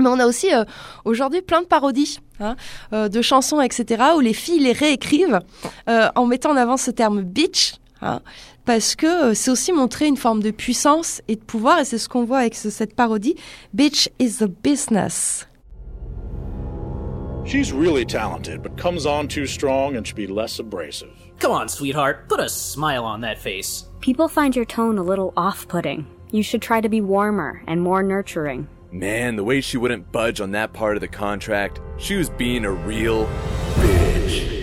Mais 0.00 0.08
on 0.08 0.18
a 0.18 0.26
aussi 0.26 0.52
euh, 0.52 0.64
aujourd'hui 1.04 1.42
plein 1.42 1.60
de 1.60 1.66
parodies 1.66 2.18
hein, 2.40 2.56
euh, 2.92 3.08
de 3.08 3.22
chansons, 3.22 3.60
etc., 3.60 4.02
où 4.16 4.20
les 4.20 4.32
filles 4.32 4.60
les 4.60 4.72
réécrivent 4.72 5.40
euh, 5.88 6.08
en 6.16 6.26
mettant 6.26 6.50
en 6.52 6.56
avant 6.56 6.76
ce 6.76 6.90
terme 6.90 7.22
bitch. 7.22 7.74
hein, 8.02 8.20
parce 8.64 8.96
que 8.96 9.06
euh, 9.30 9.34
c'est 9.34 9.50
aussi 9.50 9.72
montrer 9.72 10.06
une 10.06 10.16
forme 10.16 10.42
de 10.42 10.50
puissance 10.50 11.22
et 11.28 11.36
de 11.36 11.40
pouvoir, 11.42 11.78
et 11.80 11.84
c'est 11.84 11.98
ce 11.98 12.08
qu'on 12.08 12.24
voit 12.24 12.38
avec 12.38 12.54
ce- 12.54 12.70
cette 12.70 12.94
parodie. 12.96 13.36
Bitch 13.74 14.08
is 14.18 14.38
the 14.38 14.46
business. 14.46 15.46
She's 17.44 17.72
really 17.72 18.04
talented, 18.04 18.62
but 18.62 18.76
comes 18.76 19.06
on 19.06 19.26
too 19.26 19.46
strong 19.46 19.96
and 19.96 20.06
should 20.06 20.16
be 20.16 20.26
less 20.26 20.58
abrasive. 20.58 21.10
Come 21.38 21.52
on, 21.52 21.68
sweetheart, 21.68 22.28
put 22.28 22.38
a 22.38 22.48
smile 22.48 23.04
on 23.04 23.22
that 23.22 23.38
face. 23.38 23.86
People 24.00 24.28
find 24.28 24.54
your 24.54 24.64
tone 24.64 24.98
a 24.98 25.02
little 25.02 25.32
off 25.36 25.66
putting. 25.66 26.06
You 26.30 26.42
should 26.42 26.62
try 26.62 26.80
to 26.80 26.88
be 26.88 27.00
warmer 27.00 27.62
and 27.66 27.80
more 27.80 28.02
nurturing. 28.02 28.68
Man, 28.92 29.36
the 29.36 29.44
way 29.44 29.60
she 29.60 29.78
wouldn't 29.78 30.12
budge 30.12 30.40
on 30.40 30.52
that 30.52 30.72
part 30.72 30.96
of 30.96 31.00
the 31.00 31.08
contract, 31.08 31.80
she 31.96 32.16
was 32.16 32.30
being 32.30 32.64
a 32.64 32.70
real 32.72 33.26
bitch. 33.76 34.59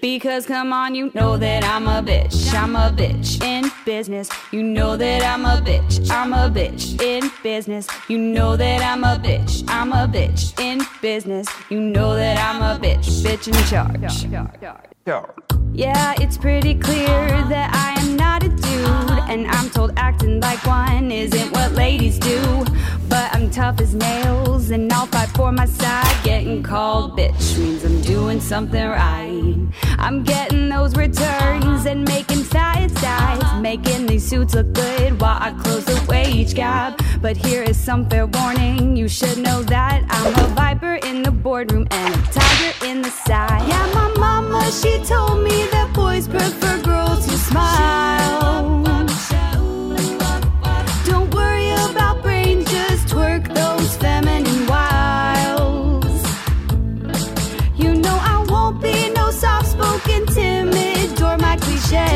Because 0.00 0.46
come 0.46 0.72
on, 0.72 0.94
you 0.94 1.10
know 1.14 1.36
that 1.36 1.62
I'm 1.62 1.86
a 1.86 2.02
bitch. 2.02 2.54
I'm 2.54 2.74
a 2.74 2.90
bitch 2.90 3.42
in 3.42 3.70
business. 3.84 4.30
You 4.50 4.62
know 4.62 4.96
that 4.96 5.22
I'm 5.22 5.44
a 5.44 5.60
bitch. 5.62 6.10
I'm 6.10 6.32
a 6.32 6.48
bitch 6.48 7.00
in 7.02 7.30
business. 7.42 7.86
You 8.08 8.16
know 8.16 8.56
that 8.56 8.82
I'm 8.82 9.04
a 9.04 9.18
bitch. 9.22 9.62
I'm 9.68 9.92
a 9.92 10.08
bitch 10.08 10.58
in 10.58 10.80
business. 11.02 11.48
You 11.68 11.80
know 11.80 12.14
that 12.14 12.38
I'm 12.38 12.62
a 12.62 12.82
bitch. 12.82 13.22
Bitch 13.22 13.48
in 13.48 13.54
charge. 13.66 14.24
Yeah, 15.74 16.14
it's 16.18 16.38
pretty 16.38 16.74
clear 16.74 17.06
that 17.06 17.70
I 17.74 18.00
am 18.00 18.16
not 18.16 18.42
a 18.42 18.48
dude. 18.48 19.09
And 19.30 19.46
I'm 19.46 19.70
told 19.70 19.92
acting 19.96 20.40
like 20.40 20.66
one 20.66 21.12
isn't 21.12 21.52
what 21.52 21.70
ladies 21.70 22.18
do. 22.18 22.64
But 23.08 23.32
I'm 23.32 23.48
tough 23.48 23.80
as 23.80 23.94
nails 23.94 24.70
and 24.70 24.92
I'll 24.92 25.06
fight 25.06 25.28
for 25.28 25.52
my 25.52 25.66
side. 25.66 26.24
Getting 26.24 26.64
called 26.64 27.16
bitch 27.16 27.56
means 27.56 27.84
I'm 27.84 28.00
doing 28.00 28.40
something 28.40 28.84
right. 28.84 29.68
I'm 30.00 30.24
getting 30.24 30.68
those 30.68 30.96
returns 30.96 31.86
and 31.86 32.08
making 32.08 32.42
side 32.42 32.90
sides. 32.98 33.44
Making 33.60 34.06
these 34.06 34.26
suits 34.26 34.52
look 34.56 34.72
good 34.72 35.20
while 35.20 35.38
I 35.40 35.52
close 35.62 35.84
the 35.84 36.04
wage 36.08 36.54
gap. 36.54 37.00
But 37.22 37.36
here 37.36 37.62
is 37.62 37.78
some 37.78 38.10
fair 38.10 38.26
warning. 38.26 38.96
You 38.96 39.06
should 39.06 39.38
know 39.38 39.62
that 39.62 40.04
I'm 40.08 40.34
a 40.44 40.48
viper 40.56 40.94
in 41.06 41.22
the 41.22 41.30
boardroom 41.30 41.86
and 41.92 42.14
a 42.16 42.22
tiger 42.32 42.84
in 42.84 43.00
the 43.02 43.10
side. 43.10 43.62
Yeah, 43.68 43.86
my 43.94 44.08
mama, 44.18 44.72
she 44.72 44.98
told 45.04 45.44
me 45.44 45.68
that 45.70 45.92
boys 45.94 46.26
prefer 46.26 46.82
girls 46.82 47.26
who 47.26 47.36
smile. 47.36 48.10
Because 61.90 62.08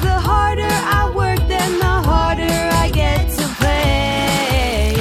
the 0.00 0.18
harder 0.18 0.66
I 0.66 1.12
work, 1.14 1.38
then 1.46 1.78
the 1.78 1.84
harder 1.84 2.42
I 2.42 2.90
get 2.92 3.30
to 3.38 3.46
play. 3.60 4.96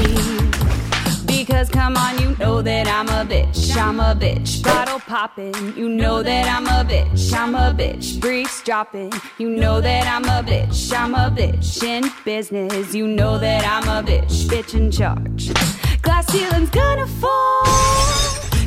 Because 1.26 1.70
come 1.70 1.98
on, 1.98 2.20
you 2.20 2.36
know 2.38 2.62
that 2.62 2.88
I'm 2.88 3.08
a 3.08 3.26
bitch. 3.28 3.76
I'm 3.76 4.00
a 4.00 4.14
bitch. 4.14 4.62
Bottle 4.64 5.00
popping. 5.00 5.56
You 5.76 5.90
know 5.90 6.22
that 6.22 6.46
I'm 6.46 6.68
a 6.68 6.86
bitch. 6.88 7.34
I'm 7.34 7.56
a 7.56 7.74
bitch. 7.74 8.20
Briefs 8.20 8.62
dropping. 8.62 9.12
You 9.40 9.50
know 9.50 9.82
that 9.82 10.06
I'm 10.06 10.26
a 10.26 10.44
bitch. 10.48 10.94
I'm 10.96 11.16
a 11.16 11.32
bitch 11.36 11.82
in 11.82 12.12
business. 12.26 12.94
You 12.94 13.08
know 13.08 13.40
that 13.40 13.66
I'm 13.66 13.88
a 13.90 14.04
bitch. 14.08 14.46
Bitch 14.46 14.76
in 14.76 14.92
charge. 14.92 15.52
Glass 16.04 16.28
ceiling's 16.28 16.70
gonna 16.70 17.08
fall. 17.08 17.64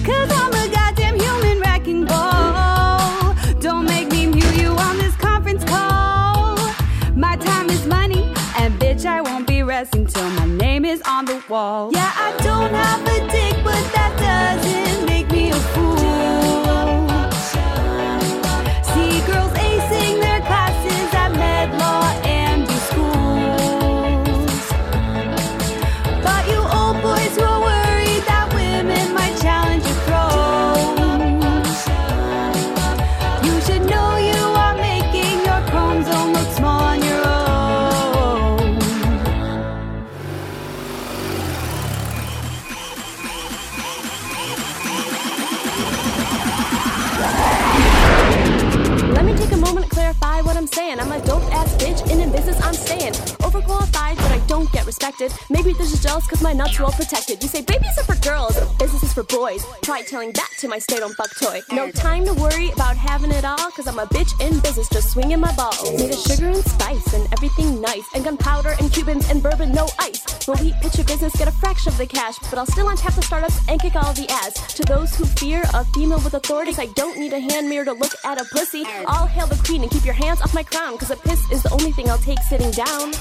Cause 0.05 0.33
I'm 0.33 0.53
a 0.53 0.67
goddamn 0.75 1.21
human 1.21 1.61
wrecking 1.61 2.07
ball. 2.07 2.32
Dress 9.73 9.89
until 9.95 10.29
my 10.33 10.45
name 10.45 10.85
is 10.85 11.01
on 11.09 11.25
the 11.25 11.43
wall. 11.49 11.91
Yeah, 11.95 12.13
I 12.27 12.29
don't 12.45 12.75
have 12.75 13.03
a 13.17 13.19
dick, 13.33 13.52
I'm 51.03 51.11
a 51.11 51.21
dope 51.27 51.43
ass 51.53 51.75
bitch, 51.83 52.01
and 52.13 52.21
in 52.21 52.31
business 52.31 52.61
I'm 52.63 52.75
staying. 52.75 53.15
Overqualified, 53.43 54.22
I 54.33 54.39
don't 54.47 54.71
get 54.73 54.87
respected. 54.87 55.31
Maybe 55.51 55.75
they're 55.75 55.87
just 55.87 56.03
jealous 56.03 56.27
cause 56.27 56.41
my 56.41 56.55
nuts 56.55 56.81
are 56.81 56.85
all 56.85 56.93
protected. 56.93 57.43
You 57.43 57.49
say 57.51 57.61
babies 57.61 57.97
are 57.99 58.05
for 58.05 58.19
girls, 58.27 58.59
business 58.79 59.03
is 59.03 59.13
for 59.13 59.25
boys. 59.25 59.63
Try 59.83 60.01
telling 60.03 60.33
that 60.33 60.49
to 60.61 60.69
my 60.69 60.79
stay 60.79 60.97
don't 60.97 61.13
fuck 61.15 61.37
toy. 61.39 61.61
No 61.71 61.91
time 61.91 62.25
to 62.25 62.33
worry 62.33 62.71
about 62.71 62.97
having 62.97 63.31
it 63.31 63.45
all, 63.45 63.71
cause 63.77 63.87
I'm 63.87 63.99
a 63.99 64.07
bitch 64.07 64.33
in 64.41 64.59
business, 64.61 64.89
just 64.89 65.11
swinging 65.11 65.39
my 65.39 65.55
balls. 65.55 65.83
Made 65.99 66.13
of 66.13 66.19
sugar 66.19 66.49
and 66.49 66.65
spice, 66.65 67.13
and 67.13 67.31
everything 67.35 67.79
nice. 67.83 68.05
And 68.15 68.25
gunpowder 68.25 68.75
and 68.81 68.91
Cubans 68.91 69.29
and 69.29 69.43
bourbon, 69.43 69.71
no 69.73 69.87
ice. 69.99 70.49
When 70.49 70.59
we 70.65 70.73
pitch 70.81 70.99
a 70.99 71.05
business, 71.05 71.37
get 71.37 71.49
a 71.49 71.53
fraction 71.53 71.93
of 71.93 71.99
the 71.99 72.07
cash, 72.07 72.39
but 72.49 72.59
I'll 72.59 72.67
still 72.67 72.87
untap 72.87 73.15
the 73.15 73.23
startups 73.23 73.61
and 73.69 73.79
kick 73.79 73.97
all 73.97 74.15
the 74.15 74.31
ass. 74.31 74.75
To 74.75 74.83
those 74.85 75.15
who 75.15 75.27
fear 75.27 75.63
a 75.75 75.85
female 75.93 76.21
with 76.21 76.33
authorities, 76.33 76.79
I 76.79 76.87
don't 76.95 77.19
need 77.19 77.35
a 77.35 77.41
hand 77.41 77.69
mirror 77.69 77.85
to 77.85 77.93
look 77.93 78.15
at 78.25 78.41
a 78.41 78.45
pussy. 78.47 78.85
I'll 79.07 79.27
hail 79.27 79.47
the 79.47 79.63
queen 79.63 79.83
and 79.83 79.91
keep 79.91 80.07
your 80.07 80.15
hands 80.15 80.41
off 80.41 80.55
my 80.55 80.63
crown, 80.63 80.97
cause 80.97 81.11
a 81.11 81.17
piss 81.17 81.51
is 81.51 81.63
the 81.63 81.71
only 81.73 81.93
thing 81.93 82.09
I'll 82.09 82.17
take 82.17 82.41
sitting 82.49 82.71
down. 82.71 83.13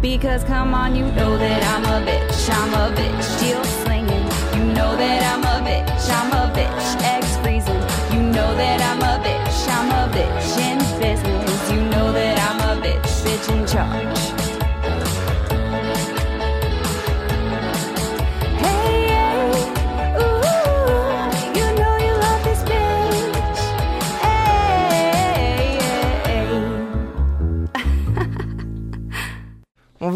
Because 0.00 0.44
come 0.44 0.74
on, 0.74 0.94
you 0.94 1.04
know 1.12 1.36
that 1.36 1.60
I'm 1.74 1.84
a 1.84 2.06
bitch. 2.06 2.48
I'm 2.50 2.72
a 2.72 2.94
bitch. 2.94 3.22
Steel 3.22 3.64
slinging. 3.64 4.22
You 4.54 4.72
know 4.72 4.96
that 4.96 5.22
I'm 5.34 5.42
a 5.42 5.66
bitch. 5.66 6.08
I'm 6.10 6.30
a 6.30 6.54
bitch. 6.54 7.02
Eggs 7.02 7.36
freezing. 7.38 7.82
You 8.14 8.22
know 8.30 8.54
that 8.54 8.80
I'm 8.80 9.00
a 9.02 9.20
bitch. 9.24 9.68
I'm 9.68 9.90
a 9.90 10.14
bitch 10.14 10.58
in 10.58 10.78
business. 11.00 11.72
You 11.72 11.80
know 11.90 12.12
that 12.12 12.38
I'm 12.48 12.78
a 12.78 12.80
bitch. 12.80 13.24
Bitch 13.24 13.52
in 13.52 13.66
charge. 13.66 14.37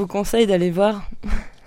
Vous 0.03 0.09
conseille 0.09 0.47
d'aller 0.47 0.71
voir, 0.71 1.03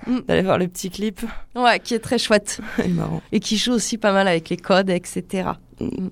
d'aller 0.27 0.41
voir 0.43 0.57
le 0.57 0.67
petit 0.67 0.89
clip. 0.89 1.21
Ouais, 1.55 1.79
qui 1.79 1.93
est 1.95 1.99
très 1.99 2.17
chouette. 2.17 2.59
Marrant. 2.89 3.21
Et 3.31 3.39
qui 3.39 3.57
joue 3.57 3.73
aussi 3.73 3.97
pas 3.97 4.11
mal 4.11 4.27
avec 4.27 4.49
les 4.49 4.57
codes, 4.57 4.89
etc. 4.89 5.49
Mm. 5.79 6.07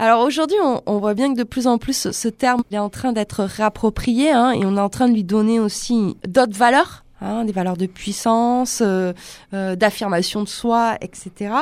Alors 0.00 0.20
aujourd'hui, 0.24 0.56
on, 0.62 0.80
on 0.86 0.98
voit 0.98 1.14
bien 1.14 1.32
que 1.34 1.38
de 1.38 1.44
plus 1.44 1.66
en 1.66 1.76
plus, 1.78 2.10
ce- 2.12 2.28
terme 2.28 2.62
est 2.70 2.78
en 2.78 2.88
train 2.88 3.12
d'être 3.12 3.42
réapproprié 3.42 4.30
hein, 4.30 4.52
et 4.52 4.64
on 4.64 4.76
est 4.76 4.80
en 4.80 4.88
train 4.88 5.08
de 5.08 5.12
lui 5.14 5.24
donner 5.24 5.58
aussi 5.58 6.16
d'autres 6.26 6.56
valeurs. 6.56 7.04
hein, 7.20 7.44
des 7.44 7.50
valeurs 7.52 7.76
de 7.76 7.86
puissance, 7.86 8.80
euh, 8.80 9.12
euh, 9.54 9.74
d'affirmation 9.74 10.44
de 10.44 10.48
soi, 10.48 10.96
etc. 11.00 11.52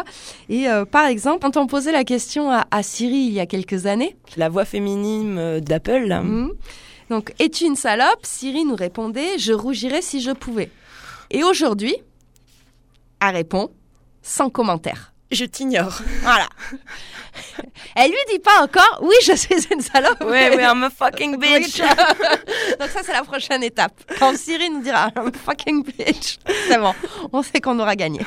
Et 0.51 0.69
euh, 0.69 0.85
par 0.85 1.07
exemple, 1.07 1.39
quand 1.41 1.57
on 1.57 1.67
posait 1.67 1.93
la 1.93 2.05
question 2.05 2.51
à, 2.51 2.67
à 2.71 2.83
Siri 2.83 3.17
il 3.17 3.33
y 3.33 3.41
a 3.41 3.47
quelques 3.47 3.87
années, 3.87 4.15
La 4.37 4.51
voix 4.51 4.67
féminine 4.67 5.61
d'Apple. 5.61 6.15
Donc, 7.11 7.35
es-tu 7.39 7.65
une 7.65 7.77
salope 7.77 8.25
Siri 8.25 8.65
nous 8.65 8.77
répondait 8.77 9.39
Je 9.39 9.53
rougirais 9.53 10.03
si 10.03 10.21
je 10.21 10.33
pouvais. 10.33 10.71
Et 11.31 11.45
aujourd'hui, 11.45 11.97
elle 13.21 13.35
répond 13.35 13.71
sans 14.23 14.51
commentaire. 14.51 15.13
Je 15.31 15.45
t'ignore. 15.45 16.01
Voilà. 16.23 16.49
Elle 17.95 18.11
lui 18.11 18.17
dit 18.33 18.39
pas 18.39 18.63
encore 18.63 19.01
Oui, 19.03 19.15
je 19.23 19.33
suis 19.37 19.55
une 19.71 19.81
salope. 19.81 20.21
Ouais, 20.23 20.57
ouais, 20.57 20.63
I'm 20.63 20.83
a 20.85 20.91
fucking 20.91 21.37
bitch. 21.41 21.79
Donc, 22.81 22.89
ça, 22.89 23.03
c'est 23.05 23.13
la 23.13 23.23
prochaine 23.23 23.63
étape. 23.63 23.93
Quand 24.19 24.37
Siri 24.37 24.71
nous 24.71 24.83
dira 24.83 25.11
I'm 25.17 25.29
a 25.29 25.33
fucking 25.33 25.85
bitch, 25.85 26.39
c'est 26.69 26.79
bon. 26.79 26.95
On 27.33 27.43
sait 27.43 27.61
qu'on 27.61 27.79
aura 27.79 27.95
gagné. 27.95 28.21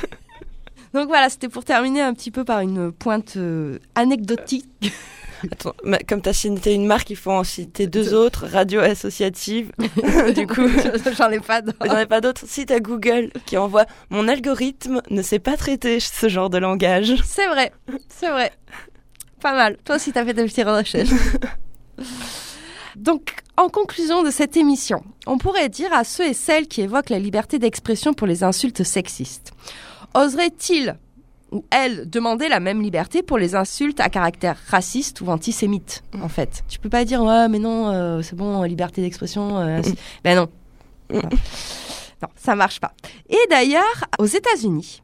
Donc 0.93 1.07
voilà, 1.07 1.29
c'était 1.29 1.49
pour 1.49 1.65
terminer 1.65 2.01
un 2.01 2.13
petit 2.13 2.31
peu 2.31 2.43
par 2.43 2.61
une 2.61 2.91
pointe 2.91 3.37
euh, 3.37 3.77
anecdotique. 3.93 4.91
Attends, 5.51 5.73
comme 6.07 6.21
t'as 6.21 6.33
cité 6.33 6.73
une 6.73 6.85
marque, 6.85 7.09
il 7.09 7.15
faut 7.15 7.31
en 7.31 7.43
citer 7.43 7.87
deux 7.87 8.13
autres, 8.13 8.45
radio 8.47 8.81
associative. 8.81 9.71
du 10.35 10.47
coup, 10.47 10.67
j'en 11.17 11.29
ai 11.29 11.39
pas 11.39 11.61
d'autres. 11.61 11.85
J'en 11.85 11.97
ai 11.97 12.05
pas 12.05 12.21
d'autres. 12.21 12.43
Si 12.45 12.65
t'as 12.65 12.79
Google 12.79 13.31
qui 13.45 13.57
envoie 13.57 13.85
mon 14.09 14.27
algorithme 14.27 15.01
ne 15.09 15.21
sait 15.21 15.39
pas 15.39 15.57
traiter 15.57 15.99
ce 15.99 16.29
genre 16.29 16.49
de 16.49 16.57
langage. 16.57 17.15
C'est 17.23 17.47
vrai, 17.47 17.71
c'est 18.09 18.29
vrai. 18.29 18.51
Pas 19.41 19.53
mal. 19.53 19.77
Toi 19.85 19.95
aussi, 19.95 20.11
t'as 20.11 20.25
fait 20.25 20.33
des 20.33 20.43
petites 20.43 20.67
recherches. 20.67 21.09
Donc, 22.95 23.33
en 23.55 23.69
conclusion 23.69 24.23
de 24.23 24.31
cette 24.31 24.57
émission, 24.57 25.03
on 25.25 25.37
pourrait 25.37 25.69
dire 25.69 25.93
à 25.93 26.03
ceux 26.03 26.27
et 26.27 26.33
celles 26.33 26.67
qui 26.67 26.81
évoquent 26.81 27.09
la 27.09 27.19
liberté 27.19 27.59
d'expression 27.59 28.13
pour 28.13 28.27
les 28.27 28.43
insultes 28.43 28.83
sexistes, 28.83 29.53
oserait-il 30.13 30.97
ou 31.51 31.65
elle 31.71 32.09
demander 32.09 32.47
la 32.47 32.59
même 32.59 32.81
liberté 32.81 33.23
pour 33.23 33.37
les 33.37 33.55
insultes 33.55 33.99
à 33.99 34.09
caractère 34.09 34.57
raciste 34.67 35.21
ou 35.21 35.27
antisémite, 35.29 36.03
en 36.21 36.29
fait 36.29 36.63
Tu 36.67 36.79
peux 36.79 36.89
pas 36.89 37.05
dire, 37.05 37.23
ouais, 37.23 37.47
mais 37.49 37.59
non, 37.59 37.89
euh, 37.91 38.21
c'est 38.21 38.35
bon, 38.35 38.61
liberté 38.63 39.01
d'expression. 39.01 39.57
euh, 39.57 39.77
ainsi- 39.79 39.95
ben 40.23 40.35
non. 40.35 40.47
Voilà. 41.09 41.29
Non, 42.21 42.27
ça 42.35 42.55
marche 42.55 42.79
pas. 42.79 42.91
Et 43.29 43.37
d'ailleurs, 43.49 44.05
aux 44.19 44.25
États-Unis, 44.25 45.01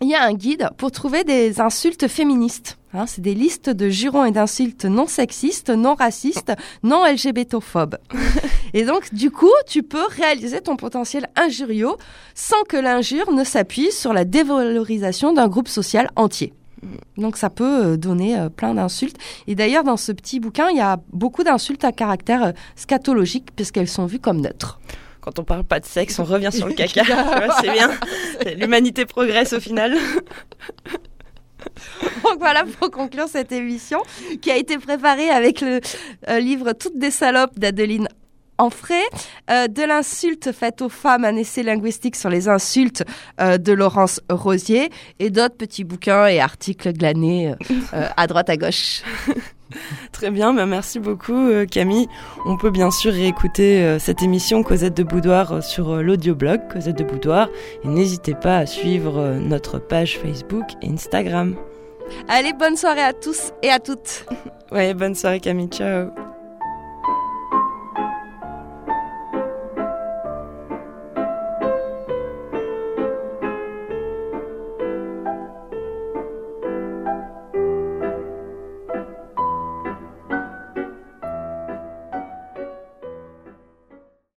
il 0.00 0.08
y 0.08 0.14
a 0.14 0.22
un 0.24 0.34
guide 0.34 0.68
pour 0.76 0.90
trouver 0.92 1.24
des 1.24 1.60
insultes 1.60 2.06
féministes. 2.08 2.76
Hein, 2.94 3.06
c'est 3.08 3.22
des 3.22 3.34
listes 3.34 3.70
de 3.70 3.88
jurons 3.88 4.24
et 4.24 4.30
d'insultes 4.30 4.84
non 4.84 5.08
sexistes, 5.08 5.70
non 5.70 5.94
racistes, 5.94 6.52
non 6.84 7.04
LGBTophobes. 7.04 7.98
et 8.72 8.84
donc, 8.84 9.12
du 9.12 9.32
coup, 9.32 9.50
tu 9.66 9.82
peux 9.82 10.06
réaliser 10.10 10.60
ton 10.60 10.76
potentiel 10.76 11.28
injurieux 11.34 11.88
sans 12.36 12.62
que 12.68 12.76
l'injure 12.76 13.32
ne 13.32 13.42
s'appuie 13.42 13.90
sur 13.90 14.12
la 14.12 14.24
dévalorisation 14.24 15.32
d'un 15.32 15.48
groupe 15.48 15.66
social 15.66 16.08
entier. 16.14 16.52
Donc 17.16 17.36
ça 17.36 17.50
peut 17.50 17.84
euh, 17.84 17.96
donner 17.96 18.38
euh, 18.38 18.48
plein 18.48 18.74
d'insultes. 18.74 19.16
Et 19.48 19.56
d'ailleurs, 19.56 19.82
dans 19.82 19.96
ce 19.96 20.12
petit 20.12 20.38
bouquin, 20.38 20.68
il 20.70 20.76
y 20.76 20.80
a 20.80 21.00
beaucoup 21.12 21.42
d'insultes 21.42 21.84
à 21.84 21.90
caractère 21.90 22.44
euh, 22.44 22.52
scatologique 22.76 23.48
puisqu'elles 23.56 23.88
sont 23.88 24.06
vues 24.06 24.20
comme 24.20 24.40
neutres. 24.40 24.78
Quand 25.20 25.38
on 25.38 25.44
parle 25.44 25.64
pas 25.64 25.80
de 25.80 25.86
sexe, 25.86 26.18
on 26.18 26.24
revient 26.24 26.52
sur 26.52 26.68
le 26.68 26.74
caca. 26.74 27.04
C'est 27.60 27.72
bien. 27.72 27.90
L'humanité 28.56 29.06
progresse 29.06 29.54
au 29.54 29.60
final. 29.60 29.96
Donc 32.24 32.38
voilà 32.38 32.64
pour 32.78 32.90
conclure 32.90 33.28
cette 33.28 33.52
émission 33.52 34.00
qui 34.40 34.50
a 34.50 34.56
été 34.56 34.78
préparée 34.78 35.30
avec 35.30 35.60
le 35.60 35.80
euh, 36.28 36.38
livre 36.38 36.72
Toutes 36.72 36.98
des 36.98 37.10
salopes 37.10 37.58
d'Adeline 37.58 38.08
Enfray, 38.56 39.02
euh, 39.50 39.66
de 39.66 39.82
l'insulte 39.82 40.52
faite 40.52 40.80
aux 40.80 40.88
femmes, 40.88 41.24
un 41.24 41.34
essai 41.34 41.64
linguistique 41.64 42.14
sur 42.14 42.30
les 42.30 42.48
insultes 42.48 43.02
euh, 43.40 43.58
de 43.58 43.72
Laurence 43.72 44.20
Rosier 44.30 44.90
et 45.18 45.30
d'autres 45.30 45.56
petits 45.56 45.82
bouquins 45.82 46.28
et 46.28 46.40
articles 46.40 46.92
glanés 46.92 47.52
à 47.92 48.26
droite 48.28 48.50
à 48.50 48.56
gauche. 48.56 49.02
Très 50.12 50.30
bien, 50.30 50.54
bah 50.54 50.66
merci 50.66 50.98
beaucoup 50.98 51.34
euh, 51.34 51.66
Camille. 51.66 52.08
On 52.46 52.56
peut 52.56 52.70
bien 52.70 52.90
sûr 52.90 53.12
réécouter 53.12 53.82
euh, 53.82 53.98
cette 53.98 54.22
émission 54.22 54.62
Cosette 54.62 54.96
de 54.96 55.02
Boudoir 55.02 55.52
euh, 55.52 55.60
sur 55.60 56.02
l'audioblog 56.02 56.60
Cosette 56.72 56.98
de 56.98 57.04
Boudoir 57.04 57.48
et 57.84 57.88
n'hésitez 57.88 58.34
pas 58.34 58.58
à 58.58 58.66
suivre 58.66 59.38
notre 59.40 59.78
page 59.78 60.18
Facebook 60.18 60.66
et 60.82 60.88
Instagram. 60.88 61.54
Allez, 62.28 62.52
bonne 62.52 62.76
soirée 62.76 63.02
à 63.02 63.12
tous 63.12 63.52
et 63.62 63.70
à 63.70 63.78
toutes. 63.78 64.26
Ouais, 64.72 64.92
bonne 64.92 65.14
soirée 65.14 65.38
Camille, 65.38 65.68
ciao. 65.68 66.33